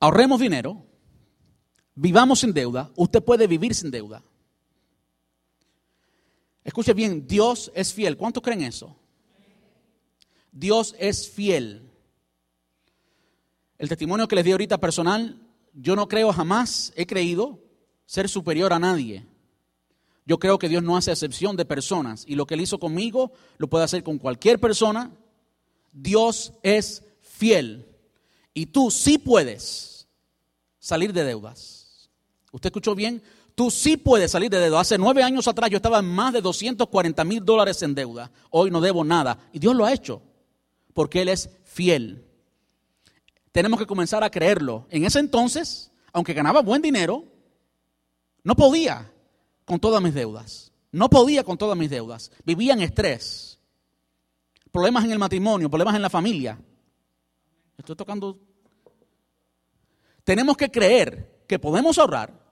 ahorremos 0.00 0.40
dinero, 0.40 0.86
vivamos 1.94 2.40
sin 2.40 2.52
deuda. 2.52 2.90
Usted 2.96 3.22
puede 3.22 3.46
vivir 3.46 3.74
sin 3.74 3.90
deuda. 3.90 4.22
Escuche 6.68 6.92
bien, 6.92 7.26
Dios 7.26 7.72
es 7.74 7.94
fiel. 7.94 8.18
¿Cuántos 8.18 8.42
creen 8.42 8.60
eso? 8.60 8.94
Dios 10.52 10.94
es 10.98 11.26
fiel. 11.26 11.90
El 13.78 13.88
testimonio 13.88 14.28
que 14.28 14.36
les 14.36 14.44
di 14.44 14.52
ahorita 14.52 14.76
personal, 14.76 15.40
yo 15.72 15.96
no 15.96 16.08
creo 16.08 16.30
jamás, 16.30 16.92
he 16.94 17.06
creído 17.06 17.58
ser 18.04 18.28
superior 18.28 18.74
a 18.74 18.78
nadie. 18.78 19.24
Yo 20.26 20.38
creo 20.38 20.58
que 20.58 20.68
Dios 20.68 20.82
no 20.82 20.94
hace 20.98 21.10
excepción 21.10 21.56
de 21.56 21.64
personas 21.64 22.24
y 22.26 22.34
lo 22.34 22.46
que 22.46 22.52
Él 22.52 22.60
hizo 22.60 22.78
conmigo 22.78 23.32
lo 23.56 23.70
puede 23.70 23.84
hacer 23.84 24.02
con 24.02 24.18
cualquier 24.18 24.60
persona. 24.60 25.10
Dios 25.90 26.52
es 26.62 27.02
fiel 27.22 27.86
y 28.52 28.66
tú 28.66 28.90
sí 28.90 29.16
puedes 29.16 30.06
salir 30.78 31.14
de 31.14 31.24
deudas. 31.24 32.10
¿Usted 32.52 32.68
escuchó 32.68 32.94
bien? 32.94 33.22
Tú 33.58 33.72
sí 33.72 33.96
puedes 33.96 34.30
salir 34.30 34.50
de 34.50 34.60
deuda. 34.60 34.78
Hace 34.78 34.98
nueve 34.98 35.20
años 35.24 35.48
atrás 35.48 35.68
yo 35.68 35.78
estaba 35.78 35.98
en 35.98 36.04
más 36.04 36.32
de 36.32 36.40
240 36.40 37.24
mil 37.24 37.44
dólares 37.44 37.82
en 37.82 37.92
deuda. 37.92 38.30
Hoy 38.50 38.70
no 38.70 38.80
debo 38.80 39.02
nada. 39.02 39.36
Y 39.52 39.58
Dios 39.58 39.74
lo 39.74 39.84
ha 39.84 39.92
hecho. 39.92 40.22
Porque 40.94 41.22
Él 41.22 41.28
es 41.28 41.50
fiel. 41.64 42.24
Tenemos 43.50 43.80
que 43.80 43.86
comenzar 43.86 44.22
a 44.22 44.30
creerlo. 44.30 44.86
En 44.90 45.04
ese 45.04 45.18
entonces, 45.18 45.90
aunque 46.12 46.34
ganaba 46.34 46.62
buen 46.62 46.80
dinero, 46.80 47.24
no 48.44 48.54
podía 48.54 49.12
con 49.64 49.80
todas 49.80 50.00
mis 50.00 50.14
deudas. 50.14 50.70
No 50.92 51.10
podía 51.10 51.42
con 51.42 51.58
todas 51.58 51.76
mis 51.76 51.90
deudas. 51.90 52.30
Vivía 52.44 52.74
en 52.74 52.82
estrés. 52.82 53.58
Problemas 54.70 55.04
en 55.04 55.10
el 55.10 55.18
matrimonio, 55.18 55.68
problemas 55.68 55.96
en 55.96 56.02
la 56.02 56.10
familia. 56.10 56.60
Estoy 57.76 57.96
tocando. 57.96 58.38
Tenemos 60.22 60.56
que 60.56 60.70
creer 60.70 61.42
que 61.48 61.58
podemos 61.58 61.98
ahorrar 61.98 62.47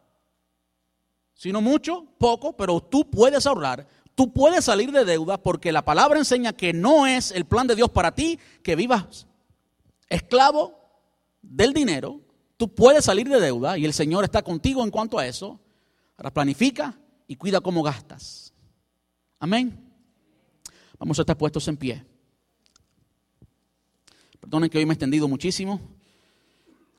sino 1.36 1.60
mucho, 1.60 2.04
poco, 2.18 2.56
pero 2.56 2.80
tú 2.80 3.08
puedes 3.08 3.46
ahorrar, 3.46 3.86
Tú 4.16 4.32
puedes 4.32 4.64
salir 4.64 4.90
de 4.92 5.04
deuda 5.04 5.36
porque 5.36 5.72
la 5.72 5.84
palabra 5.84 6.18
enseña 6.18 6.54
que 6.54 6.72
no 6.72 7.06
es 7.06 7.32
el 7.32 7.44
plan 7.44 7.66
de 7.66 7.76
Dios 7.76 7.90
para 7.90 8.14
ti 8.14 8.38
que 8.62 8.74
vivas 8.74 9.26
esclavo 10.08 10.80
del 11.42 11.74
dinero. 11.74 12.22
Tú 12.56 12.74
puedes 12.74 13.04
salir 13.04 13.28
de 13.28 13.38
deuda 13.38 13.76
y 13.76 13.84
el 13.84 13.92
Señor 13.92 14.24
está 14.24 14.42
contigo 14.42 14.82
en 14.82 14.90
cuanto 14.90 15.18
a 15.18 15.26
eso. 15.26 15.60
Ahora 16.16 16.32
planifica 16.32 16.98
y 17.28 17.36
cuida 17.36 17.60
cómo 17.60 17.82
gastas. 17.82 18.54
Amén. 19.38 19.78
Vamos 20.98 21.18
a 21.18 21.22
estar 21.22 21.36
puestos 21.36 21.68
en 21.68 21.76
pie. 21.76 22.02
Perdonen 24.40 24.70
que 24.70 24.78
hoy 24.78 24.86
me 24.86 24.92
he 24.92 24.94
extendido 24.94 25.28
muchísimo. 25.28 25.78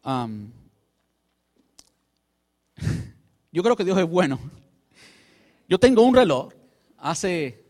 yo 3.57 3.63
creo 3.63 3.75
que 3.75 3.83
Dios 3.83 3.97
es 3.97 4.07
bueno. 4.07 4.39
Yo 5.67 5.79
tengo 5.79 6.03
un 6.03 6.13
reloj. 6.13 6.53
Hace, 6.95 7.65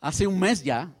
hace 0.00 0.24
un 0.24 0.38
mes 0.38 0.62
ya 0.62 0.94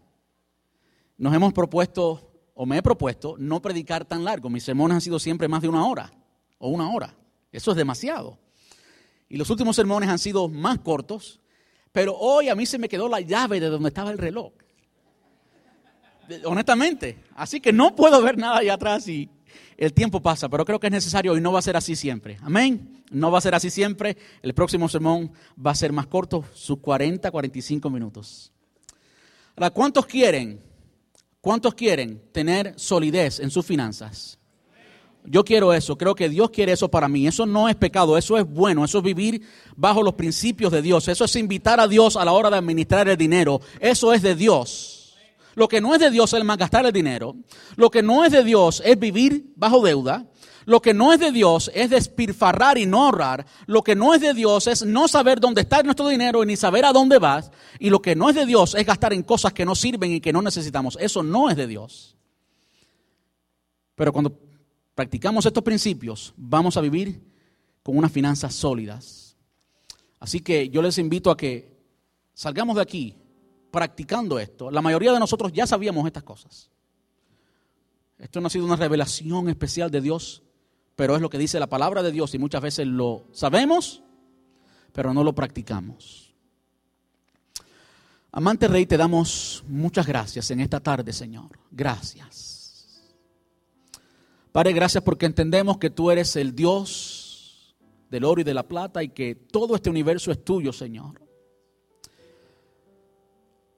nos 1.16 1.32
hemos 1.32 1.52
propuesto, 1.52 2.32
o 2.54 2.66
me 2.66 2.78
he 2.78 2.82
propuesto, 2.82 3.36
no 3.38 3.62
predicar 3.62 4.04
tan 4.04 4.24
largo. 4.24 4.50
Mis 4.50 4.64
sermones 4.64 4.96
han 4.96 5.00
sido 5.00 5.20
siempre 5.20 5.46
más 5.46 5.62
de 5.62 5.68
una 5.68 5.86
hora 5.86 6.12
o 6.58 6.70
una 6.70 6.90
hora. 6.90 7.14
Eso 7.52 7.70
es 7.70 7.76
demasiado. 7.76 8.36
Y 9.28 9.36
los 9.36 9.48
últimos 9.50 9.76
sermones 9.76 10.08
han 10.08 10.18
sido 10.18 10.48
más 10.48 10.80
cortos, 10.80 11.40
pero 11.92 12.16
hoy 12.16 12.48
a 12.48 12.56
mí 12.56 12.66
se 12.66 12.78
me 12.78 12.88
quedó 12.88 13.08
la 13.08 13.20
llave 13.20 13.60
de 13.60 13.68
donde 13.68 13.90
estaba 13.90 14.10
el 14.10 14.18
reloj. 14.18 14.54
Honestamente. 16.46 17.22
Así 17.36 17.60
que 17.60 17.72
no 17.72 17.94
puedo 17.94 18.20
ver 18.20 18.38
nada 18.38 18.56
allá 18.56 18.74
atrás 18.74 19.06
y 19.06 19.30
el 19.76 19.92
tiempo 19.92 20.20
pasa, 20.20 20.48
pero 20.48 20.64
creo 20.64 20.78
que 20.78 20.86
es 20.86 20.92
necesario 20.92 21.36
y 21.36 21.40
no 21.40 21.52
va 21.52 21.58
a 21.58 21.62
ser 21.62 21.76
así 21.76 21.96
siempre. 21.96 22.38
Amén. 22.42 23.02
No 23.10 23.30
va 23.30 23.38
a 23.38 23.42
ser 23.42 23.54
así 23.54 23.70
siempre. 23.70 24.16
El 24.42 24.54
próximo 24.54 24.88
sermón 24.88 25.32
va 25.64 25.72
a 25.72 25.74
ser 25.74 25.92
más 25.92 26.06
corto, 26.06 26.44
sus 26.52 26.78
40, 26.78 27.30
45 27.30 27.90
minutos. 27.90 28.52
Ahora, 29.56 29.70
¿cuántos 29.70 30.06
quieren? 30.06 30.60
¿Cuántos 31.40 31.74
quieren 31.74 32.22
tener 32.32 32.74
solidez 32.76 33.38
en 33.40 33.50
sus 33.50 33.66
finanzas? 33.66 34.38
Yo 35.26 35.42
quiero 35.42 35.72
eso, 35.72 35.96
creo 35.96 36.14
que 36.14 36.28
Dios 36.28 36.50
quiere 36.50 36.72
eso 36.72 36.90
para 36.90 37.08
mí. 37.08 37.26
Eso 37.26 37.46
no 37.46 37.68
es 37.68 37.76
pecado, 37.76 38.18
eso 38.18 38.36
es 38.36 38.46
bueno, 38.46 38.84
eso 38.84 38.98
es 38.98 39.04
vivir 39.04 39.42
bajo 39.74 40.02
los 40.02 40.14
principios 40.14 40.70
de 40.70 40.82
Dios. 40.82 41.08
Eso 41.08 41.24
es 41.24 41.36
invitar 41.36 41.80
a 41.80 41.88
Dios 41.88 42.16
a 42.16 42.24
la 42.24 42.32
hora 42.32 42.50
de 42.50 42.58
administrar 42.58 43.08
el 43.08 43.16
dinero. 43.16 43.60
Eso 43.80 44.12
es 44.12 44.20
de 44.22 44.34
Dios. 44.34 45.03
Lo 45.54 45.68
que 45.68 45.80
no 45.80 45.94
es 45.94 46.00
de 46.00 46.10
Dios 46.10 46.32
es 46.32 46.44
malgastar 46.44 46.84
el 46.86 46.92
dinero. 46.92 47.36
Lo 47.76 47.90
que 47.90 48.02
no 48.02 48.24
es 48.24 48.32
de 48.32 48.44
Dios 48.44 48.82
es 48.84 48.98
vivir 48.98 49.52
bajo 49.56 49.84
deuda. 49.84 50.26
Lo 50.66 50.80
que 50.80 50.94
no 50.94 51.12
es 51.12 51.20
de 51.20 51.30
Dios 51.30 51.70
es 51.74 51.90
despilfarrar 51.90 52.78
y 52.78 52.86
no 52.86 53.04
ahorrar. 53.04 53.46
Lo 53.66 53.82
que 53.82 53.94
no 53.94 54.14
es 54.14 54.20
de 54.20 54.34
Dios 54.34 54.66
es 54.66 54.84
no 54.84 55.08
saber 55.08 55.40
dónde 55.40 55.60
está 55.60 55.82
nuestro 55.82 56.08
dinero 56.08 56.42
y 56.42 56.46
ni 56.46 56.56
saber 56.56 56.84
a 56.84 56.92
dónde 56.92 57.18
vas. 57.18 57.50
Y 57.78 57.90
lo 57.90 58.00
que 58.00 58.16
no 58.16 58.28
es 58.30 58.34
de 58.34 58.46
Dios 58.46 58.74
es 58.74 58.86
gastar 58.86 59.12
en 59.12 59.22
cosas 59.22 59.52
que 59.52 59.64
no 59.64 59.74
sirven 59.74 60.12
y 60.12 60.20
que 60.20 60.32
no 60.32 60.42
necesitamos. 60.42 60.96
Eso 61.00 61.22
no 61.22 61.50
es 61.50 61.56
de 61.56 61.66
Dios. 61.66 62.16
Pero 63.94 64.12
cuando 64.12 64.36
practicamos 64.94 65.46
estos 65.46 65.62
principios, 65.62 66.32
vamos 66.36 66.76
a 66.76 66.80
vivir 66.80 67.22
con 67.82 67.96
unas 67.96 68.10
finanzas 68.10 68.54
sólidas. 68.54 69.36
Así 70.18 70.40
que 70.40 70.70
yo 70.70 70.80
les 70.80 70.98
invito 70.98 71.30
a 71.30 71.36
que 71.36 71.76
salgamos 72.32 72.76
de 72.76 72.82
aquí 72.82 73.16
practicando 73.74 74.38
esto. 74.38 74.70
La 74.70 74.80
mayoría 74.80 75.12
de 75.12 75.18
nosotros 75.18 75.52
ya 75.52 75.66
sabíamos 75.66 76.06
estas 76.06 76.22
cosas. 76.22 76.70
Esto 78.20 78.40
no 78.40 78.46
ha 78.46 78.50
sido 78.50 78.66
una 78.66 78.76
revelación 78.76 79.48
especial 79.48 79.90
de 79.90 80.00
Dios, 80.00 80.44
pero 80.94 81.16
es 81.16 81.20
lo 81.20 81.28
que 81.28 81.38
dice 81.38 81.58
la 81.58 81.66
palabra 81.66 82.00
de 82.00 82.12
Dios 82.12 82.32
y 82.36 82.38
muchas 82.38 82.62
veces 82.62 82.86
lo 82.86 83.24
sabemos, 83.32 84.04
pero 84.92 85.12
no 85.12 85.24
lo 85.24 85.34
practicamos. 85.34 86.32
Amante 88.30 88.68
Rey, 88.68 88.86
te 88.86 88.96
damos 88.96 89.64
muchas 89.66 90.06
gracias 90.06 90.48
en 90.52 90.60
esta 90.60 90.78
tarde, 90.78 91.12
Señor. 91.12 91.58
Gracias. 91.72 93.12
Padre, 94.52 94.72
gracias 94.72 95.02
porque 95.02 95.26
entendemos 95.26 95.78
que 95.78 95.90
tú 95.90 96.12
eres 96.12 96.36
el 96.36 96.54
Dios 96.54 97.74
del 98.08 98.22
oro 98.22 98.40
y 98.40 98.44
de 98.44 98.54
la 98.54 98.68
plata 98.68 99.02
y 99.02 99.08
que 99.08 99.34
todo 99.34 99.74
este 99.74 99.90
universo 99.90 100.30
es 100.30 100.44
tuyo, 100.44 100.72
Señor. 100.72 101.23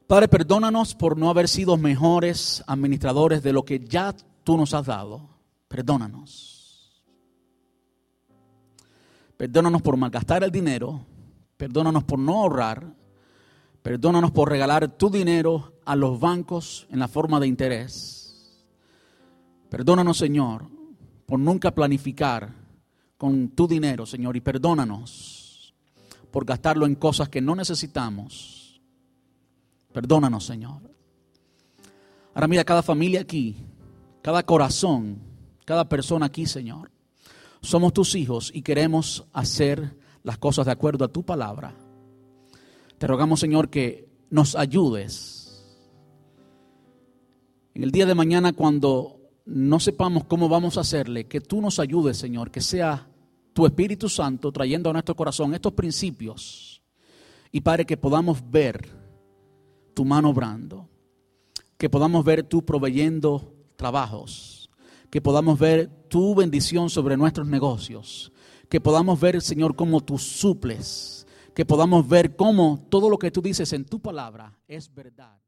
Padre, 0.06 0.28
perdónanos 0.28 0.94
por 0.94 1.18
no 1.18 1.30
haber 1.30 1.48
sido 1.48 1.76
mejores 1.76 2.62
administradores 2.68 3.42
de 3.42 3.52
lo 3.52 3.64
que 3.64 3.80
ya 3.80 4.14
tú 4.44 4.56
nos 4.56 4.72
has 4.72 4.86
dado. 4.86 5.28
Perdónanos. 5.66 7.02
Perdónanos 9.36 9.82
por 9.82 9.96
malgastar 9.96 10.44
el 10.44 10.52
dinero. 10.52 11.04
Perdónanos 11.56 12.04
por 12.04 12.20
no 12.20 12.42
ahorrar. 12.42 12.86
Perdónanos 13.82 14.30
por 14.30 14.48
regalar 14.48 14.96
tu 14.96 15.10
dinero 15.10 15.72
a 15.84 15.96
los 15.96 16.20
bancos 16.20 16.86
en 16.90 17.00
la 17.00 17.08
forma 17.08 17.40
de 17.40 17.48
interés. 17.48 18.64
Perdónanos, 19.68 20.18
Señor, 20.18 20.66
por 21.26 21.40
nunca 21.40 21.72
planificar 21.72 22.52
con 23.18 23.48
tu 23.50 23.66
dinero, 23.66 24.06
Señor, 24.06 24.36
y 24.36 24.40
perdónanos 24.40 25.74
por 26.30 26.44
gastarlo 26.44 26.86
en 26.86 26.94
cosas 26.94 27.28
que 27.28 27.40
no 27.40 27.56
necesitamos. 27.56 28.65
Perdónanos, 29.96 30.44
Señor. 30.44 30.82
Ahora 32.34 32.48
mira 32.48 32.64
cada 32.64 32.82
familia 32.82 33.22
aquí, 33.22 33.56
cada 34.20 34.42
corazón, 34.42 35.22
cada 35.64 35.88
persona 35.88 36.26
aquí, 36.26 36.44
Señor. 36.44 36.90
Somos 37.62 37.94
tus 37.94 38.14
hijos 38.14 38.50
y 38.52 38.60
queremos 38.60 39.24
hacer 39.32 39.96
las 40.22 40.36
cosas 40.36 40.66
de 40.66 40.72
acuerdo 40.72 41.06
a 41.06 41.08
tu 41.08 41.24
palabra. 41.24 41.74
Te 42.98 43.06
rogamos, 43.06 43.40
Señor, 43.40 43.70
que 43.70 44.06
nos 44.28 44.54
ayudes. 44.54 45.64
En 47.72 47.82
el 47.82 47.90
día 47.90 48.04
de 48.04 48.14
mañana, 48.14 48.52
cuando 48.52 49.18
no 49.46 49.80
sepamos 49.80 50.24
cómo 50.24 50.50
vamos 50.50 50.76
a 50.76 50.82
hacerle, 50.82 51.26
que 51.26 51.40
tú 51.40 51.62
nos 51.62 51.78
ayudes, 51.78 52.18
Señor, 52.18 52.50
que 52.50 52.60
sea 52.60 53.08
tu 53.54 53.64
Espíritu 53.64 54.10
Santo 54.10 54.52
trayendo 54.52 54.90
a 54.90 54.92
nuestro 54.92 55.16
corazón 55.16 55.54
estos 55.54 55.72
principios. 55.72 56.82
Y 57.50 57.62
Padre, 57.62 57.86
que 57.86 57.96
podamos 57.96 58.42
ver 58.50 59.05
tu 59.96 60.04
mano 60.04 60.28
obrando, 60.28 60.90
que 61.78 61.88
podamos 61.88 62.22
ver 62.22 62.42
tú 62.42 62.62
proveyendo 62.62 63.54
trabajos, 63.76 64.68
que 65.10 65.22
podamos 65.22 65.58
ver 65.58 65.88
tu 66.08 66.34
bendición 66.34 66.90
sobre 66.90 67.16
nuestros 67.16 67.46
negocios, 67.46 68.30
que 68.68 68.78
podamos 68.78 69.18
ver, 69.18 69.40
Señor, 69.40 69.74
cómo 69.74 70.02
tú 70.02 70.18
suples, 70.18 71.26
que 71.54 71.64
podamos 71.64 72.06
ver 72.06 72.36
cómo 72.36 72.86
todo 72.90 73.08
lo 73.08 73.16
que 73.16 73.30
tú 73.30 73.40
dices 73.40 73.72
en 73.72 73.86
tu 73.86 73.98
palabra 73.98 74.58
es 74.68 74.94
verdad. 74.94 75.40